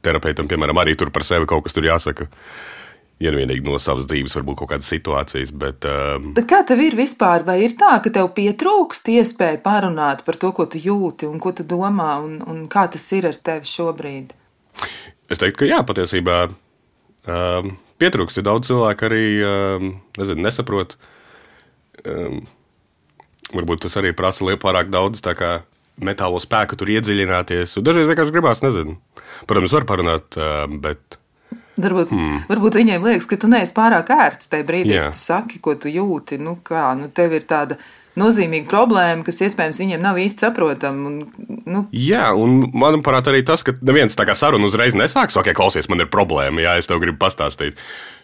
terapeitam, 0.07 0.47
piemēram, 0.47 0.79
arī 0.79 0.95
tur 0.99 1.11
par 1.15 1.27
sevi 1.27 1.49
kaut 1.51 1.67
kas 1.67 1.75
tur 1.75 1.89
jāsaka. 1.89 2.29
Uh, 2.31 2.76
ja 3.23 3.33
vienīgi 3.33 3.65
no 3.65 3.79
savas 3.81 4.07
dzīves, 4.11 4.35
varbūt 4.37 4.59
kaut 4.61 4.73
kādas 4.75 4.91
situācijas. 4.93 5.53
Bet, 5.57 5.87
um, 5.89 6.33
bet 6.37 6.49
kā 6.51 6.61
tev 6.69 6.83
ir 6.85 6.97
vispār? 6.99 7.47
Vai 7.47 7.59
ir 7.65 7.77
tā, 7.79 7.95
ka 8.05 8.13
tev 8.13 8.31
pietrūkst 8.37 9.09
iespēja 9.15 9.63
parunāt 9.65 10.25
par 10.27 10.39
to, 10.41 10.53
ko 10.57 10.69
tu 10.71 10.81
jūti 10.83 11.29
un 11.29 11.41
ko 11.43 11.55
tu 11.57 11.65
domā, 11.69 12.17
un, 12.25 12.39
un 12.45 12.67
kā 12.73 12.87
tas 12.93 13.07
ir 13.17 13.29
ar 13.31 13.39
tevi 13.49 13.69
šobrīd? 13.71 14.37
Es 15.33 15.41
teiktu, 15.43 15.65
ka 15.65 15.71
jā, 15.71 15.81
patiesībā 15.87 16.39
um, 16.51 17.73
pietrūkst. 18.03 18.43
Daudz 18.45 18.71
cilvēku 18.71 19.09
arī 19.09 19.25
um, 19.47 19.89
nezinu, 20.21 20.45
nesaprot. 20.45 20.99
Um, 22.07 22.45
varbūt 23.57 23.87
tas 23.87 23.97
arī 23.99 24.13
prasa 24.17 24.45
pārāk 24.61 24.93
daudz 24.93 25.25
metālo 25.97 26.37
spēku, 26.37 26.77
tur 26.77 26.91
iedziļināties. 26.93 27.79
Dažreiz 27.81 28.11
vienkārši 28.11 28.35
gribās, 28.35 28.61
nezinu. 28.61 28.99
Protams, 29.49 29.73
var 29.73 29.87
parunāt, 29.89 30.37
um, 30.37 30.77
bet 30.85 31.17
Varbūt, 31.77 32.09
hmm. 32.09 32.41
varbūt 32.49 32.79
viņiem 32.81 33.05
liekas, 33.05 33.29
ka 33.29 33.37
tu 33.41 33.51
neesi 33.53 33.75
pārāk 33.77 34.09
ērts 34.15 34.49
tajā 34.53 34.65
brīdī, 34.65 34.97
Jā. 34.97 35.07
kad 35.11 35.17
tu 35.17 35.21
saki, 35.21 35.61
ko 35.61 35.77
tu 35.77 35.93
jūti. 35.93 36.41
Nu, 36.41 36.57
kā, 36.65 36.89
nu, 36.97 37.11
tev 37.13 37.37
ir 37.37 37.45
tāda 37.49 37.77
nozīmīga 38.17 38.69
problēma, 38.71 39.25
kas 39.27 39.43
iespējams 39.45 39.81
viņiem 39.83 40.01
nav 40.01 40.17
īsti 40.21 40.47
saprotama. 40.47 41.11
Un, 41.11 41.59
nu. 41.69 41.83
Jā, 41.93 42.31
un 42.33 42.63
manuprāt, 42.73 43.29
arī 43.29 43.43
tas, 43.47 43.65
ka 43.67 43.77
neviens 43.85 44.17
tā 44.17 44.25
kā 44.29 44.35
saruna 44.37 44.71
uzreiz 44.71 44.97
nesāks, 44.97 45.37
ok, 45.37 45.53
klausies, 45.57 45.91
man 45.93 46.01
ir 46.01 46.09
problēma, 46.13 46.65
jā, 46.65 46.79
es 46.81 46.89
tev 46.89 47.03
gribu 47.03 47.21
pastāstīt. 47.21 47.77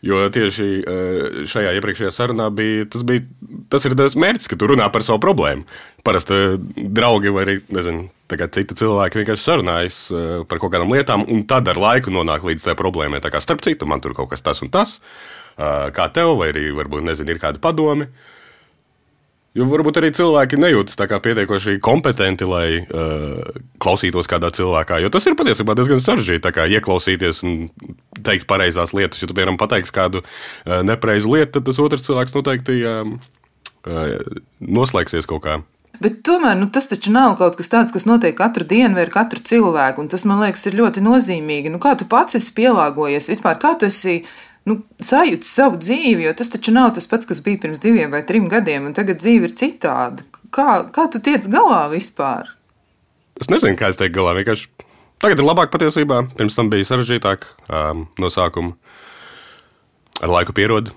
Jo 0.03 0.25
tieši 0.33 0.69
eh, 0.81 1.43
šajā 1.47 1.77
iepriekšējā 1.77 2.11
sarunā 2.15 2.49
bija 2.57 2.89
tas, 2.91 3.05
bija, 3.07 3.23
tas 3.71 3.85
ir 3.87 3.95
tas 3.99 4.17
mērķis, 4.19 4.49
ka 4.51 4.59
tu 4.59 4.73
runā 4.73 4.89
par 4.95 5.05
savu 5.07 5.21
problēmu. 5.23 5.69
Parasti 6.03 6.35
draugi 6.75 7.31
vai 7.31 7.45
arī 7.47 7.57
nezinu, 7.71 8.09
citi 8.33 8.75
cilvēki 8.75 9.21
vienkārši 9.21 9.45
sarunājas 9.45 9.99
eh, 10.11 10.33
par 10.49 10.59
kaut 10.59 10.73
kādām 10.75 10.91
lietām, 10.95 11.23
un 11.31 11.45
tad 11.47 11.69
ar 11.71 11.79
laiku 11.79 12.11
nonāk 12.11 12.43
līdz 12.49 12.67
tai 12.67 12.75
problēmai. 12.79 13.23
Tā 13.23 13.31
kā 13.31 13.41
starp 13.43 13.63
citu, 13.63 13.87
man 13.87 14.03
tur 14.03 14.17
kaut 14.17 14.33
kas 14.33 14.43
tas 14.43 14.63
un 14.65 14.73
tas, 14.73 14.99
eh, 15.59 15.91
kā 15.95 16.09
tev, 16.11 16.37
vai 16.41 16.51
arī 16.51 16.71
varbūt 16.75 17.07
nezinu, 17.07 17.31
ir 17.31 17.43
kādi 17.43 17.63
padomi. 17.63 18.11
Jo 19.53 19.67
varbūt 19.69 19.99
arī 20.01 20.09
cilvēki 20.17 20.57
nejūtas 20.57 20.97
pietiekoši 20.97 21.75
kompetenti, 21.85 22.47
lai 22.49 22.79
uh, 22.81 23.59
klausītos 23.85 24.25
kādā 24.25 24.49
cilvēkā. 24.49 25.03
Jo 25.05 25.11
tas 25.13 25.29
ir 25.29 25.37
patiesībā 25.37 25.75
diezgan 25.77 26.01
sarežģīti 26.01 26.65
ieklausīties 26.79 27.43
un 27.45 27.59
teikt 28.25 28.49
pareizās 28.49 28.95
lietas. 28.97 29.21
Ja 29.21 29.29
tu, 29.29 29.37
piemēram, 29.37 29.61
pateiksi 29.61 29.93
kādu 29.93 30.23
uh, 30.25 30.79
nepareizu 30.89 31.35
lietu, 31.35 31.59
tad 31.59 31.69
tas 31.69 31.83
otrs 31.85 32.07
cilvēks 32.09 32.33
noteikti 32.33 32.79
uh, 32.81 33.13
uh, 33.85 34.41
noslēgsies 34.81 35.29
kaut 35.29 35.45
kā. 35.45 35.61
Bet 36.01 36.23
tomēr 36.27 36.57
nu, 36.57 36.69
tas 36.73 36.89
taču 36.89 37.13
nav 37.13 37.35
kaut 37.39 37.59
kas 37.59 37.69
tāds, 37.71 37.93
kas 37.95 38.07
notiek 38.09 38.35
katru 38.39 38.65
dienu 38.69 38.97
vai 38.97 39.05
ar 39.05 39.13
katru 39.13 39.43
cilvēku. 39.45 40.07
Tas 40.11 40.25
man 40.29 40.41
liekas, 40.43 40.65
ir 40.67 40.79
ļoti 40.79 41.03
nozīmīgi. 41.05 41.73
Nu, 41.73 41.81
kā 41.83 41.93
tu 41.99 42.09
pats 42.09 42.39
esi 42.39 42.55
pielāgojies 42.57 43.29
vispār? 43.31 43.59
Kā 43.61 43.75
tu 43.79 43.91
esi 43.91 44.23
nu, 44.69 44.81
sajūti 45.05 45.47
savu 45.47 45.79
dzīvi, 45.83 46.25
jo 46.27 46.33
tas 46.39 46.51
taču 46.53 46.75
nav 46.75 46.95
tas 46.97 47.09
pats, 47.11 47.29
kas 47.29 47.43
bija 47.45 47.61
pirms 47.67 47.83
diviem 47.83 48.15
vai 48.15 48.23
trim 48.27 48.49
gadiem, 48.51 48.89
un 48.89 48.97
tagad 48.97 49.21
dzīve 49.21 49.51
ir 49.51 49.57
citāda. 49.59 50.25
Kā, 50.53 50.83
kā 50.95 51.07
tu 51.13 51.21
tiec 51.23 51.47
galā 51.53 51.85
vispār? 51.93 52.51
Es 53.41 53.53
nezinu, 53.53 53.77
kā 53.79 53.93
es 53.93 54.01
teiktu 54.01 54.21
galā. 54.21 54.35
Vienkārši 54.41 54.69
tagad 55.23 55.41
ir 55.41 55.49
labāk 55.49 55.73
patiesībā. 55.75 56.25
Pirms 56.39 56.57
tam 56.57 56.73
bija 56.73 56.89
sarežģītāk 56.89 57.47
um, 57.69 58.07
no 58.21 58.33
sākuma. 58.33 58.75
Ar 60.23 60.31
laiku 60.31 60.55
pierodu 60.55 60.93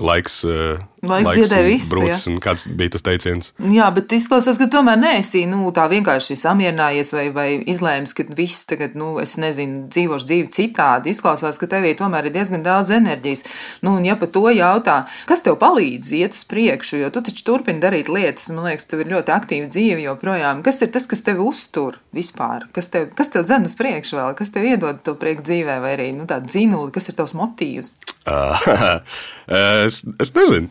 laiks, 0.00 0.40
uh, 0.46 0.78
laiks, 1.02 1.26
laiks 1.28 1.38
dziedē 1.38 1.58
viss. 1.66 1.90
Brūcis, 1.92 2.26
kāds 2.42 2.64
bija 2.78 2.94
tas 2.94 3.04
teiciens? 3.06 3.50
Jā, 3.74 3.88
bet 3.94 4.12
izklausās, 4.14 4.58
ka 4.60 4.68
tomēr 4.70 4.98
neesi 5.00 5.44
nu, 5.50 5.66
tā 5.74 5.86
vienkārši 5.90 6.36
samierinājies 6.38 7.12
vai, 7.14 7.24
vai 7.34 7.46
izlēmis, 7.70 8.14
ka 8.16 8.26
viss 8.38 8.66
tagad, 8.68 8.96
nu, 8.98 9.16
es 9.22 9.36
nezinu, 9.40 9.86
dzīvošu 9.92 10.28
dzīvi 10.30 10.50
citādi. 10.54 11.14
Izklausās, 11.14 11.58
ka 11.60 11.70
tevī 11.70 11.94
tomēr 11.98 12.28
ir 12.28 12.36
diezgan 12.36 12.64
daudz 12.66 12.92
enerģijas. 12.94 13.44
Nu, 13.86 13.96
un 13.98 14.06
ja 14.06 14.18
par 14.18 14.32
to 14.34 14.44
jautā, 14.54 15.00
kas 15.30 15.44
tev 15.46 15.58
palīdz 15.62 16.12
iet 16.20 16.38
uz 16.38 16.44
priekšu, 16.48 17.02
jo 17.02 17.12
tu 17.14 17.24
taču 17.26 17.46
turpini 17.46 17.82
darīt 17.82 18.10
lietas, 18.12 18.50
man 18.54 18.70
liekas, 18.70 18.88
tev 18.90 19.04
ir 19.04 19.12
ļoti 19.14 19.34
aktīva 19.34 19.70
dzīve 19.72 20.04
joprojām. 20.06 20.62
Kas 20.66 20.82
ir 20.86 20.92
tas, 20.94 21.08
kas 21.10 21.24
tevi 21.26 21.44
uztur 21.44 22.00
vispār? 22.16 22.68
Kas 22.74 22.92
tev, 22.92 23.10
kas 23.18 23.32
tev 23.34 23.46
dzen 23.48 23.68
uz 23.68 23.74
priekšu 23.78 24.20
vēl? 24.20 24.36
Kas 24.38 24.54
tev 24.54 24.66
iedod 24.68 25.02
to 25.04 25.18
prieku 25.18 25.46
dzīvē 25.46 25.80
vai 25.82 25.96
arī, 25.98 26.12
nu, 26.16 26.28
tādu 26.30 26.50
dzinuli, 26.50 26.94
kas 26.94 27.10
ir 27.10 27.18
tavs 27.18 27.36
motīvs? 27.38 27.96
Es, 29.48 30.02
es 30.20 30.28
nezinu. 30.36 30.68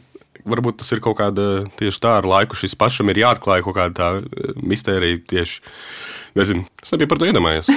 Varbūt 0.47 0.77
tas 0.79 0.91
ir 0.93 1.01
kaut 1.03 1.17
kāda 1.17 1.65
tieši 1.79 2.01
tā 2.03 2.11
ar 2.19 2.27
laiku. 2.29 2.55
Šis 2.55 2.77
pašam 2.77 3.09
ir 3.09 3.23
jāatklāj 3.23 3.63
kaut 3.65 3.75
kāda 3.79 3.95
tā 3.97 4.09
eh, 4.21 4.51
mistērija 4.61 5.23
tieši. 5.33 5.63
Nezinu, 6.37 6.67
es 6.83 6.93
nebiju 6.93 7.09
par 7.09 7.19
to 7.19 7.27
iedomājies. 7.27 7.71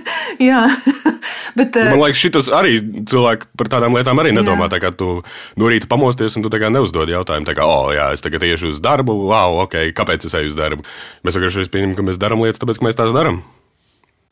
Jā. 0.48 0.62
Bet, 1.58 1.74
uh, 1.74 1.90
Man 1.90 2.02
liekas, 2.04 2.20
šis 2.20 2.50
arī 2.54 2.78
cilvēki 3.08 3.50
par 3.58 3.70
tādām 3.72 3.96
lietām 3.96 4.22
arī 4.22 4.32
nedomā. 4.36 4.68
Jā. 4.68 4.76
Tā 4.76 4.80
kā 4.84 4.92
tu 4.94 5.10
no 5.58 5.70
rīta 5.72 5.90
pamosties 5.90 6.36
un 6.38 6.46
tu 6.46 6.52
neuzdod 6.52 7.10
jautājumu, 7.10 7.48
tā 7.48 7.56
kā, 7.56 7.66
oh, 7.66 7.90
jā, 7.96 8.10
es 8.14 8.24
tagad 8.24 8.44
iešu 8.46 8.74
uz 8.74 8.80
darbu, 8.84 9.16
wow, 9.30 9.62
ok, 9.64 9.78
kāpēc 9.96 10.28
es 10.28 10.36
eju 10.36 10.52
uz 10.52 10.58
darbu? 10.58 10.86
Mēs 11.24 11.38
vienkārši 11.38 11.70
pieņemam, 11.72 11.96
ka 11.98 12.06
mēs 12.06 12.20
darām 12.22 12.44
lietas, 12.44 12.60
tāpēc, 12.62 12.80
ka 12.80 12.88
mēs 12.88 12.98
tās 12.98 13.14
darām. 13.16 13.40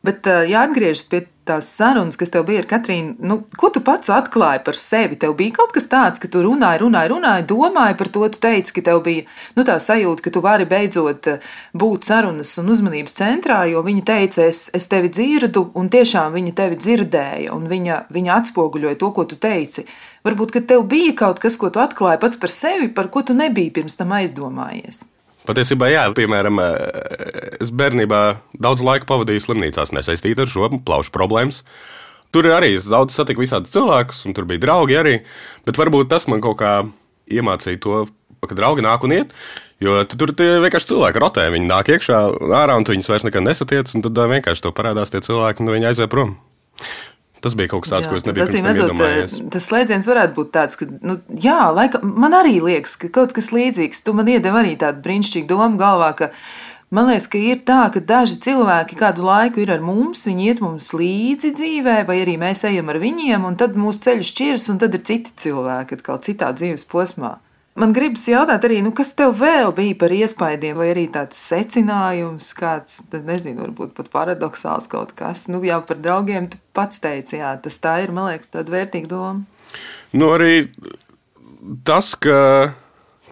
Bet, 0.05 0.29
ja 0.45 0.67
atgriežas 0.67 1.07
pie 1.09 1.25
tās 1.45 1.69
sarunas, 1.77 2.17
kas 2.19 2.31
tev 2.33 2.45
bija 2.47 2.63
ar 2.63 2.67
Katrīnu, 2.69 3.15
nu, 3.25 3.37
ko 3.59 3.69
tu 3.73 3.81
pats 3.85 4.11
atklāji 4.13 4.63
par 4.65 4.77
sevi? 4.79 5.17
Tev 5.21 5.35
bija 5.39 5.55
kaut 5.59 5.75
kas 5.75 5.87
tāds, 5.91 6.21
ka 6.21 6.29
tu 6.31 6.41
runāji, 6.45 6.81
runāji, 6.81 7.11
runāji, 7.13 7.45
domāji 7.49 7.97
par 7.99 8.11
to, 8.15 8.25
tu 8.33 8.41
teici, 8.43 8.73
ka 8.75 8.83
tev 8.89 9.01
bija 9.05 9.25
nu, 9.57 9.65
tā 9.67 9.77
sajūta, 9.81 10.25
ka 10.25 10.33
tu 10.33 10.43
vari 10.45 10.67
beidzot 10.69 11.29
būt 11.77 12.09
sarunas 12.09 12.51
un 12.61 12.73
uzmanības 12.73 13.17
centrā, 13.17 13.61
jo 13.71 13.85
viņa 13.85 14.05
teica, 14.11 14.49
es, 14.49 14.65
es 14.75 14.89
tevi 14.91 15.13
dzirdu, 15.13 15.67
un 15.77 15.89
tiešām 15.93 16.35
viņa 16.35 16.55
tevi 16.59 16.79
dzirdēja, 16.81 17.55
un 17.55 17.69
viņa, 17.71 18.03
viņa 18.13 18.37
atspoguļoja 18.41 19.01
to, 19.01 19.11
ko 19.15 19.27
tu 19.29 19.39
teici. 19.41 19.85
Varbūt, 20.25 20.55
ka 20.55 20.65
tev 20.73 20.87
bija 20.89 21.13
kaut 21.25 21.41
kas, 21.43 21.59
ko 21.61 21.69
tu 21.69 21.83
atklāji 21.83 22.21
pats 22.21 22.41
par 22.41 22.53
sevi, 22.53 22.89
par 22.93 23.13
ko 23.13 23.25
tu 23.25 23.37
nebiji 23.37 23.73
pirms 23.79 23.99
tam 23.99 24.17
aizdomājies. 24.17 25.05
Patiesībā, 25.45 25.89
jā, 25.93 26.05
piemēram, 26.17 26.61
es 27.61 27.69
bērnībā 27.69 28.21
daudz 28.61 28.83
laika 28.85 29.07
pavadīju 29.09 29.43
slimnīcās 29.45 29.93
nesaistīti 29.95 30.41
ar 30.41 30.49
šo 30.51 30.69
plaušu 30.85 31.13
problēmu. 31.15 31.53
Tur 32.35 32.49
arī 32.51 32.73
es 32.75 32.87
daudz 32.89 33.15
satiku 33.15 33.45
visādus 33.45 33.71
cilvēkus, 33.71 34.25
un 34.27 34.35
tur 34.35 34.47
bija 34.49 34.63
draugi 34.65 34.97
arī. 34.99 35.15
Bet 35.67 35.77
varbūt 35.79 36.09
tas 36.11 36.25
man 36.31 36.41
kaut 36.43 36.57
kā 36.59 36.73
iemācīja 37.31 37.81
to, 37.83 38.01
ka 38.45 38.57
draugi 38.57 38.83
nāk 38.85 39.05
un 39.07 39.15
iet. 39.15 39.31
Jo 39.83 40.01
tur 40.07 40.33
vienkārši 40.35 40.91
cilvēki 40.93 41.21
rotē, 41.21 41.45
viņi 41.53 41.69
nāk 41.69 41.91
iekšā, 41.95 42.19
ārā, 42.47 42.77
un 42.79 42.87
tu 42.87 42.95
viņus 42.95 43.09
vairs 43.11 43.25
nekad 43.27 43.45
nesatiec, 43.45 43.91
un 43.95 44.05
tad 44.05 44.19
vienkārši 44.31 44.65
to 44.65 44.71
parādās 44.75 45.11
tie 45.13 45.23
cilvēki, 45.23 45.63
un 45.63 45.73
viņi 45.75 45.89
aiziet 45.91 46.11
prom. 46.11 46.37
Tas 47.45 47.53
bija 47.53 47.69
kaut 47.69 47.85
kas 47.85 47.91
tāds, 47.93 48.07
jā, 48.07 48.09
ko 48.09 48.17
es 48.17 48.23
nebiju 48.25 48.47
acīm 48.47 48.65
redzot. 48.65 49.33
Tas 49.53 49.67
slēdziens 49.69 50.07
varētu 50.09 50.33
būt 50.33 50.47
tāds, 50.55 50.77
ka, 50.79 50.87
nu, 51.05 51.19
jā, 51.37 51.59
laika, 51.69 52.01
man 52.01 52.33
arī 52.33 52.55
liekas, 52.57 52.95
ka 52.97 53.11
kaut 53.13 53.35
kas 53.37 53.51
līdzīgs. 53.53 54.01
Tu 54.01 54.15
man 54.17 54.31
iedevi 54.33 54.61
arī 54.63 54.71
tādu 54.81 55.03
brīnišķīgu 55.05 55.51
domu 55.51 55.77
galvā, 55.77 56.15
ka 56.17 56.31
Man 56.93 57.09
liekas, 57.09 57.25
ka 57.27 57.39
ir 57.41 57.63
tā, 57.65 57.79
ka 57.91 57.99
daži 57.99 58.37
cilvēki 58.45 58.95
kādu 58.99 59.25
laiku 59.25 59.59
ir 59.59 59.71
ar 59.73 59.81
mums, 59.83 60.21
viņi 60.27 60.45
iet 60.47 60.59
mums 60.61 60.91
līdzi 60.95 61.49
dzīvē, 61.57 61.95
vai 62.07 62.19
arī 62.21 62.35
mēs 62.39 62.61
ejam 62.69 62.91
ar 62.93 63.01
viņiem, 63.01 63.47
un 63.49 63.57
tad 63.59 63.73
mūsu 63.75 64.03
ceļš 64.05 64.29
šķiras, 64.29 64.67
un 64.71 64.79
tad 64.83 64.93
ir 64.95 65.01
citi 65.09 65.33
cilvēki 65.43 65.97
atkal 65.97 66.21
citā 66.23 66.51
dzīves 66.55 66.85
posmā. 66.87 67.33
Man 67.75 67.91
gribas 67.91 68.23
jautāt 68.31 68.63
arī, 68.63 68.77
nu, 68.85 68.93
kas 68.95 69.09
tev 69.19 69.33
vēl 69.35 69.73
bija 69.75 69.97
par 69.99 70.13
iespaidiem, 70.15 70.77
vai 70.79 70.93
arī 70.93 71.09
tāds 71.11 71.41
secinājums, 71.43 72.53
kāds, 72.55 73.01
nezinu, 73.11 73.65
varbūt 73.65 73.91
pat 73.97 74.07
paradoxāls 74.13 74.87
kaut 74.91 75.11
kas. 75.17 75.49
Nu, 75.51 75.59
jau 75.65 75.81
par 75.83 75.99
draugiem 75.99 76.47
tu 76.53 76.61
pats 76.75 77.03
teici, 77.03 77.41
jā, 77.41 77.51
tas 77.59 77.75
tā 77.83 77.97
ir, 78.05 78.15
man 78.15 78.29
liekas, 78.29 78.53
tāda 78.53 78.71
vērtīga 78.77 79.11
doma. 79.11 79.43
Nu, 80.15 80.31
arī 80.37 80.69
tas, 81.83 82.13
ka 82.15 82.71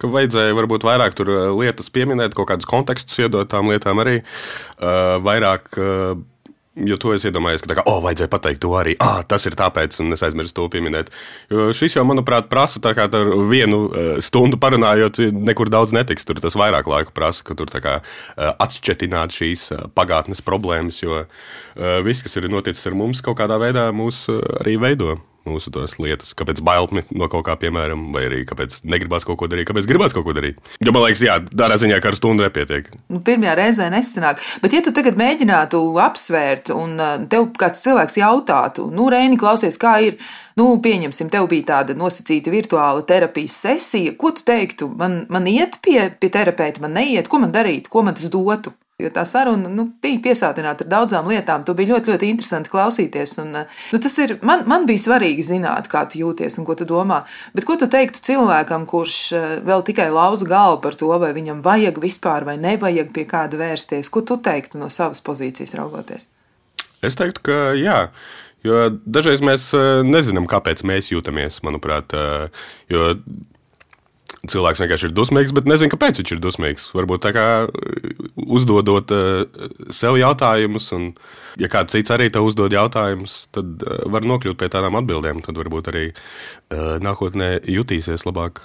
ka 0.04 0.10
vajadzēja 0.12 0.58
varbūt 0.58 0.84
vairāk 0.84 1.16
tur 1.16 1.32
eh, 1.32 1.48
lietas 1.62 1.88
pieminēt, 1.94 2.36
kaut 2.36 2.50
kādus 2.52 2.68
kontekstus 2.68 3.22
iedot 3.24 3.48
tām 3.48 3.72
lietām 3.72 4.02
arī 4.04 4.20
uh, 4.20 5.16
vairāk. 5.24 5.70
Uh, 5.78 6.18
Jo 6.74 6.98
to 6.98 7.12
es 7.14 7.22
iedomājos, 7.30 7.62
ka 7.62 7.70
tā 7.70 7.76
kā, 7.78 7.84
oh, 7.86 8.00
vajadzēja 8.02 8.32
pateikt 8.34 8.64
to 8.64 8.72
arī. 8.74 8.96
Ah, 9.04 9.20
tas 9.30 9.44
ir 9.46 9.54
tāpēc, 9.58 10.00
un 10.02 10.16
es 10.16 10.24
aizmirsu 10.26 10.56
to 10.58 10.66
pieminēt. 10.74 11.12
Jo 11.54 11.68
šis 11.78 12.00
jau, 12.00 12.06
manuprāt, 12.10 12.48
prasa 12.50 12.82
tā 12.82 12.96
kā 12.98 13.06
ar 13.06 13.30
vienu 13.50 13.84
stundu 14.26 14.58
parunājot, 14.58 15.20
nekur 15.38 15.70
daudz 15.70 15.94
netiks. 15.94 16.26
Tur 16.26 16.42
tas 16.42 16.58
vairāk 16.58 16.90
laika 16.90 17.14
prasa, 17.14 17.46
ka 17.46 17.54
tur 17.60 17.70
kā, 17.70 18.00
uh, 18.02 18.56
atšķetināt 18.66 19.38
šīs 19.38 19.68
pagātnes 19.94 20.42
problēmas, 20.42 21.04
jo 21.04 21.28
viss, 22.06 22.26
kas 22.26 22.42
ir 22.42 22.50
noticis 22.50 22.90
ar 22.90 22.98
mums, 22.98 23.22
kaut 23.22 23.38
kādā 23.38 23.60
veidā 23.62 23.86
mūs 23.94 24.26
arī 24.64 24.80
veido 24.82 25.20
mūsu 25.48 25.72
tās 25.74 25.96
lietas, 26.00 26.34
kāpēc 26.38 26.62
bailmi 26.66 27.04
no 27.18 27.28
kaut 27.32 27.46
kā, 27.48 27.56
piemēram, 27.60 28.10
vai 28.16 28.26
arī 28.30 28.42
kāpēc 28.50 28.82
negribas 28.88 29.26
kaut 29.28 29.40
ko 29.42 29.50
darīt, 29.52 29.68
kāpēc 29.70 29.88
gribas 29.90 30.16
kaut 30.16 30.28
ko 30.28 30.36
darīt. 30.36 30.60
Jo 30.84 30.94
man 30.96 31.06
liekas, 31.06 31.24
jā, 31.26 31.40
tādā 31.52 31.78
ziņā, 31.82 32.00
ka 32.04 32.12
ar 32.12 32.20
stundu 32.20 32.46
nepietiek. 32.46 32.90
Nu, 33.12 33.22
pirmajā 33.26 33.56
reizē 33.60 33.90
nesanāk. 33.94 34.42
Bet, 34.64 34.76
ja 34.76 34.84
tu 34.86 34.94
tagad 34.96 35.20
mēģinātu 35.20 35.82
apsvērt, 36.04 36.74
un 36.76 36.96
tev 37.32 37.50
kāds 37.60 37.84
cilvēks 37.86 38.20
jautātu, 38.22 38.88
nu, 38.94 39.10
Reini, 39.14 39.40
klausies, 39.40 39.80
kā 39.82 39.96
ir, 40.06 40.20
nu, 40.60 40.70
pieņemsim, 40.84 41.32
tev 41.34 41.50
bija 41.52 41.70
tāda 41.74 41.98
nosacīta 41.98 42.54
virtuāla 42.54 43.06
terapijas 43.08 43.60
sesija, 43.66 44.16
ko 44.20 44.34
tu 44.36 44.46
teiktu? 44.48 44.90
Man, 45.00 45.24
man 45.34 45.50
iet 45.52 45.80
pie, 45.86 46.08
pie 46.20 46.32
terapeita, 46.34 46.84
man 46.84 46.98
neiet, 47.00 47.30
ko 47.32 47.42
man 47.44 47.54
darīt, 47.56 47.92
ko 47.92 48.06
man 48.06 48.18
tas 48.18 48.32
dotu? 48.34 48.76
Jo 49.04 49.10
tā 49.12 49.26
saruna 49.28 49.68
nu, 49.72 49.88
bija 50.04 50.22
piesātināta 50.30 50.86
ar 50.86 50.92
daudzām 50.92 51.28
lietām. 51.32 51.66
Tu 51.68 51.76
biji 51.76 51.92
ļoti, 51.92 52.14
ļoti 52.14 52.30
interesanti 52.32 52.72
klausīties. 52.72 53.36
Un, 53.44 53.58
nu, 53.66 54.00
tas 54.04 54.16
ir, 54.24 54.38
man, 54.46 54.64
man 54.70 54.88
bija 54.90 55.04
svarīgi 55.06 55.44
zināt, 55.50 55.90
kā 55.92 56.06
tu 56.10 56.22
jūties 56.22 56.60
un 56.62 56.68
ko 56.68 56.78
tu 56.80 56.88
domā. 56.88 57.24
Bet 57.56 57.68
ko 57.68 57.76
tu 57.80 57.90
teiktu 57.92 58.24
cilvēkam, 58.24 58.88
kurš 58.90 59.18
eh, 59.36 59.50
vēl 59.66 59.84
tikai 59.88 60.08
lauza 60.14 60.48
galvu 60.48 60.80
par 60.86 60.96
to, 61.00 61.12
vai 61.20 61.34
viņam 61.36 61.60
vajag 61.66 62.00
vispār 62.04 62.48
vai 62.48 62.56
nevajag 62.62 63.12
pie 63.16 63.28
kāda 63.30 63.60
vērsties? 63.60 64.12
Ko 64.14 64.24
tu 64.24 64.40
teiktu 64.44 64.80
no 64.82 64.90
savas 64.94 65.24
pozīcijas 65.26 65.76
raugoties? 65.80 66.30
Es 67.04 67.20
teiktu, 67.20 67.44
ka 67.44 67.60
jā. 67.76 68.08
Jo 68.64 68.88
dažreiz 69.04 69.44
mēs 69.44 69.68
eh, 69.76 70.02
nezinām, 70.08 70.48
kāpēc 70.48 70.86
mēs 70.88 71.12
jūtamies, 71.12 71.60
manuprāt. 71.68 72.16
Eh, 72.16 72.64
jo 72.94 73.18
cilvēks 74.52 74.82
vienkārši 74.84 75.08
ir 75.08 75.16
dusmīgs, 75.16 75.54
bet 75.56 75.68
nezinu, 75.70 75.92
kāpēc 75.94 76.20
viņš 76.20 76.34
ir 76.36 76.42
dusmīgs. 76.44 76.90
Varbūt 76.98 77.24
tā 77.24 77.32
kā 77.36 77.46
uh, 77.64 78.14
uzdodot 78.44 79.14
uh, 79.16 79.44
sev 79.94 80.20
jautājumus, 80.20 80.90
un, 80.98 81.10
ja 81.62 81.70
kāds 81.72 81.96
cits 81.96 82.14
arī 82.14 82.30
tev 82.34 82.50
uzdod 82.50 82.76
jautājumus, 82.76 83.44
tad 83.56 83.86
uh, 83.88 84.04
var 84.12 84.28
nokļūt 84.28 84.60
pie 84.60 84.72
tādām 84.74 85.00
atbildēm. 85.00 85.44
Tad 85.46 85.60
varbūt 85.60 85.92
arī 85.94 86.06
nākotnē 86.74 87.56
jutīsies 87.70 88.26
labāk. 88.28 88.64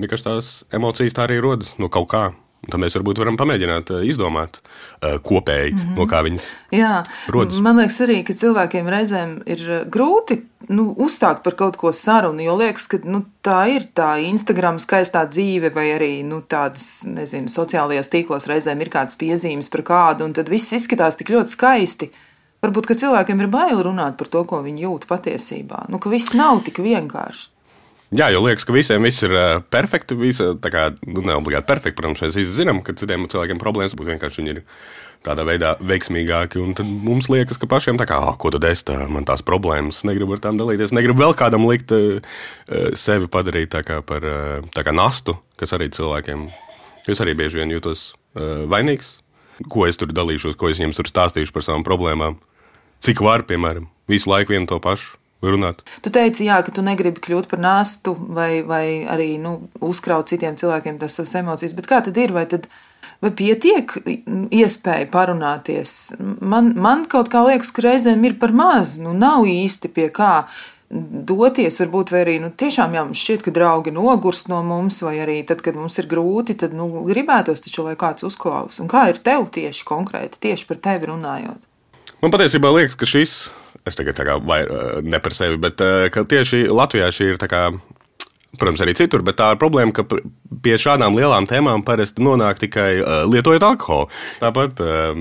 Vienkārši 0.00 0.26
tās 0.26 0.50
emocijas 0.72 1.16
tā 1.16 1.26
arī 1.26 1.40
rodas 1.42 1.74
no 1.82 1.90
kaut 1.92 2.08
kā. 2.12 2.24
Tad 2.68 2.76
mēs 2.82 2.92
varbūt 2.98 3.16
varam 3.22 3.38
pamēģināt 3.40 3.90
eh, 3.94 4.02
izdomāt 4.10 4.58
uh, 4.60 5.16
kopēji, 5.24 5.72
mm 5.72 5.80
-hmm. 5.80 5.96
no 5.96 6.04
kā 6.06 6.20
viņas 6.26 6.48
Jā, 6.76 7.02
rodas. 7.32 7.56
Man 7.64 7.80
liekas, 7.80 8.00
arī, 8.04 8.20
ka 8.24 8.36
cilvēkiem 8.36 8.90
reizēm 8.92 9.30
ir 9.46 9.62
eh, 9.64 9.84
grūti 9.88 10.42
nu, 10.68 10.90
uzstākt 10.92 11.42
par 11.42 11.56
kaut 11.56 11.78
ko 11.80 11.92
sarunu, 11.92 12.42
jo 12.44 12.56
liekas, 12.60 12.86
ka 12.86 13.00
nu, 13.04 13.24
tā 13.42 13.64
ir 13.74 13.86
tā 13.96 14.20
Instagram 14.20 14.78
skaistā 14.78 15.24
dzīve, 15.24 15.72
vai 15.74 15.86
arī 15.96 16.22
nu, 16.22 16.42
tādas, 16.42 17.06
nezinu, 17.08 17.48
sociālajās 17.48 18.12
tīklos 18.12 18.46
reizēm 18.46 18.80
ir 18.80 18.92
kādas 18.92 19.16
piezīmes 19.16 19.70
par 19.72 19.82
kādu, 19.82 20.24
un 20.24 20.32
tad 20.32 20.48
viss 20.48 20.72
izskatās 20.72 21.16
tik 21.16 21.30
ļoti 21.30 21.56
skaisti. 21.56 22.10
Varbūt 22.60 22.92
cilvēkiem 22.92 23.40
ir 23.40 23.48
bail 23.48 23.82
runāt 23.82 24.18
par 24.20 24.28
to, 24.28 24.44
ko 24.44 24.60
viņi 24.60 24.84
jūt 24.84 25.08
patiesībā. 25.08 25.86
Nu, 25.88 25.98
ka 25.98 26.10
viss 26.12 26.34
nav 26.36 26.60
tik 26.60 26.78
vienkārši. 26.84 27.48
Jā, 28.10 28.26
jo 28.34 28.40
liekas, 28.42 28.64
ka 28.66 28.74
visiem 28.74 29.04
viss 29.06 29.22
ir 29.22 29.32
uh, 29.36 29.60
perfekti. 29.70 30.16
Visa, 30.18 30.48
kā, 30.66 30.88
nu, 31.06 31.22
ne 31.22 31.36
obligāti 31.38 31.68
perfekti, 31.68 31.94
protams, 32.00 32.24
mēs 32.24 32.38
visi 32.40 32.56
zinām, 32.56 32.80
ka 32.82 32.94
citiem 32.98 33.28
cilvēkiem 33.30 33.60
problēmas 33.60 33.94
būtu 33.94 34.10
vienkārši 34.10 34.40
viņi 34.40 34.52
ir 34.56 34.58
tādā 35.22 35.44
veidā 35.46 35.76
veiksmīgāki. 35.78 36.58
Un 36.58 36.74
tad 36.74 36.90
mums 36.90 37.28
liekas, 37.30 37.60
ka 37.60 37.68
pašiem 37.70 38.00
tā 38.00 38.08
kā, 38.10 38.18
ah, 38.18 38.34
ko 38.34 38.50
tad 38.50 38.66
es 38.66 38.82
tā, 38.88 38.96
man 39.06 39.28
tās 39.28 39.44
problēmas, 39.46 40.02
negribu 40.08 40.34
ar 40.34 40.42
tām 40.42 40.58
dalīties, 40.58 40.94
negribu 40.96 41.22
vēl 41.22 41.36
kādam 41.38 41.68
likt 41.70 41.94
uh, 41.94 42.18
sevi 42.98 43.30
padarīt 43.30 43.78
kā 43.86 44.00
par 44.02 44.26
uh, 44.26 44.66
kā 44.74 44.96
nastu, 44.96 45.36
kas 45.60 45.76
arī 45.78 45.92
cilvēkiem, 45.94 46.48
es 47.14 47.22
arī 47.22 47.36
bieži 47.38 47.62
vien 47.62 47.76
jūtos 47.76 48.08
uh, 48.10 48.66
vainīgs. 48.74 49.20
Ko 49.70 49.86
es 49.86 50.00
tur 50.00 50.10
dalīšos, 50.10 50.58
ko 50.58 50.72
es 50.72 50.82
viņiem 50.82 50.96
tur 50.98 51.06
stāstīšu 51.06 51.54
par 51.54 51.62
savām 51.62 51.86
problēmām. 51.86 52.40
Cik 53.04 53.22
var, 53.22 53.46
piemēram, 53.46 53.86
visu 54.10 54.32
laiku 54.32 54.56
vienu 54.56 54.66
to 54.66 54.82
pašu 54.82 55.19
runāt. 55.42 55.82
Tu 56.04 56.12
teici, 56.12 56.44
jā, 56.48 56.60
ka 56.64 56.74
tu 56.74 56.84
negribi 56.84 57.22
kļūt 57.22 57.48
par 57.50 57.62
nāstu 57.62 58.14
vai, 58.18 58.60
vai 58.66 58.84
arī 59.08 59.32
nu, 59.40 59.56
uzkraut 59.80 60.28
citiem 60.30 60.58
cilvēkiem 60.60 61.00
tas 61.00 61.16
savas 61.16 61.34
emocijas. 61.40 61.76
Bet 61.76 61.88
kā 61.90 62.02
tad 62.04 62.18
ir? 62.20 62.34
Vai, 62.36 62.44
tad, 62.50 62.66
vai 63.24 63.32
pietiek 63.36 63.94
iespēja 64.52 65.08
parunāties? 65.12 66.12
Man, 66.40 66.74
man 66.76 67.06
kaut 67.10 67.32
kā 67.32 67.44
liekas, 67.48 67.72
ka 67.72 67.88
reizēm 67.88 68.26
ir 68.28 68.36
par 68.42 68.52
maz. 68.52 68.98
Nu, 69.00 69.16
nav 69.16 69.48
īsti 69.48 69.92
pie 69.94 70.10
kā 70.12 70.34
doties, 70.90 71.78
varbūt, 71.78 72.12
arī 72.18 72.36
nu, 72.42 72.50
tiešām 72.50 72.96
jā, 72.96 73.04
šķiet, 73.14 73.44
ka 73.46 73.54
draugi 73.54 73.92
nogurst 73.94 74.50
no 74.50 74.58
mums, 74.66 74.98
vai 75.06 75.20
arī 75.22 75.38
tad, 75.46 75.62
kad 75.62 75.78
mums 75.78 75.96
ir 76.02 76.10
grūti, 76.10 76.58
tad 76.58 76.74
nu, 76.74 76.88
gribētos 77.06 77.62
taču, 77.62 77.84
lai 77.86 77.94
kāds 77.98 78.26
uzklaus. 78.26 78.80
Un 78.82 78.90
kā 78.90 79.06
ir 79.12 79.22
tev 79.22 79.46
tieši 79.54 79.86
konkrēti, 79.86 80.42
tieši 80.42 80.66
par 80.66 80.82
tevi 80.82 81.12
runājot? 81.12 81.62
Man 82.20 82.34
patiesībā 82.34 82.74
liekas, 82.74 82.98
ka 82.98 83.06
šis 83.08 83.36
es 83.88 83.96
tagad 83.98 84.18
tā 84.18 84.26
kā 84.28 84.36
vai, 84.42 84.60
ne 85.06 85.20
par 85.22 85.36
sevi, 85.36 85.58
bet 85.60 85.80
tieši 85.80 86.66
Latvijā 86.72 87.10
šī 87.14 87.32
ir 87.34 87.40
tā 87.40 87.50
kā. 87.50 87.64
Protams, 88.58 88.80
arī 88.82 88.96
citur, 88.98 89.22
bet 89.22 89.36
tā 89.38 89.52
ir 89.54 89.60
problēma, 89.60 89.92
ka 89.94 90.02
pie 90.64 90.74
šādām 90.74 91.14
lielām 91.14 91.46
tēmām 91.46 91.84
parasti 91.86 92.24
nonāk 92.26 92.58
tikai 92.58 92.88
uh, 92.98 93.20
lietojot 93.30 93.62
alkoholu. 93.62 94.08
Tāpat 94.40 94.82
um, 94.82 95.20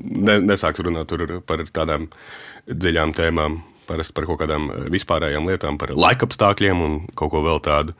ne, 0.00 0.38
nesāks 0.40 0.80
runāt 0.80 1.12
par 1.44 1.60
tādām 1.76 2.06
dziļām 2.64 3.12
tēmām, 3.18 3.58
parasti 3.84 4.16
par 4.16 4.24
kaut 4.30 4.40
kādām 4.40 4.70
vispārējām 4.94 5.50
lietām, 5.52 5.76
par 5.76 5.92
laikapstākļiem 5.92 6.80
un 6.86 6.96
kaut 7.12 7.34
ko 7.34 7.44
vēl 7.44 7.60
tādu. 7.68 7.92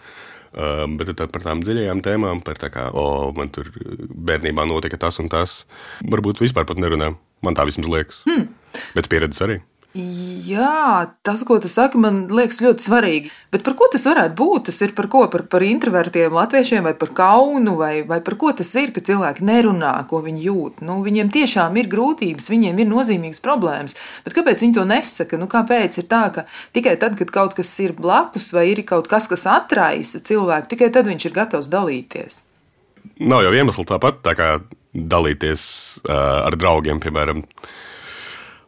Um, 0.55 0.97
bet 0.97 1.12
par 1.18 1.42
tām 1.42 1.61
dziļajām 1.66 2.01
tēmām, 2.07 2.40
par 2.47 2.57
tā 2.57 2.68
kā, 2.70 2.86
oh, 2.95 3.32
man 3.36 3.53
tur 3.53 3.68
bērnībā 3.74 4.64
notika 4.70 5.01
tas 5.03 5.18
un 5.18 5.28
tas, 5.28 5.64
varbūt 6.07 6.40
vispār 6.40 6.64
pat 6.68 6.78
nerunā. 6.80 7.12
Man 7.45 7.59
tā 7.59 7.66
vismaz 7.68 7.90
liekas. 7.90 8.20
Hmm. 8.24 8.53
Pēc 8.95 9.11
pieredzes 9.11 9.42
arī. 9.45 9.59
Jā, 9.95 11.07
tas, 11.22 11.45
ko 11.47 11.61
tu 11.62 11.68
saki, 11.70 12.01
man 12.03 12.24
liekas 12.26 12.57
ļoti 12.64 12.82
svarīgi. 12.82 13.28
Bet 13.55 13.62
par 13.62 13.76
ko 13.78 13.86
tas 13.92 14.03
varētu 14.09 14.34
būt? 14.40 14.64
Tas 14.66 14.80
ir 14.82 14.90
par 14.97 15.07
ko? 15.12 15.20
Par, 15.30 15.45
par 15.47 15.62
introvertiem 15.62 16.34
latviešiem, 16.34 16.88
vai 16.88 16.97
par 16.99 17.12
kaunu, 17.14 17.76
vai, 17.78 17.92
vai 18.09 18.18
par 18.26 18.34
ko 18.40 18.51
tas 18.59 18.72
ir, 18.80 18.90
ka 18.90 19.05
cilvēki 19.07 19.47
nerunā, 19.47 19.92
ko 20.11 20.18
viņi 20.24 20.42
jūt. 20.49 20.82
Nu, 20.82 20.99
viņiem 21.07 21.30
tiešām 21.36 21.78
ir 21.78 21.86
grūtības, 21.92 22.51
viņiem 22.51 22.82
ir 22.82 22.90
nozīmīgas 22.90 23.38
problēmas. 23.45 23.95
Bet 24.26 24.34
kāpēc 24.34 24.66
viņi 24.66 24.76
to 24.80 24.88
nesaka? 24.90 25.38
Nu, 25.38 25.47
kāpēc 25.55 26.01
ir 26.03 26.11
tā, 26.11 26.24
ka 26.34 26.47
tikai 26.74 26.97
tad, 26.99 27.14
kad 27.22 27.30
kaut 27.30 27.55
kas 27.55 27.70
ir 27.86 27.95
blakus, 27.95 28.51
vai 28.57 28.66
ir 28.72 28.82
kaut 28.88 29.07
kas, 29.07 29.30
kas 29.30 29.47
atraisa 29.47 30.18
cilvēku, 30.18 30.74
tikai 30.74 30.90
tad 30.90 31.07
viņš 31.07 31.30
ir 31.30 31.38
gatavs 31.38 31.70
dalīties? 31.70 32.42
Nav 33.22 33.47
jau 33.47 33.55
iemesls 33.55 33.86
tāpat 33.86 34.24
tā 34.26 34.34
kā 34.34 34.55
dalīties 34.90 35.62
uh, 36.09 36.49
ar 36.51 36.59
draugiem, 36.59 36.99
piemēram. 36.99 37.47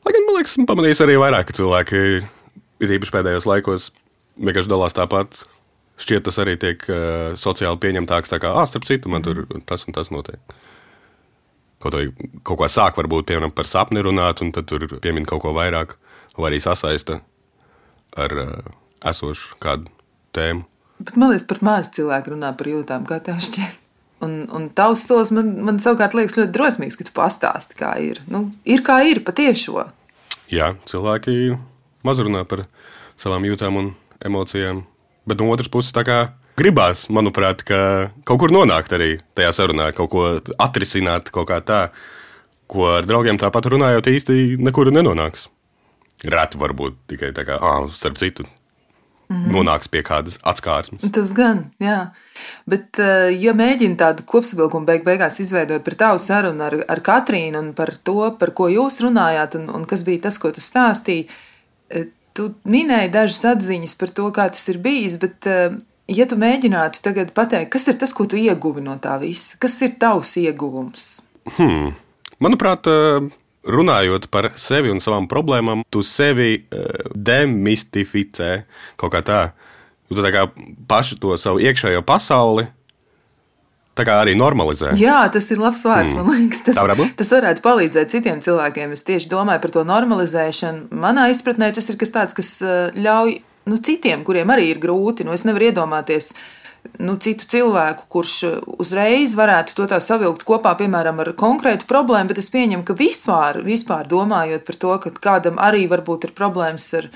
Lai 0.06 0.14
gan, 0.14 0.22
man 0.22 0.36
liekas, 0.38 0.54
pamanījis 0.68 1.00
arī 1.02 1.16
vairāk 1.18 1.48
cilvēki, 1.56 2.00
ir 2.86 2.92
īpaši 2.94 3.14
pēdējos 3.14 3.46
laikos, 3.50 3.88
vienkārši 4.38 4.70
dalās 4.70 4.94
tāpat. 4.94 5.40
Šķiet, 5.98 6.22
tas 6.28 6.36
arī 6.42 6.54
tiek 6.60 6.84
uh, 6.92 7.32
sociāli 7.40 7.80
pieņemtāks. 7.82 8.30
Tā 8.30 8.38
kā, 8.38 8.52
ah, 8.54 8.68
starp 8.70 8.86
citu, 8.86 9.10
man 9.10 9.24
tur 9.26 9.42
tas 9.66 9.82
un 9.88 9.96
tas 9.96 10.12
notiek. 10.14 10.38
Kaut, 11.82 11.96
vai, 11.96 12.04
kaut 12.46 12.60
ko 12.60 12.68
sāk, 12.70 13.00
varbūt, 13.00 13.26
piemēram, 13.30 13.54
par 13.56 13.66
sapni 13.66 14.04
runāt, 14.04 14.44
un 14.44 14.52
tad 14.54 14.68
tur 14.70 14.86
piemin 15.02 15.26
kaut 15.26 15.42
ko 15.42 15.54
vairāk, 15.56 15.96
vai 16.36 16.52
arī 16.52 16.60
sasaista 16.62 17.18
ar 18.14 18.36
uh, 18.44 18.70
esošu 19.10 19.58
kādu 19.64 19.90
tēmu. 20.36 20.68
Bet 21.02 21.18
man 21.18 21.32
liekas, 21.32 21.48
pat 21.50 21.66
maz 21.66 21.90
cilvēku 21.96 22.36
runā 22.36 22.52
par 22.56 22.70
jūtām, 22.70 23.08
kā 23.08 23.18
tev 23.24 23.42
šķiet. 23.42 23.82
Un, 24.24 24.46
un 24.48 24.70
tavs 24.72 25.02
solis 25.04 25.28
man, 25.34 25.52
man 25.66 25.78
savukārt 25.82 26.16
liekas 26.16 26.38
ļoti 26.38 26.54
drosmīgs, 26.54 26.96
ka 26.96 27.04
tu 27.04 27.12
pastāsti, 27.16 27.76
kā 27.76 27.92
ir. 28.00 28.22
Nu, 28.32 28.46
ir 28.64 28.80
kā 28.86 29.02
ir 29.04 29.20
patiešo. 29.26 29.84
Jā, 30.48 30.72
cilvēki 30.88 31.56
maz 32.06 32.22
runā 32.22 32.46
par 32.48 32.64
savām 33.20 33.44
jūtām 33.44 33.76
un 33.80 33.92
emocijām. 34.24 34.84
Bet 35.28 35.42
no 35.42 35.50
otras 35.52 35.68
puses, 35.72 35.92
tā 35.92 36.06
kā 36.06 36.18
gribās, 36.56 37.06
manuprāt, 37.12 37.64
ka 37.66 37.78
kaut 38.28 38.40
kur 38.40 38.54
nonākt 38.54 38.94
arī 38.96 39.16
tajā 39.36 39.52
sarunā, 39.58 39.90
kaut 39.96 40.12
ko 40.12 40.26
atrisināt, 40.62 41.28
kaut 41.34 41.50
kā 41.50 41.60
tā, 41.60 41.80
ko 42.70 42.88
ar 42.96 43.08
draugiem 43.08 43.40
tāpat 43.40 43.68
runājot 43.74 44.08
īsti 44.12 44.56
nekur 44.62 44.90
nenonāks. 44.94 45.50
Reti 46.24 46.58
varbūt 46.58 46.96
tikai 47.12 47.34
tā 47.36 47.44
kā, 47.44 47.58
ah, 47.60 47.84
starp 47.92 48.16
citu, 48.22 48.46
Mm 49.28 49.36
-hmm. 49.36 49.52
nonāks 49.52 49.88
pie 49.90 50.02
kādas 50.06 50.38
atskārsmes. 50.42 51.10
Tas 51.12 51.32
gan, 51.32 51.64
jā. 51.80 52.10
Bet, 52.66 52.98
eh, 52.98 53.42
ja 53.42 53.52
mēģina 53.52 53.96
tādu 53.96 54.22
kopsavilkumu 54.24 54.86
beig 54.86 55.04
beigās 55.04 55.40
izveidot 55.40 55.84
par 55.84 55.94
tavu 55.94 56.18
sarunu 56.18 56.62
ar, 56.62 56.74
ar 56.88 57.00
Katrīnu 57.00 57.58
un 57.58 57.72
par 57.72 57.96
to, 58.04 58.36
par 58.38 58.50
ko 58.50 58.68
jūs 58.68 59.00
runājāt, 59.00 59.56
un, 59.58 59.68
un 59.74 59.84
kas 59.84 60.02
bija 60.02 60.20
tas, 60.20 60.38
ko 60.38 60.50
tu 60.50 60.60
stāstīji, 60.60 61.26
eh, 61.90 62.06
tu 62.34 62.54
minēji 62.64 63.10
dažas 63.10 63.44
atziņas 63.44 63.94
par 63.98 64.08
to, 64.08 64.30
kā 64.30 64.48
tas 64.50 64.68
ir 64.68 64.78
bijis, 64.78 65.18
bet, 65.18 65.46
eh, 65.46 65.70
ja 66.08 66.26
tu 66.26 66.36
mēģinātu 66.36 67.02
tagad 67.02 67.32
pateikt, 67.32 67.70
kas 67.70 67.88
ir 67.88 67.94
tas, 67.94 68.12
ko 68.12 68.26
tu 68.26 68.36
ieguvi 68.36 68.82
no 68.82 68.96
tā 68.96 69.20
visa, 69.20 69.56
kas 69.58 69.82
ir 69.82 69.90
tavs 69.98 70.36
ieguvums? 70.36 71.20
Hmm. 71.56 71.94
Manuprāt, 72.38 72.86
runājot 73.66 74.28
par 74.32 74.52
sevi 74.60 74.92
un 74.92 75.02
savām 75.02 75.28
problēmām, 75.30 75.84
tu 75.92 76.04
sevi 76.06 76.56
uh, 76.60 77.10
demistificē 77.12 78.52
kaut 79.00 79.14
kā 79.14 79.22
tā. 79.26 79.42
Tu 80.06 80.22
tā 80.22 80.30
kā 80.30 80.44
paši 80.86 81.16
to 81.18 81.34
savu 81.34 81.58
iekšējo 81.66 82.04
pasauli. 82.06 82.68
Tā 83.96 84.04
kā 84.06 84.20
arī 84.20 84.36
normalizē. 84.38 84.92
Jā, 85.00 85.24
tas 85.32 85.48
ir 85.50 85.58
labs 85.58 85.80
vārds. 85.82 86.12
Mm. 86.14 86.28
Man 86.28 86.44
liekas, 86.44 86.60
tas, 86.68 86.78
varētu 86.78 87.06
tas 87.18 87.32
varētu 87.32 87.64
palīdzēt 87.64 88.12
citiem 88.12 88.42
cilvēkiem. 88.44 88.92
Es 88.94 89.02
tieši 89.08 89.30
domāju 89.32 89.64
par 89.64 89.72
to 89.74 89.82
normalizēšanu. 89.88 90.92
Manā 91.02 91.26
izpratnē 91.32 91.72
tas 91.74 91.90
ir 91.90 91.98
kas 91.98 92.14
tāds, 92.14 92.36
kas 92.36 92.52
ļauj 92.94 93.38
nu, 93.72 93.80
citiem, 93.88 94.22
kuriem 94.22 94.52
arī 94.54 94.68
ir 94.74 94.82
grūti. 94.84 95.26
Nu, 95.26 95.34
es 95.34 95.46
nevaru 95.48 95.72
iedomāties, 95.72 96.30
uh, 96.36 96.65
nu, 97.02 97.16
citu 97.22 97.46
cilvēku, 97.50 98.06
kurš 98.12 98.34
uh, 98.48 98.58
uzreiz 98.82 99.34
varētu 99.38 99.76
to 99.78 99.86
tā 99.90 100.00
savilkt 100.02 100.44
kopā, 100.48 100.74
piemēram, 100.78 101.22
ar 101.22 101.32
konkrētu 101.38 101.88
problēmu, 101.90 102.30
bet 102.32 102.42
es 102.42 102.50
pieņemu, 102.54 102.84
ka 102.86 102.96
vispār, 102.98 103.60
vispār 103.66 104.08
domājot 104.10 104.66
par 104.68 104.78
to, 104.84 104.94
ka 105.02 105.12
kādam 105.28 105.60
arī 105.62 105.86
varbūt 105.90 106.28
ir 106.28 106.36
problēmas 106.36 106.86
ar, 107.00 107.10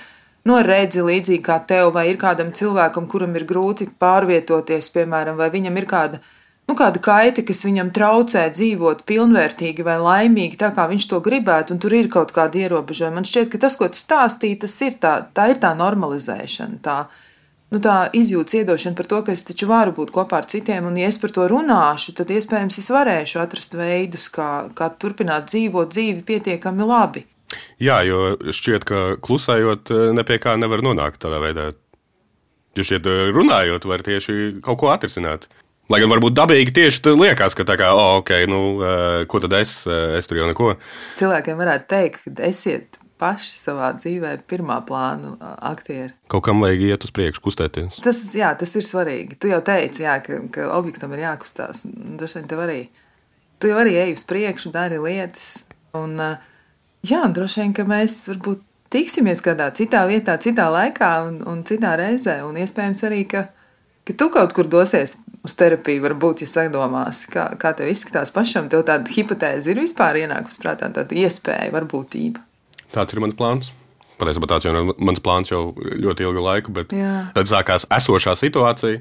nu, 0.49 0.59
ar 0.59 0.69
redzi 0.69 1.05
līdzīgi 1.07 1.45
kā 1.47 1.61
tev, 1.71 1.95
vai 1.97 2.09
ir 2.11 2.21
kādam 2.21 2.53
cilvēkam, 2.57 3.09
kuram 3.11 3.39
ir 3.39 3.47
grūti 3.49 3.89
pārvietoties, 4.03 4.93
piemēram, 4.95 5.41
vai 5.41 5.51
viņam 5.55 5.81
ir 5.81 5.89
kāda. 5.91 6.23
Nu, 6.71 6.77
kāda 6.79 7.01
kaita, 7.03 7.43
kas 7.43 7.65
viņam 7.67 7.89
traucē 7.91 8.45
dzīvot 8.55 9.01
pilnvērtīgi 9.09 9.83
vai 9.83 9.97
laimīgi, 9.99 10.59
tā 10.61 10.69
kā 10.77 10.85
viņš 10.87 11.09
to 11.11 11.19
gribētu, 11.25 11.75
un 11.75 11.81
tur 11.83 11.97
ir 11.99 12.07
kaut 12.13 12.31
kāda 12.37 12.61
ierobežojuma. 12.61 13.17
Man 13.17 13.27
šķiet, 13.27 13.49
ka 13.51 13.59
tas, 13.65 13.75
ko 13.75 13.89
tu 13.91 13.99
stāstīji, 13.99 14.61
tas 14.63 14.77
ir 14.87 14.95
tā, 15.03 15.17
tā 15.35 15.49
ir 15.51 15.59
tā 15.59 15.73
normalizēšana. 15.75 16.79
Tā, 16.85 17.01
nu, 17.71 17.81
tā 17.83 17.97
izjūtas 18.17 18.61
iedošana 18.61 18.99
par 18.99 19.09
to, 19.11 19.23
ka 19.27 19.35
es 19.35 19.47
taču 19.47 19.69
varu 19.71 19.95
būt 19.97 20.13
kopā 20.15 20.43
ar 20.43 20.49
citiem, 20.51 20.87
un, 20.91 20.99
ja 20.99 21.11
es 21.11 21.19
par 21.23 21.35
to 21.35 21.47
runāšu, 21.51 22.15
tad 22.19 22.33
iespējams 22.35 22.81
es 22.83 22.91
varēšu 22.93 23.43
atrast 23.43 23.77
veidus, 23.79 24.29
kā, 24.35 24.71
kā 24.77 24.91
turpināt 25.01 25.51
dzīvot 25.53 25.95
dzīvi 25.95 26.27
pietiekami 26.27 26.89
labi. 26.89 27.27
Jā, 27.83 28.01
jo 28.07 28.37
šķiet, 28.55 28.85
ka 28.87 29.01
klusējot, 29.25 29.91
eh, 29.91 30.11
ne 30.17 30.27
pie 30.27 30.39
kā 30.43 30.57
nevar 30.61 30.85
nonākt 30.87 31.23
tādā 31.25 31.41
veidā. 31.43 31.71
Jo 32.79 32.87
šeit 32.87 33.09
eh, 33.11 33.31
runājot, 33.35 33.89
var 33.91 34.05
tieši 34.07 34.63
kaut 34.65 34.79
ko 34.83 34.93
atrisināt. 34.93 35.49
Lai 35.91 35.99
gan 35.99 36.13
varbūt 36.13 36.37
dabīgi 36.39 36.71
tieši 36.77 37.17
liekas, 37.19 37.57
ka 37.59 37.67
tā 37.67 37.75
kā, 37.81 37.89
oh, 37.91 38.21
ok, 38.21 38.31
nu, 38.51 38.61
eh, 38.87 39.25
ko 39.31 39.43
tad 39.43 39.57
es, 39.59 39.81
es 39.91 40.31
tur 40.31 40.39
jau 40.39 40.51
neko. 40.51 40.77
Cilvēkiem 41.19 41.59
varētu 41.59 41.91
teikt, 41.91 42.23
ka 42.29 42.47
esiet 42.47 43.00
paši 43.21 43.53
savā 43.53 43.91
dzīvē 43.99 44.33
pirmā 44.51 44.81
plāna 44.89 45.35
aktieri. 45.71 46.15
Kaut 46.33 46.47
kam 46.47 46.65
vajag 46.65 46.87
iet 46.89 47.05
uz 47.07 47.13
priekšu, 47.15 47.43
kustēties. 47.45 48.01
Tas, 48.05 48.23
jā, 48.37 48.53
tas 48.59 48.73
ir 48.79 48.87
svarīgi. 48.87 49.39
Tu 49.41 49.53
jau 49.53 49.61
teici, 49.65 50.05
jā, 50.07 50.17
ka, 50.25 50.41
ka 50.55 50.71
objektam 50.79 51.13
ir 51.17 51.27
jākustās. 51.27 51.85
Droši 52.21 52.41
vien 52.41 52.51
tev 52.51 52.65
arī. 52.65 52.81
Tu 53.61 53.71
jau 53.71 53.79
arī 53.83 53.99
ej 54.01 54.17
uz 54.17 54.25
priekšu, 54.29 54.73
dari 54.73 55.01
lietas. 55.03 55.53
Un, 55.97 56.17
jā, 57.05 57.23
droši 57.29 57.65
vien, 57.65 57.77
ka 57.77 57.87
mēs 57.89 58.23
varbūt 58.33 58.65
tiksimies 58.91 59.43
kādā 59.45 59.71
citā 59.77 60.03
vietā, 60.11 60.37
citā 60.43 60.69
laikā 60.73 61.15
un, 61.29 61.41
un 61.49 61.65
citā 61.69 61.95
reizē. 62.01 62.41
Un 62.47 62.59
iespējams 62.61 63.05
arī, 63.09 63.25
ka, 63.31 63.47
ka 64.09 64.17
tu 64.17 64.31
kaut 64.35 64.55
kur 64.57 64.71
dosies 64.71 65.19
uz 65.47 65.57
terapiju, 65.57 66.03
varbūt, 66.05 66.45
ja 66.45 66.51
sadomās, 66.51 67.25
kā, 67.31 67.51
kā 67.61 67.73
tev 67.77 67.91
izskatās 67.93 68.33
pašam. 68.35 68.69
Tev 68.73 68.85
tāda 68.89 69.13
hipotēze 69.13 69.73
ir 69.73 69.83
vispār 69.85 70.23
ienākusi 70.25 70.63
prātā, 70.63 70.91
tāda 70.95 71.21
iespēja, 71.23 71.73
varbūtība. 71.75 72.45
Tāds 72.95 73.15
ir 73.15 73.23
mans 73.23 73.37
plāns. 73.39 73.71
Patiesībā 74.21 74.49
tāds 74.51 74.67
jau 74.67 74.73
ir 74.75 74.91
mans 75.01 75.23
plāns 75.25 75.53
jau 75.53 75.71
ļoti 75.79 76.27
ilgu 76.27 76.43
laiku, 76.45 76.73
bet 76.77 76.93
Jā. 76.93 77.31
tad 77.37 77.49
sākās 77.49 77.87
esošā 77.89 78.35
situācija. 78.37 79.01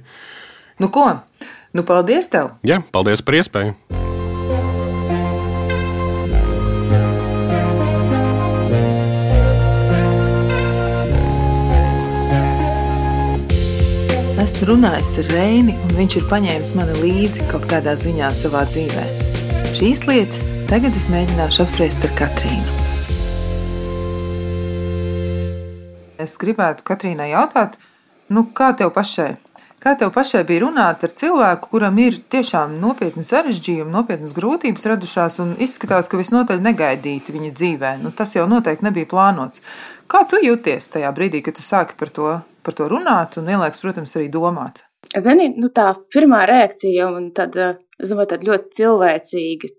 Nu, 0.80 0.88
ko? 0.94 1.10
Nu, 1.76 1.84
paldies 1.84 2.30
tev! 2.32 2.54
Jā, 2.64 2.80
paldies 2.94 3.26
par 3.26 3.36
iespēju! 3.42 3.76
Esmu 14.40 14.70
runājis 14.72 15.12
ar 15.20 15.28
Reini, 15.36 15.76
un 15.84 15.98
viņš 15.98 16.16
ir 16.22 16.30
paņēmis 16.32 16.72
mani 16.80 16.96
līdzi 17.04 17.50
kaut 17.52 17.68
kādā 17.70 17.94
ziņā 18.00 18.32
savā 18.40 18.64
dzīvē. 18.72 19.06
Šīs 19.76 20.08
lietas 20.08 20.48
tagad 20.72 20.96
es 20.98 21.12
mēģināšu 21.12 21.66
apspriest 21.68 22.08
ar 22.08 22.16
Katrīnu. 22.24 22.79
Es 26.20 26.34
gribētu 26.36 26.84
Katrīnai 26.84 27.30
jautāt, 27.32 27.78
nu, 28.36 28.42
kā 28.52 28.74
tev 28.76 28.90
pašai? 28.92 29.38
Kā 29.80 29.94
tev 29.96 30.10
pašai 30.12 30.42
bija 30.44 30.66
runāt 30.66 31.06
ar 31.08 31.14
cilvēku, 31.22 31.70
kuram 31.72 32.00
ir 32.04 32.18
tiešām 32.34 32.74
nopietni 32.82 33.24
sarežģījumi, 33.24 33.94
nopietnas 33.94 34.34
grūtības 34.36 34.84
radušās, 34.92 35.38
un 35.40 35.54
izskatās, 35.64 36.10
ka 36.12 36.20
visnotaļ 36.20 36.60
negaidīti 36.66 37.32
viņa 37.32 37.52
dzīvē? 37.56 37.92
Nu, 38.02 38.12
tas 38.12 38.36
jau 38.36 38.44
noteikti 38.52 38.84
nebija 38.84 39.08
plānots. 39.08 39.64
Kā 40.12 40.26
tu 40.28 40.42
jūties 40.44 40.92
tajā 40.92 41.14
brīdī, 41.16 41.40
kad 41.46 41.56
tu 41.56 41.64
sāki 41.64 41.96
par 42.02 42.12
to, 42.12 42.34
par 42.68 42.76
to 42.76 42.90
runāt, 42.92 43.40
un 43.40 43.48
vienlaikus, 43.48 43.80
protams, 43.86 44.18
arī 44.20 44.28
domāt? 44.34 44.84
Zini, 45.16 45.54
nu 45.56 45.72
tā 45.72 45.94
pirmā 46.12 46.42
reakcija 46.52 47.06
jau 47.06 47.14
tad, 47.32 47.56
domāju, 47.56 48.32
tāda 48.34 48.50
ļoti 48.52 48.76
cilvēcīga. 48.82 49.72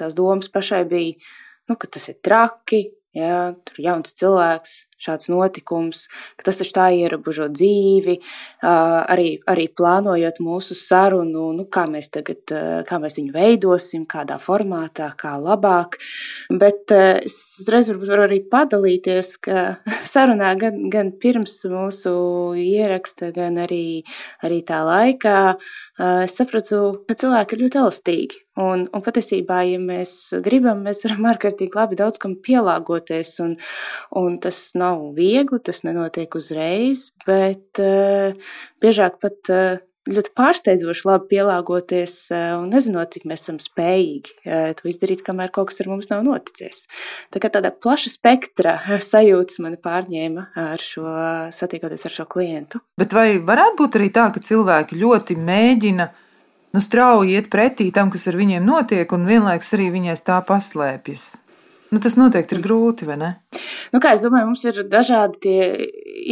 Tās 0.00 0.16
domas 0.16 0.48
pašai 0.48 0.80
bija, 0.88 1.36
nu, 1.68 1.76
ka 1.76 1.92
tas 1.92 2.08
ir 2.08 2.16
traki, 2.24 2.86
ja, 3.12 3.50
tur 3.68 3.84
jauns 3.84 4.16
cilvēks, 4.16 4.72
šāds 5.02 5.30
notikums, 5.32 6.06
ka 6.38 6.46
tas 6.48 6.60
taču 6.60 6.74
tā 6.76 6.88
ierobežo 6.96 7.48
dzīvi, 7.52 8.18
arī, 8.62 9.28
arī 9.50 9.66
plānojot 9.72 10.40
mūsu 10.44 10.76
sarunu, 10.78 11.48
nu, 11.56 11.66
kā, 11.72 11.86
mēs 11.90 12.12
tagad, 12.14 12.54
kā 12.88 13.00
mēs 13.02 13.18
viņu 13.20 13.34
veidosim, 13.34 14.06
kādā 14.10 14.38
formātā, 14.42 15.12
kā 15.18 15.34
labāk. 15.42 15.98
Bet 16.50 16.92
es 16.94 17.38
uzreiz 17.62 17.90
varu 17.92 18.26
arī 18.26 18.42
padalīties, 18.52 19.34
ka 19.42 19.64
sarunā 20.14 20.54
gan, 20.60 20.86
gan 20.92 21.12
pirms 21.22 21.58
mūsu 21.70 22.14
ieraksta, 22.62 23.32
gan 23.34 23.60
arī, 23.62 24.02
arī 24.44 24.62
tā 24.66 24.82
laikā 24.86 25.38
es 26.24 26.34
sapratu, 26.38 27.04
ka 27.06 27.16
cilvēki 27.18 27.56
ir 27.56 27.66
ļoti 27.66 27.78
elastīgi. 27.82 28.38
Un, 28.60 28.82
un 28.92 29.00
patiesībā, 29.00 29.62
ja 29.64 29.78
mēs 29.80 30.34
gribam, 30.44 30.82
mēs 30.84 31.06
varam 31.06 31.30
ārkārtīgi 31.30 31.72
labi 31.76 31.96
daudz 31.96 32.20
kam 32.20 32.34
pielāgoties. 32.44 33.30
Un, 33.44 33.54
un 34.18 34.36
tas 34.44 34.58
nav 34.76 34.91
viegli, 35.16 35.60
tas 35.64 35.82
nenotiek 35.86 36.34
uzreiz, 36.38 37.10
bet 37.26 37.80
uh, 37.82 38.36
biežāk 38.82 39.18
pat 39.22 39.50
uh, 39.52 39.82
ļoti 40.10 40.32
pārsteidzoši 40.38 41.06
labi 41.06 41.28
pielāgoties 41.34 42.16
uh, 42.34 42.56
un 42.60 42.72
nezinot, 42.74 43.12
cik 43.14 43.26
mēs 43.30 43.44
esam 43.44 43.60
spējīgi 43.62 44.34
to 44.78 44.90
izdarīt, 44.90 45.22
kamēr 45.26 45.52
kaut 45.54 45.70
kas 45.70 45.82
ar 45.84 45.92
mums 45.92 46.10
nav 46.10 46.24
noticis. 46.26 46.86
Tā 47.34 47.42
kā 47.42 47.52
tāda 47.52 47.70
plaša 47.74 48.12
spektra 48.14 48.74
sajūtas 49.12 49.62
mani 49.62 49.78
pārņēma 49.82 50.48
ar 50.64 50.82
šo, 50.82 51.06
satiekoties 51.54 52.08
ar 52.08 52.16
šo 52.18 52.26
klientu. 52.30 52.82
Bet 52.98 53.14
vai 53.16 53.38
varētu 53.38 53.78
būt 53.84 54.00
arī 54.00 54.10
tā, 54.14 54.28
ka 54.34 54.42
cilvēki 54.42 54.98
ļoti 55.02 55.38
mēģina 55.38 56.10
nu, 56.72 56.80
strauji 56.80 57.36
iet 57.36 57.50
pretī 57.52 57.90
tam, 57.94 58.10
kas 58.12 58.26
ar 58.30 58.38
viņiem 58.40 58.64
notiek, 58.66 59.12
un 59.12 59.28
vienlaikus 59.28 59.74
arī 59.76 59.90
viņiem 59.94 60.20
tā 60.24 60.40
paslēpjas. 60.48 61.41
Nu, 61.92 62.00
tas 62.00 62.14
noteikti 62.16 62.56
ir 62.56 62.62
grūti, 62.64 63.04
vai 63.04 63.18
ne? 63.20 63.28
Nu, 63.92 63.98
kā 64.00 64.14
es 64.16 64.22
domāju, 64.24 64.46
mums 64.48 64.62
ir 64.64 64.78
dažādi 64.88 65.40
tie 65.44 65.56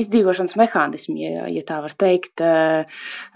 izdzīvošanas 0.00 0.54
mehānismi, 0.56 1.18
ja, 1.20 1.42
ja 1.52 1.62
tā 1.68 1.82
var 1.84 1.92
teikt, 2.00 2.40
eh, 2.40 2.86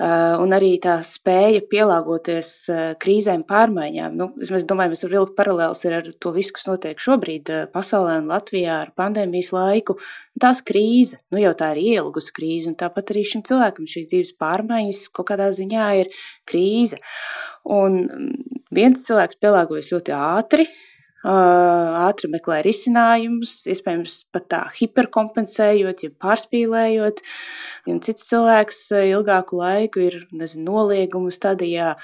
eh, 0.01 0.37
un 0.41 0.55
arī 0.57 0.70
tā 0.81 0.95
spēja 1.05 1.61
pielāgoties 1.68 2.53
eh, 2.72 2.85
krīzēm, 3.03 3.43
pārmaiņām. 3.49 4.16
Nu, 4.16 4.31
es 4.41 4.64
domāju, 4.64 4.95
mēs 4.95 5.05
varam 5.05 5.14
vilkt 5.18 5.35
paralēlus 5.37 5.85
ar 5.91 6.09
to 6.16 6.33
visu, 6.33 6.55
kas 6.57 6.64
notiek 6.70 7.05
šobrīd 7.05 7.53
pasaulē 7.75 8.16
un 8.22 8.33
Latvijā 8.33 8.81
ar 8.87 8.95
pandēmijas 8.97 9.53
laiku. 9.53 9.99
Tās 10.41 10.64
krīze, 10.64 11.20
nu 11.29 11.43
jau 11.43 11.53
tā 11.53 11.75
ir 11.75 11.83
ielgusi 11.99 12.33
krīze, 12.41 12.72
un 12.72 12.79
tāpat 12.81 13.12
arī 13.12 13.27
šim 13.35 13.45
cilvēkam 13.45 13.91
šīs 13.91 14.09
dzīves 14.14 14.33
pārmaiņas 14.41 15.05
kaut 15.12 15.29
kādā 15.35 15.53
ziņā 15.53 15.93
ir 16.01 16.12
krīze. 16.49 17.05
Un 17.68 18.01
mm, 18.09 18.59
viens 18.72 19.05
cilvēks 19.05 19.43
pielāgojas 19.45 19.93
ļoti 19.93 20.16
ātri, 20.16 20.70
ātri 21.25 22.29
meklē 22.33 22.61
risinājumus, 22.64 23.57
iespējams, 23.72 24.16
pat 24.35 24.47
tā 24.53 24.61
hiperkompensējot, 24.77 26.05
ja 26.05 26.12
pārspīlējot. 26.20 27.22
Un 27.89 28.01
cits 28.05 28.29
cilvēks 28.31 28.81
ilgāku 29.01 29.59
laiku 29.61 30.05
ir 30.05 30.18
nezinu, 30.33 30.66
nolieguma 30.70 31.33
stadijā, 31.35 31.95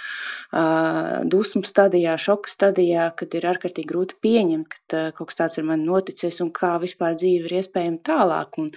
dusmu 1.31 1.64
stadijā, 1.68 2.16
šoka 2.21 2.53
stadijā, 2.53 3.11
kad 3.16 3.37
ir 3.37 3.49
ārkārtīgi 3.53 3.89
grūti 3.89 4.21
pieņemt, 4.25 4.79
ka 4.91 5.07
kaut 5.16 5.33
kas 5.33 5.41
tāds 5.41 5.61
ir 5.61 5.68
man 5.68 5.85
noticis 5.89 6.41
un 6.45 6.53
kā 6.53 6.77
vispār 6.83 7.16
dzīve 7.18 7.51
ir 7.51 7.61
iespējama 7.62 8.01
tālāk. 8.07 8.61
Un, 8.61 8.73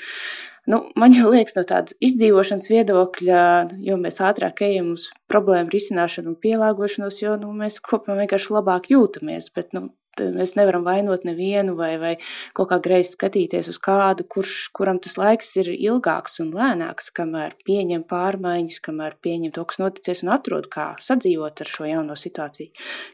Nu, 0.64 0.78
man 0.96 1.12
jau 1.12 1.28
liekas, 1.28 1.58
no 1.58 1.66
tādas 1.68 1.92
izdzīvošanas 2.00 2.70
viedokļa, 2.72 3.40
jo 3.84 3.98
mēs 4.00 4.22
ātrāk 4.24 4.62
ejam 4.64 4.94
uz 4.94 5.10
problēmu 5.28 5.74
risināšanu 5.74 6.32
un 6.32 6.38
pielāgošanos, 6.40 7.18
jo 7.20 7.34
nu, 7.42 7.50
mēs 7.58 7.82
kopumā 7.84 8.22
vienkārši 8.22 8.56
labāk 8.56 8.88
jūtamies. 8.94 9.52
Bet 9.52 9.76
nu, 9.76 9.90
mēs 10.20 10.56
nevaram 10.58 10.84
vainot 10.86 11.26
nevienu 11.28 11.76
vai, 11.78 11.96
vai 12.02 12.14
kaut 12.58 12.70
kā 12.72 12.80
greizi 12.84 13.14
skatīties 13.16 13.70
uz 13.72 13.80
kādu, 13.84 14.26
kurš, 14.30 14.70
kuram 14.76 15.00
tas 15.04 15.18
laiks 15.20 15.54
ir 15.62 15.72
ilgāks 15.74 16.40
un 16.44 16.52
lēnāks, 16.56 17.10
kamēr 17.16 17.56
pieņem 17.66 18.06
pārmaiņas, 18.10 18.82
kamēr 18.84 19.18
pieņem 19.24 19.54
to, 19.56 19.66
kas 19.70 19.80
noticis 19.82 20.24
un 20.26 20.34
atrod, 20.36 20.70
kā 20.74 20.92
sadzīvot 21.02 21.64
ar 21.64 21.72
šo 21.72 21.88
jauno 21.90 22.18
situāciju, 22.20 22.70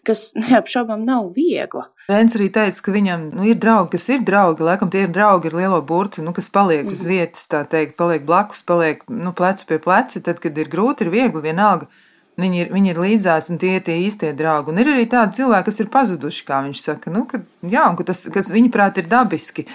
kas 0.07 0.29
neapšaubām 0.43 1.05
nav 1.07 1.31
viegla. 1.37 1.87
Rēns 2.09 2.37
arī 2.39 2.49
teica, 2.53 2.83
ka 2.85 2.95
viņam 2.95 3.29
nu, 3.37 3.47
ir 3.49 3.59
draugi, 3.61 3.93
kas 3.95 4.09
ir 4.13 4.25
draugi, 4.27 4.65
laikam 4.67 4.91
tie 4.93 5.05
ir 5.07 5.15
draugi 5.15 5.51
ar 5.51 5.59
lielo 5.61 5.81
burtu, 5.85 6.25
nu, 6.25 6.35
kas 6.35 6.51
paliek 6.53 6.83
mm 6.83 6.89
-hmm. 6.89 6.99
uz 6.99 7.05
mhm. 7.05 7.13
vietas, 7.15 7.47
tā 7.47 7.63
teikt, 7.67 7.97
paliek 7.97 8.25
blakus, 8.25 8.61
paliek 8.63 9.03
nu, 9.09 9.33
plecu 9.33 9.65
pie 9.65 9.79
pleca, 9.79 10.19
tad, 10.19 10.39
kad 10.39 10.57
ir 10.57 10.69
grūti, 10.69 11.05
ir 11.05 11.09
viegli 11.09 11.41
vienalga 11.41 11.87
Viņi 12.39 12.61
ir, 12.63 12.73
viņi 12.73 12.93
ir 12.93 12.99
līdzās, 13.03 13.49
un 13.51 13.59
tie 13.61 13.75
ir 13.77 13.85
tie 13.85 13.97
īstie 14.05 14.31
draugi. 14.37 14.71
Un 14.71 14.81
ir 14.81 14.91
arī 14.93 15.07
tādi 15.11 15.41
cilvēki, 15.41 15.67
kas 15.69 15.79
ir 15.83 15.89
pazuduši, 15.93 16.45
kā 16.47 16.61
viņš 16.67 16.83
saka, 16.85 17.11
nu, 17.13 17.25
ka, 17.29 17.41
jā, 17.65 17.87
un 17.89 17.97
ka 17.99 18.05
tas, 18.07 18.25
kas 18.33 18.51
viņuprāt 18.55 19.01
ir 19.01 19.09
dabiski. 19.11 19.67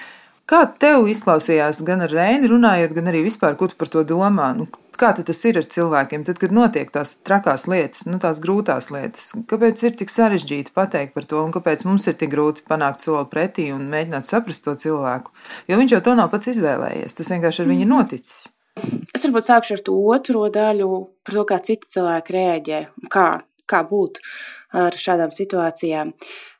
Kā 0.48 0.64
tev 0.80 1.06
izklausījās 1.08 1.80
gan 1.88 2.04
ar 2.04 2.12
Reini 2.12 2.48
runājot, 2.50 2.92
gan 2.96 3.08
arī 3.12 3.22
vispār, 3.24 3.56
ko 3.56 3.68
tu 3.70 3.78
par 3.80 3.88
to 3.92 4.02
domā? 4.04 4.50
Nu, 4.56 4.68
kā 5.00 5.12
tas 5.16 5.40
ir 5.48 5.58
ar 5.60 5.66
cilvēkiem, 5.68 6.24
tad, 6.28 6.38
kad 6.40 6.54
notiek 6.54 6.90
tās 6.94 7.14
trakās 7.26 7.66
lietas, 7.70 8.04
nu, 8.08 8.18
tās 8.22 8.40
grūtās 8.44 8.90
lietas? 8.94 9.32
Kāpēc 9.50 9.82
ir 9.84 9.96
tik 10.00 10.12
sarežģīti 10.12 10.74
pateikt 10.76 11.14
par 11.16 11.28
to, 11.28 11.42
un 11.44 11.54
kāpēc 11.54 11.86
mums 11.88 12.06
ir 12.10 12.18
tik 12.20 12.32
grūti 12.34 12.66
panākt 12.68 13.04
soli 13.04 13.24
pretī 13.30 13.70
un 13.74 13.88
mēģināt 13.92 14.28
saprast 14.28 14.64
to 14.66 14.76
cilvēku? 14.84 15.34
Jo 15.68 15.80
viņš 15.80 15.96
jau 15.96 16.02
to 16.08 16.18
nav 16.20 16.30
pats 16.32 16.52
izvēlējies, 16.54 17.16
tas 17.16 17.32
vienkārši 17.34 17.64
ar 17.64 17.72
viņu 17.72 17.88
ir 17.88 17.92
noticis. 17.96 18.44
Es 19.14 19.22
varbūt 19.22 19.46
sākšu 19.46 19.76
ar 19.76 19.82
to 19.86 19.96
otro 20.10 20.46
daļu, 20.50 20.88
par 21.22 21.36
to, 21.36 21.44
kā 21.46 21.58
citi 21.62 21.90
cilvēki 21.94 22.34
reaģē, 22.34 22.80
kā, 23.12 23.28
kā 23.70 23.82
būt 23.86 24.18
ar 24.74 24.96
šādām 24.98 25.30
situācijām. 25.34 26.10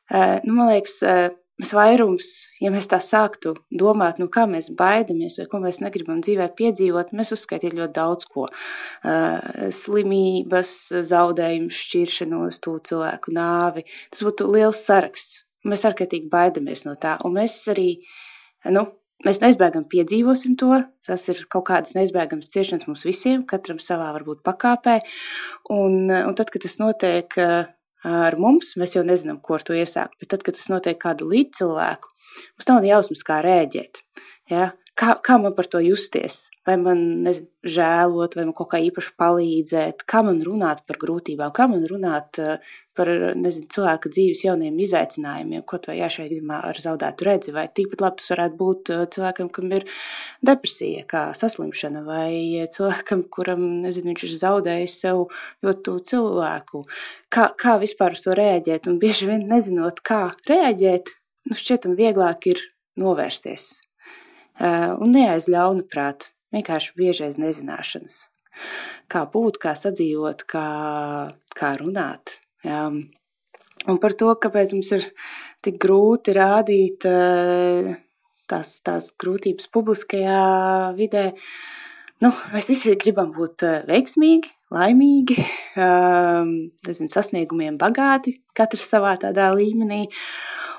Eh, 0.07 0.37
nu, 0.45 0.55
man 0.55 0.71
liekas, 0.71 0.95
eh, 1.03 1.35
mēs 1.59 1.73
vairums, 1.75 2.31
ja 2.63 2.71
mēs 2.71 2.87
tā 2.87 3.01
sāktu 3.03 3.57
domāt, 3.67 4.21
nu, 4.21 4.29
kā 4.31 4.45
mēs 4.47 4.71
baidamies 4.71 5.39
vai 5.41 5.47
ko 5.51 5.59
mēs 5.59 5.81
negribam 5.83 6.23
dzīvē 6.23 6.47
piedzīvot, 6.55 7.11
mēs 7.11 7.35
uzskaitītu 7.35 7.81
ļoti 7.81 7.95
daudz 7.99 8.31
ko. 8.31 8.47
Eh, 9.03 9.69
slimības, 9.75 10.75
zaudējumus, 11.11 11.83
šķiršanos, 11.83 12.61
to 12.63 12.79
cilvēku 12.79 13.35
nāvi. 13.35 13.83
Tas 14.09 14.23
būtu 14.23 14.47
liels 14.55 14.85
saraksts. 14.87 15.41
Mēs 15.65 15.83
ārkārtīgi 15.83 16.29
baidamies 16.29 16.85
no 16.85 16.95
tā. 16.95 17.17
Un 17.25 17.33
mēs 17.41 17.57
arī, 17.73 17.97
nu, 18.69 18.85
Mēs 19.23 19.39
neizbēgami 19.39 19.87
piedzīvosim 19.89 20.57
to. 20.59 20.81
Tas 21.05 21.23
ir 21.31 21.39
kaut 21.51 21.69
kādas 21.69 21.95
neizbēgamas 21.95 22.51
ciešanas 22.51 22.87
mums 22.89 23.05
visiem, 23.07 23.45
katram 23.47 23.79
savā 23.79 24.09
varbūt 24.17 24.43
pakāpē. 24.45 24.99
Un, 25.71 26.11
un 26.11 26.35
tad, 26.35 26.51
kad 26.51 26.65
tas 26.65 26.75
notiek 26.81 27.37
ar 28.05 28.37
mums, 28.41 28.73
mēs 28.79 28.97
jau 28.97 29.05
nezinām, 29.07 29.39
ko 29.41 29.57
ar 29.57 29.65
to 29.65 29.77
iesākt. 29.77 30.19
Bet 30.21 30.33
tad, 30.33 30.43
kad 30.45 30.59
tas 30.59 30.67
notiek 30.69 30.99
kādu 31.01 31.29
līdzcilvēku, 31.31 32.11
mums 32.57 32.69
nav 32.69 32.89
jausmas, 32.89 33.23
kā 33.25 33.39
rēģēt. 33.45 34.03
Ja? 34.51 34.73
Kā, 34.95 35.09
kā 35.19 35.35
man 35.43 35.51
par 35.51 35.67
to 35.67 35.81
justies? 35.83 36.45
Vai 36.63 36.77
man 36.79 36.99
nezinu, 37.25 37.49
žēlot, 37.67 38.37
vai 38.37 38.45
man 38.47 38.53
kaut 38.55 38.69
kā 38.71 38.79
īpaši 38.79 39.11
palīdzēt, 39.19 40.05
kā 40.07 40.21
man 40.23 40.39
runāt 40.45 40.85
par 40.87 40.99
grūtībām, 41.01 41.51
kā 41.57 41.65
man 41.67 41.83
runāt 41.89 42.39
eh, 42.39 42.63
par 42.95 43.11
nezinu, 43.35 43.67
cilvēka 43.75 44.13
dzīves 44.13 44.45
jauniem 44.45 44.79
izaicinājumiem, 44.85 45.65
ko 45.67 45.81
vai 45.89 45.97
jā, 45.99 46.09
šajā 46.15 46.29
gadījumā 46.29 46.61
ar 46.69 46.79
zaudētu 46.79 47.27
redzi, 47.27 47.55
vai 47.57 47.67
tikpat 47.75 48.05
labi 48.05 48.23
tas 48.23 48.31
varētu 48.37 48.59
būt 48.63 48.95
eh, 48.95 49.05
cilvēkam, 49.17 49.51
kam 49.59 49.75
ir 49.75 49.89
depresija, 50.47 51.03
kā 51.11 51.27
saslimšana, 51.43 52.07
vai 52.07 52.31
cilvēkam, 52.71 53.27
kuram, 53.35 53.67
nezinu, 53.83 54.13
viņš 54.13 54.27
ir 54.29 54.35
zaudējis 54.47 54.99
sev 55.03 55.25
ļoti 55.59 55.87
tuvu 55.89 56.05
cilvēku. 56.15 56.85
Kā, 57.27 57.49
kā 57.59 57.75
vispār 57.83 58.15
uz 58.15 58.23
to 58.23 58.39
reaģēt, 58.39 58.87
un 58.87 59.03
bieži 59.03 59.27
vien 59.27 59.43
nezinot, 59.51 59.99
kā 60.07 60.29
reaģēt, 60.47 61.17
nu 61.51 61.65
šķietam 61.65 61.99
vieglāk 61.99 62.55
ir 62.55 62.69
novērsties 62.95 63.73
un 64.59 65.11
neaiz 65.11 65.49
ļauna 65.51 65.83
prāta, 65.91 66.31
vienkārši 66.55 66.95
biežais 66.95 67.37
nezināšanas. 67.41 68.23
Kā 69.11 69.25
būt, 69.27 69.59
kā 69.59 69.75
sadzīvot, 69.75 70.45
kā, 70.47 70.67
kā 71.55 71.75
runāt. 71.81 72.37
Jā. 72.65 72.87
Un 73.85 73.99
par 74.01 74.15
to, 74.17 74.31
kāpēc 74.41 74.73
mums 74.73 74.89
ir 74.95 75.09
tik 75.65 75.77
grūti 75.81 76.33
rādīt 76.33 77.05
eh, 77.09 77.91
tās, 78.49 78.77
tās 78.85 79.11
grūtības 79.21 79.69
publiskajā 79.73 80.41
vidē. 80.97 81.27
Nu, 82.23 82.31
mēs 82.53 82.71
visi 82.71 82.95
gribam 83.01 83.33
būt 83.35 83.65
eh, 83.67 83.81
veiksmīgi, 83.89 84.49
laimīgi, 84.73 85.37
nezinu, 86.87 87.11
sasniegumiem 87.13 87.77
bagāti, 87.81 88.39
katrs 88.57 88.87
savā 88.89 89.13
tādā 89.21 89.51
līmenī. 89.53 90.05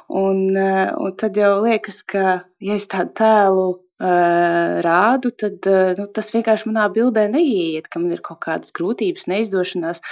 Un, 0.09 0.57
eh, 0.57 0.93
un 1.03 1.17
tad 1.19 1.37
jau 1.37 1.57
liekas, 1.65 2.03
ka, 2.07 2.45
ja 2.63 2.77
es 2.79 2.87
tādu 2.87 3.11
tēlu 3.19 3.67
uh, 3.73 4.77
rādu, 4.85 5.33
tad 5.35 5.67
uh, 5.67 5.95
nu, 5.99 6.07
tas 6.15 6.31
vienkārši 6.35 6.69
manā 6.71 6.85
bildē 6.95 7.25
neieiet, 7.33 7.89
ka 7.91 7.99
man 7.99 8.15
ir 8.15 8.23
kaut 8.23 8.39
kādas 8.45 8.75
grūtības, 8.77 9.27
neizdošanās. 9.33 10.03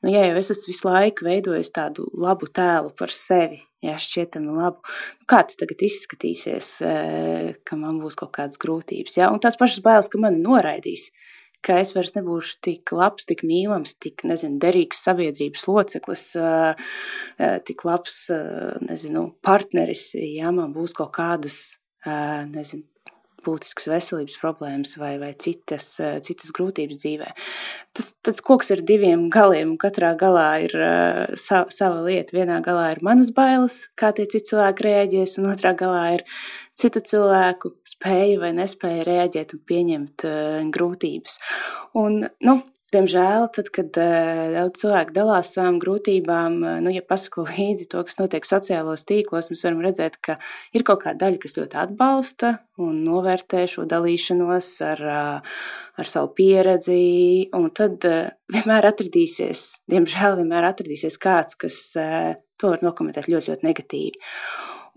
Nu, 0.00 0.12
ja 0.14 0.24
jau 0.28 0.38
es 0.40 0.52
esmu 0.54 0.72
visu 0.72 0.88
laiku 0.88 1.28
veidojis 1.28 1.72
tādu 1.74 2.06
labu 2.16 2.48
tēlu 2.48 2.94
par 2.96 3.12
sevi, 3.12 3.60
jā, 3.84 3.98
šķietami 4.00 4.56
labu. 4.56 4.80
Nu, 5.20 5.28
kā 5.28 5.42
tas 5.44 5.60
tagad 5.60 5.84
izskatīsies, 5.84 6.72
uh, 6.86 7.52
ka 7.68 7.76
man 7.76 8.00
būs 8.00 8.16
kaut 8.16 8.32
kādas 8.38 8.62
grūtības? 8.62 9.20
Jā? 9.20 9.28
Un 9.34 9.42
tās 9.42 9.60
pašas 9.60 9.84
bailes, 9.84 10.08
ka 10.08 10.22
mani 10.22 10.40
noraidīs 10.40 11.10
ka 11.64 11.78
es 11.82 11.94
vairs 11.96 12.14
nebūšu 12.16 12.58
tik 12.66 12.92
labs, 12.96 13.26
tik 13.28 13.44
mīlams, 13.46 13.94
tik 14.02 14.24
nezinu, 14.28 14.58
derīgs 14.62 15.02
sabiedrības 15.06 15.66
loceklis, 15.70 16.24
tik 17.68 17.84
labs 17.88 18.22
nezinu, 18.82 19.28
partneris, 19.46 20.08
ja 20.18 20.52
man 20.54 20.74
būs 20.74 20.96
kaut 20.98 21.14
kādas 21.18 21.60
nezinu, 22.06 22.84
būtiskas 23.44 23.88
veselības 23.90 24.38
problēmas 24.42 24.96
vai, 25.00 25.14
vai 25.20 25.32
citas, 25.40 25.94
citas 26.26 26.52
grūtības 26.54 27.00
dzīvē. 27.02 27.30
Tas, 27.96 28.12
tas 28.24 28.40
koks 28.44 28.72
ar 28.74 28.82
diviem 28.88 29.28
galiem, 29.32 29.74
un 29.74 29.80
katrā 29.80 30.12
galā 30.18 30.48
ir 30.64 30.74
uh, 30.78 31.36
sa, 31.38 31.64
sava 31.72 32.02
lieta. 32.06 32.36
Vienā 32.36 32.60
galā 32.64 32.92
ir 32.94 33.02
manas 33.04 33.32
bailes, 33.34 33.82
kā 33.98 34.12
tie 34.16 34.26
citi 34.30 34.52
cilvēki 34.52 34.86
reaģēs, 34.88 35.38
un 35.42 35.50
otrā 35.52 35.74
galā 35.78 36.04
ir 36.16 36.26
citu 36.78 37.02
cilvēku 37.12 37.74
spēja 37.86 38.40
vai 38.42 38.52
nespēja 38.56 39.06
reaģēt 39.08 39.56
un 39.56 39.64
pieņemt 39.68 40.26
uh, 40.28 40.60
grūtības. 40.72 41.38
Un, 42.00 42.22
nu, 42.46 42.58
Diemžēl, 42.92 43.46
tad, 43.56 43.70
kad 43.72 43.96
uh, 43.96 44.50
daudz 44.52 44.82
cilvēku 44.82 45.14
dalās 45.16 45.54
savām 45.54 45.78
grūtībām, 45.80 46.58
uh, 46.60 46.74
nu, 46.84 46.90
ja 46.92 47.00
pasako 47.00 47.46
līdzi 47.48 47.86
to, 47.88 48.02
kas 48.04 48.18
notiek 48.18 48.44
sociālos 48.44 49.06
tīklos, 49.08 49.48
mēs 49.48 49.64
varam 49.64 49.80
redzēt, 49.86 50.18
ka 50.20 50.36
ir 50.76 50.84
kaut 50.84 51.06
kāda 51.06 51.22
daļa, 51.24 51.40
kas 51.40 51.56
ļoti 51.56 51.78
atbalsta 51.86 52.52
un 52.84 52.98
novērtē 53.06 53.64
šo 53.72 53.86
dalīšanos 53.88 54.68
ar, 54.90 55.02
uh, 55.08 55.64
ar 56.04 56.12
savu 56.12 56.34
pieredzi. 56.36 57.00
Un 57.56 57.70
tad 57.72 58.04
vienmēr 58.52 58.90
atradīsies, 58.92 59.64
diemžēl, 59.88 60.42
vienmēr 60.42 60.68
atradīsies 60.74 61.16
kāds, 61.22 61.56
kas 61.64 61.80
to 61.96 62.74
var 62.74 62.84
nokomentēt 62.84 63.32
ļoti, 63.32 63.54
ļoti 63.54 63.70
negatīvi. 63.70 64.20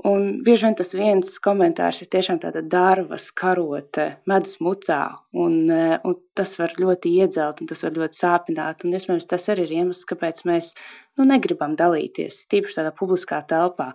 Un 0.03 0.41
bieži 0.43 0.65
vien 0.65 0.75
tas 0.75 0.89
viens 0.91 1.29
komentārs 1.39 2.01
ir 2.03 2.09
tiešām 2.11 2.41
tāda 2.43 2.59
dārvas 2.67 3.29
karote, 3.31 4.17
medus 4.27 4.57
mucā, 4.59 5.21
un, 5.31 5.69
eh, 5.71 5.95
un 6.03 6.17
tas 6.35 6.57
var 6.59 6.73
ļoti 6.75 7.13
iedzelt, 7.21 7.61
un 7.61 7.67
tas 7.67 7.83
var 7.83 7.91
ļoti 7.91 8.19
sāpināt. 8.19 8.83
Un, 8.83 8.91
iespējams, 8.91 9.27
tas 9.27 9.47
arī 9.47 9.63
ir 9.63 9.75
iemesls, 9.79 10.03
kāpēc 10.05 10.43
mēs 10.43 10.73
nu, 11.17 11.23
negribam 11.23 11.77
dalīties, 11.79 12.43
tīpaši 12.51 12.81
tādā 12.81 12.91
publiskā 12.91 13.39
telpā. 13.47 13.93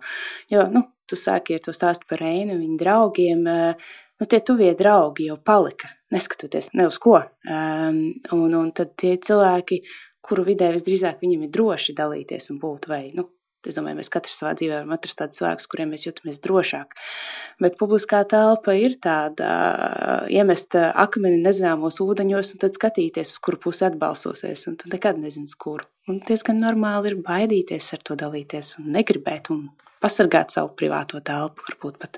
Jo 0.49 0.65
nu, 0.73 0.87
tu 1.05 1.15
sāki 1.15 1.55
ar 1.55 1.59
to 1.59 1.71
stāstu 1.71 2.09
par 2.09 2.23
Reinu 2.23 2.57
viņa 2.57 2.77
draugiem. 2.81 3.43
Nu, 4.21 4.27
tie 4.29 4.39
tuvie 4.39 4.73
draugi 4.77 5.27
jau 5.29 5.37
palika, 5.37 5.89
neskatoties 6.13 6.73
ne 6.73 6.87
uz 6.87 6.97
ko. 7.01 7.21
Um, 7.49 8.13
un, 8.31 8.53
un 8.53 8.71
tad 8.71 8.95
tie 8.97 9.15
cilvēki, 9.17 9.81
kuru 10.21 10.45
vidē 10.45 10.69
visdrīzāk 10.73 11.21
viņiem 11.21 11.47
ir 11.47 11.53
droši 11.53 11.95
dalīties 11.97 12.51
un 12.53 12.59
būt 12.61 12.85
vai 12.89 13.01
nu, 13.17 13.25
Es 13.67 13.77
domāju, 13.77 13.99
mēs 13.99 14.09
katrs 14.09 14.39
savā 14.41 14.55
dzīvē 14.57 14.79
varam 14.79 14.93
atrast 14.95 15.19
tādus 15.19 15.37
cilvēkus, 15.37 15.67
kuriem 15.69 15.91
mēs 15.93 16.07
jūtamies 16.07 16.39
drošāk. 16.41 16.95
Bet 17.61 17.77
publiskā 17.77 18.23
telpa 18.29 18.73
ir 18.77 18.95
tāda 19.03 19.51
iemest 20.33 20.73
akmeni 20.77 21.37
nezināmos 21.43 22.01
ūdeņos 22.01 22.55
un 22.55 22.63
tad 22.63 22.77
skatīties, 22.77 23.35
uz 23.35 23.43
kuru 23.43 23.61
pusi 23.67 23.85
atbalsosies. 23.85 24.65
Un 24.71 24.79
tu 24.81 24.89
nekad 24.93 25.21
nezini, 25.21 25.51
kur. 25.61 25.85
Un 26.09 26.23
diezgan 26.25 26.57
normāli 26.61 27.13
ir 27.13 27.21
baidīties 27.21 27.93
ar 27.93 28.01
to 28.07 28.17
dalīties 28.17 28.79
un 28.81 28.89
negribēt 28.95 29.51
un 29.53 29.67
pasargāt 30.01 30.53
savu 30.55 30.73
privāto 30.77 31.21
telpu 31.21 31.69
varbūt 31.69 32.01
pat. 32.01 32.17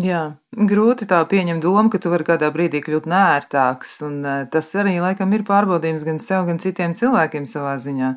Jā, 0.00 0.22
grūti 0.50 1.06
tā 1.06 1.20
pieņemt 1.30 1.62
domu, 1.62 1.86
ka 1.92 2.00
tu 2.02 2.10
vari 2.10 2.26
kādā 2.26 2.48
brīdī 2.54 2.80
kļūt 2.82 3.04
nērtāks. 3.06 3.92
Un 4.08 4.24
tas 4.50 4.72
arī 4.80 4.96
laikam 4.98 5.36
ir 5.36 5.44
pārbaudījums 5.46 6.02
gan 6.08 6.18
sev, 6.18 6.48
gan 6.48 6.58
citiem 6.58 6.96
cilvēkiem 6.98 7.46
savā 7.46 7.76
ziņā 7.78 8.14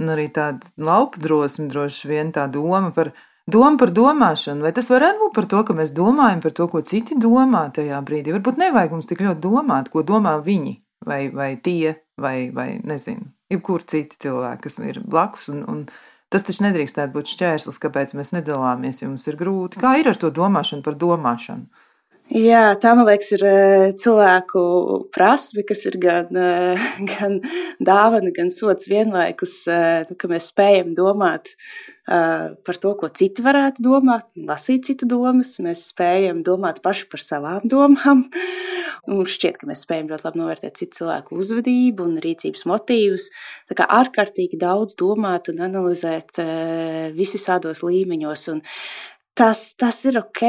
un 0.00 0.12
arī 0.14 0.28
tāda 0.32 0.72
laupa 0.80 1.20
drosme, 1.22 1.68
droši 1.72 2.10
vien 2.10 2.32
tā 2.34 2.46
doma 2.52 2.92
par, 2.94 3.12
doma 3.50 3.76
par 3.80 3.92
domāšanu. 3.94 4.64
Vai 4.64 4.72
tas 4.76 4.90
varētu 4.92 5.20
būt 5.24 5.36
par 5.36 5.50
to, 5.50 5.64
ka 5.68 5.76
mēs 5.78 5.94
domājam 5.96 6.40
par 6.44 6.56
to, 6.56 6.68
ko 6.72 6.82
citi 6.86 7.18
domā 7.18 7.66
tajā 7.74 8.00
brīdī? 8.06 8.34
Varbūt 8.36 8.60
nevajag 8.62 8.96
mums 8.96 9.10
tik 9.10 9.24
ļoti 9.26 9.44
domāt, 9.44 9.92
ko 9.92 10.04
domā 10.06 10.38
viņi 10.42 10.78
vai, 11.06 11.26
vai 11.34 11.56
tie, 11.60 11.96
vai, 12.20 12.50
vai 12.54 12.80
nezinu, 12.84 13.28
jebkur 13.52 13.84
citi 13.88 14.18
cilvēki, 14.22 14.62
kas 14.66 14.78
ir 14.82 15.02
blakus. 15.04 15.48
Un, 15.52 15.62
un 15.68 15.84
tas 16.32 16.46
taču 16.46 16.64
nedrīkstētu 16.66 17.14
būt 17.14 17.34
šķērslis, 17.34 17.80
kāpēc 17.82 18.14
mēs 18.18 18.32
nedalāmies, 18.36 19.02
ja 19.02 19.10
mums 19.10 19.26
ir 19.28 19.38
grūti. 19.40 19.82
Kā 19.82 19.96
ir 20.00 20.10
ar 20.12 20.20
to 20.20 20.32
domāšanu 20.34 20.84
par 20.86 20.98
domāšanu? 20.98 21.68
Jā, 22.32 22.70
tā 22.80 22.94
man 22.96 23.04
liekas, 23.04 23.28
ir 23.36 23.42
cilvēku 24.00 24.60
prasme, 25.12 25.66
kas 25.68 25.82
ir 25.90 25.98
gan, 26.00 26.30
gan 27.12 27.40
dāvana, 27.76 28.32
gan 28.32 28.48
sots 28.54 28.88
vienlaikus, 28.88 29.58
ka 29.68 30.30
mēs 30.30 30.48
spējam 30.54 30.94
domāt 30.96 31.52
par 32.02 32.78
to, 32.82 32.94
ko 32.98 33.08
citi 33.14 33.44
varētu 33.44 33.84
domāt, 33.84 34.24
lasīt 34.48 34.88
citu 34.88 35.06
domas. 35.06 35.54
Mēs 35.62 35.84
spējam 35.92 36.40
domāt 36.46 36.80
paši 36.82 37.06
par 37.12 37.22
savām 37.22 37.68
domām. 37.68 38.24
Mums 39.10 39.36
šķiet, 39.36 39.60
ka 39.60 39.68
mēs 39.70 39.84
spējam 39.84 40.10
ļoti 40.10 40.26
labi 40.26 40.40
novērtēt 40.40 40.80
citu 40.80 41.02
cilvēku 41.02 41.38
uzvedību 41.38 42.04
un 42.06 42.18
rīcības 42.22 42.66
motīvus. 42.70 43.28
Tā 43.70 43.76
kā 43.78 43.86
ārkārtīgi 44.00 44.58
daudz 44.60 44.96
domāt 44.98 45.52
un 45.52 45.62
analizēt 45.68 46.42
visvisādos 47.16 47.84
līmeņos. 47.86 48.48
Un 48.54 48.62
Tas, 49.32 49.72
tas 49.80 50.02
ir 50.04 50.18
ok, 50.20 50.42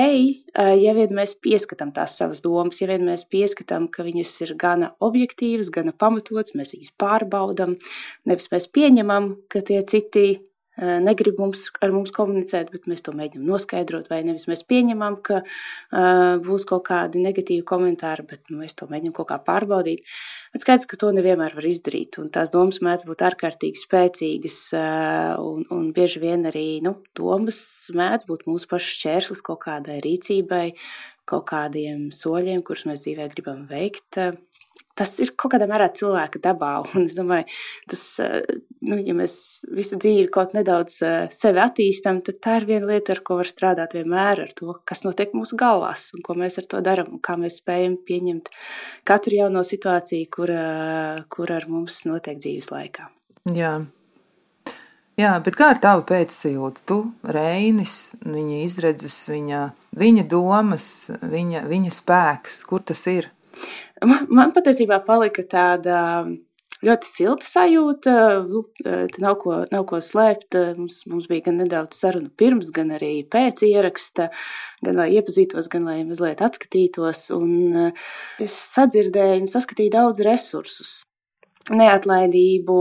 ja 0.76 0.92
vien 0.98 1.14
mēs 1.16 1.38
pieskatām 1.40 1.94
tās 1.96 2.18
savas 2.20 2.42
domas, 2.44 2.82
ja 2.82 2.90
vien 2.90 3.06
mēs 3.08 3.24
pieskatām, 3.32 3.86
ka 3.88 4.04
viņas 4.04 4.32
ir 4.44 4.52
gana 4.60 4.90
objektīvas, 5.00 5.72
gana 5.72 5.94
pamatotas, 5.96 6.52
mēs 6.60 6.74
viņas 6.76 6.92
pārbaudām. 7.00 7.78
Nevis 8.28 8.50
mēs 8.52 8.68
pieņemam, 8.76 9.30
ka 9.48 9.64
tie 9.64 9.80
citi 9.88 10.26
negrib 10.78 11.38
mums, 11.38 11.68
ar 11.84 11.92
mums 11.94 12.14
komunicēt, 12.16 12.72
bet 12.74 12.88
mēs 12.90 13.06
to 13.06 13.14
mēģinām 13.14 13.46
noskaidrot, 13.46 14.08
vai 14.10 14.24
nevis 14.26 14.48
mēs 14.50 14.64
pieņemam, 14.66 15.20
ka 15.26 15.42
uh, 15.44 16.42
būs 16.44 16.66
kaut 16.70 16.88
kādi 16.88 17.22
negatīvi 17.22 17.62
komentāri, 17.68 18.26
bet 18.30 18.50
nu, 18.50 18.60
mēs 18.64 18.74
to 18.80 18.88
mēģinām 18.90 19.14
kaut 19.14 19.30
kā 19.30 19.38
pārbaudīt. 19.46 20.02
Bet 20.54 20.66
skaidrs, 20.66 20.90
ka 20.90 20.98
to 20.98 21.12
nevienmēr 21.14 21.54
var 21.58 21.70
izdarīt, 21.70 22.18
un 22.22 22.32
tās 22.34 22.50
domas 22.54 22.82
mēdz 22.86 23.06
būt 23.10 23.26
ārkārtīgi 23.30 23.84
spēcīgas, 23.84 24.60
uh, 24.80 25.34
un, 25.44 25.68
un 25.74 25.92
bieži 25.94 26.24
vien 26.24 26.50
arī 26.50 26.68
nu, 26.86 26.98
domas 27.18 27.60
mēdz 27.94 28.30
būt 28.30 28.48
mūsu 28.50 28.72
pašu 28.72 28.98
šķērslis 28.98 29.46
kaut 29.46 29.62
kādai 29.68 30.00
rīcībai, 30.04 30.72
kaut 31.30 31.46
kādiem 31.54 32.10
soļiem, 32.12 32.66
kurus 32.66 32.88
mēs 32.90 33.06
dzīvē 33.06 33.30
gribam 33.36 33.68
veikt. 33.70 34.10
Uh, 34.18 34.42
tas 34.98 35.14
ir 35.24 35.34
kaut 35.38 35.54
kādā 35.56 35.68
mērā 35.70 35.90
cilvēka 35.96 36.42
dabā. 36.44 36.74
Un 36.94 37.08
es 37.08 37.18
domāju, 37.18 37.48
tas, 37.90 38.04
eh, 38.24 38.44
nu, 38.86 39.00
ja 39.02 39.16
mēs 39.18 39.36
visu 39.74 39.98
dzīvi 40.02 40.30
kaut 40.34 40.54
nedaudz 40.58 41.00
eh, 41.06 41.32
sevi 41.34 41.62
attīstam, 41.64 42.22
tad 42.26 42.40
tā 42.44 42.60
ir 42.62 42.70
viena 42.70 42.92
lieta, 42.92 43.16
ar 43.16 43.24
ko 43.26 43.40
var 43.42 43.50
strādāt 43.50 43.98
vienmēr, 43.98 44.46
ar 44.48 44.54
to, 44.58 44.78
kas 44.90 45.04
notiek 45.08 45.34
mūsu 45.38 45.58
galvās 45.60 46.12
un 46.18 46.26
ko 46.26 46.38
mēs 46.40 46.60
ar 46.62 46.70
to 46.70 46.84
darām, 46.86 47.16
un 47.18 47.24
kā 47.24 47.38
mēs 47.40 47.62
spējam 47.64 47.98
pieņemt 48.06 48.54
katru 49.08 49.42
jauno 49.42 49.66
situāciju, 49.68 50.30
kur, 50.34 50.54
kur 51.34 51.58
ar 51.58 51.68
mums 51.72 52.04
notiek 52.10 52.40
dzīves 52.40 52.72
laikā. 52.74 53.10
Jā. 53.54 53.76
Jā, 55.14 55.36
bet 55.46 55.54
kā 55.54 55.68
ir 55.76 55.80
tava 55.82 56.02
pēcsajūta? 56.10 56.82
Tu, 56.90 56.96
Reinis, 57.36 58.16
viņa 58.26 58.62
izredzes, 58.64 59.18
viņa, 59.30 59.60
viņa 60.02 60.24
domas, 60.26 60.88
viņa, 61.22 61.68
viņa 61.70 61.92
spēks, 61.94 62.64
kur 62.66 62.82
tas 62.82 63.04
ir? 63.12 63.30
Man, 64.04 64.26
man 64.32 64.52
patiesībā 64.56 65.00
palika 65.08 65.46
tāda 65.48 66.00
ļoti 66.84 67.08
silta 67.08 67.48
sajūta. 67.48 68.16
Nu, 68.50 68.64
nav 69.24 69.38
ko, 69.44 69.62
nav 69.72 69.86
ko 69.90 70.02
slēpt. 70.04 70.58
Mums, 70.80 71.04
mums 71.10 71.30
bija 71.32 71.48
gan 71.48 71.62
nedaudz 71.62 72.00
sarunu 72.00 72.32
pirms, 72.40 72.74
gan 72.76 72.92
arī 72.98 73.14
pēc 73.24 73.64
ieraksta, 73.70 74.30
gan 74.84 75.00
lai 75.00 75.10
iepazītos, 75.16 75.72
gan 75.72 75.88
lai 75.90 76.02
mazliet 76.08 76.44
atskatītos. 76.44 77.30
Un 77.38 77.94
es 78.44 78.60
sadzirdēju 78.76 79.46
un 79.46 79.50
saskatīju 79.56 79.96
daudz 79.96 80.24
resursus 80.28 81.02
neatlaidību, 81.72 82.76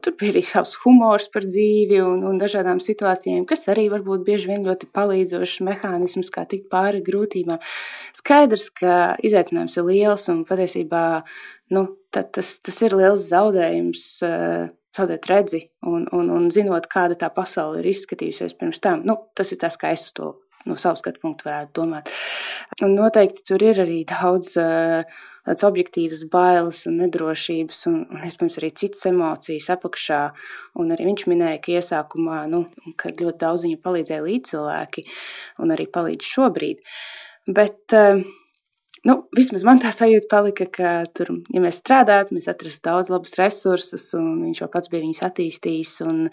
tur 0.00 0.14
bija 0.16 0.32
arī 0.32 0.42
savs 0.46 0.76
humors 0.84 1.28
par 1.32 1.44
dzīvi 1.44 1.98
un, 2.00 2.22
un 2.24 2.38
dažādām 2.40 2.80
situācijām, 2.80 3.44
kas 3.48 3.66
arī 3.72 3.88
var 3.92 4.04
būt 4.06 4.24
bieži 4.24 4.50
vien 4.52 4.64
ļoti 4.64 4.88
palīdzošs 4.96 5.60
mehānisms, 5.66 6.32
kā 6.32 6.46
tikt 6.48 6.70
pāri 6.72 7.02
grūtībām. 7.04 7.60
Skaidrs, 8.16 8.70
ka 8.80 8.96
izaicinājums 9.26 9.76
ir 9.76 9.88
liels 9.90 10.26
un 10.32 10.46
patiesībā 10.48 11.04
nu, 11.76 11.84
tas, 12.14 12.56
tas 12.64 12.82
ir 12.86 12.96
liels 12.96 13.28
zaudējums. 13.28 14.08
Zaudēt 14.96 15.26
redzi 15.28 15.58
un, 15.84 16.06
un, 16.16 16.30
un 16.32 16.46
zinot, 16.48 16.86
kāda 16.88 17.18
tā 17.20 17.28
pasaule 17.28 17.82
ir 17.82 17.90
izskatījusies 17.90 18.56
pirms 18.56 18.80
tam. 18.80 19.02
Nu, 19.04 19.18
tas 19.36 19.52
ir 19.52 19.60
tas, 19.60 19.76
kā 19.76 19.90
es 19.92 20.06
to 20.16 20.30
no 20.66 20.76
savas 20.80 21.02
skatu 21.04 21.22
punktu 21.22 21.48
varētu 21.48 21.72
domāt. 21.80 22.12
Un 22.84 22.96
noteikti 22.98 23.44
tur 23.46 23.62
ir 23.64 23.80
arī 23.84 24.02
daudz 24.08 24.54
uh, 24.60 25.02
tādas 25.46 25.66
objektīvas 25.68 26.24
bailes 26.30 26.82
un 26.90 26.98
nedrošības, 27.04 27.82
un, 27.90 28.00
un 28.10 28.24
iespējams 28.26 28.58
arī 28.60 28.72
citas 28.82 29.06
emocijas 29.10 29.70
apakšā. 29.76 30.22
Un 30.82 30.90
arī 30.94 31.06
viņš 31.10 31.26
minēja, 31.30 31.60
ka 31.62 31.76
iesākumā, 31.76 32.40
nu, 32.52 32.64
kad 33.00 33.22
ļoti 33.22 33.42
daudz 33.44 33.68
viņa 33.68 33.82
palīdzēja 33.84 34.26
līdzcilvēki, 34.26 35.06
un 35.62 35.76
arī 35.76 35.86
palīdz 35.94 36.34
šobrīd. 36.34 36.82
Bet, 37.46 37.84
uh, 37.94 38.26
nu, 39.06 39.16
vismaz 39.36 39.64
man 39.66 39.80
tā 39.82 39.92
sajūta 39.94 40.28
palika, 40.30 40.66
ka 40.72 40.92
tur, 41.16 41.32
ja 41.54 41.62
mēs 41.62 41.80
strādājam, 41.82 42.34
mēs 42.36 42.48
atrastu 42.50 42.88
daudz 42.88 43.10
labus 43.12 43.36
resursus, 43.40 44.08
un 44.18 44.42
viņš 44.44 44.62
jau 44.62 44.68
pats 44.72 44.90
bija 44.92 45.04
viņus 45.04 45.22
attīstījis. 45.28 45.94
Un, 46.06 46.24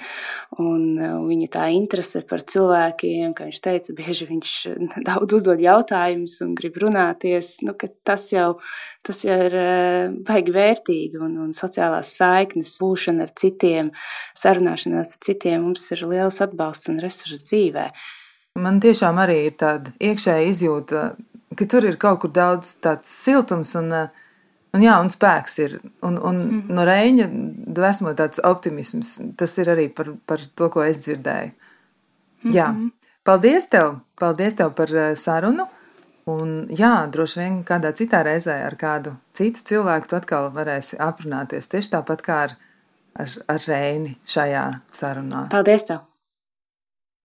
un, 0.60 0.88
un 0.98 1.28
viņa 1.30 1.52
tā 1.54 1.68
interese 1.76 2.24
par 2.30 2.46
cilvēkiem, 2.54 3.36
kā 3.38 3.50
viņš 3.50 3.62
teica, 3.68 3.98
bieži 3.98 4.30
viņš 4.32 4.56
daudz 5.10 5.38
uzdod 5.40 5.62
jautājumus 5.64 6.40
un 6.46 6.58
grib 6.58 6.82
runāties. 6.84 7.56
Nu, 7.66 7.78
tas 8.08 8.32
jau 8.34 8.56
tas 9.04 9.20
jau 9.26 9.36
ir 9.36 9.56
baigi 10.24 10.54
vērtīgi, 10.56 11.20
un, 11.20 11.36
un 11.44 11.52
sociālās 11.56 12.14
saiknes, 12.18 12.78
būšana 12.80 13.28
ar 13.28 13.34
citiem, 13.40 13.92
sarunāšanās 14.40 15.18
ar 15.18 15.24
citiem, 15.28 15.66
mums 15.68 15.90
ir 15.92 16.06
liels 16.08 16.40
atbalsts 16.46 16.92
un 16.92 17.02
resurss 17.04 17.50
dzīvē. 17.50 17.90
Man 18.64 18.80
tiešām 18.84 19.20
arī 19.20 19.40
ir 19.48 19.58
tāda 19.60 19.92
iekšēja 19.98 20.50
izjūta 20.52 21.04
ka 21.58 21.68
tur 21.70 21.86
ir 21.88 21.98
kaut 22.02 22.22
kur 22.24 22.32
daudz 22.34 22.76
tāds 22.84 23.12
siltums 23.24 23.74
un, 23.80 23.92
eh, 23.94 24.08
un, 24.74 24.82
jā, 24.84 24.98
un 25.04 25.12
spēks 25.14 25.60
ir. 25.64 25.78
Un, 26.06 26.18
un 26.18 26.42
mm. 26.44 26.64
no 26.74 26.88
Reņa 26.88 27.28
dvēsmo 27.80 28.16
tāds 28.18 28.42
optimisms. 28.44 29.20
Tas 29.40 29.58
ir 29.62 29.72
arī 29.74 29.90
par, 29.94 30.14
par 30.30 30.44
to, 30.56 30.70
ko 30.74 30.84
es 30.84 31.04
dzirdēju. 31.06 31.54
Mm 31.54 32.50
-hmm. 32.50 32.56
Jā, 32.56 32.68
paldies 33.24 33.68
tev! 33.68 34.00
Paldies 34.20 34.56
tev 34.56 34.74
par 34.74 34.96
eh, 34.96 35.16
sarunu! 35.16 35.68
Un, 36.26 36.68
jā, 36.72 37.10
droši 37.12 37.40
vien 37.40 37.64
kādā 37.68 37.92
citā 37.92 38.24
reizē 38.24 38.64
ar 38.66 38.76
kādu 38.80 39.18
citu 39.34 39.60
cilvēku 39.60 40.08
tu 40.08 40.16
atkal 40.16 40.54
varēsi 40.56 40.96
aprunāties 40.96 41.68
tieši 41.68 41.90
tāpat 41.98 42.22
kā 42.22 42.38
ar, 42.44 42.56
ar, 43.20 43.30
ar 43.48 43.60
Reini 43.68 44.16
šajā 44.26 44.64
sarunā. 44.92 45.50
Paldies 45.52 45.84
tev! 45.84 46.13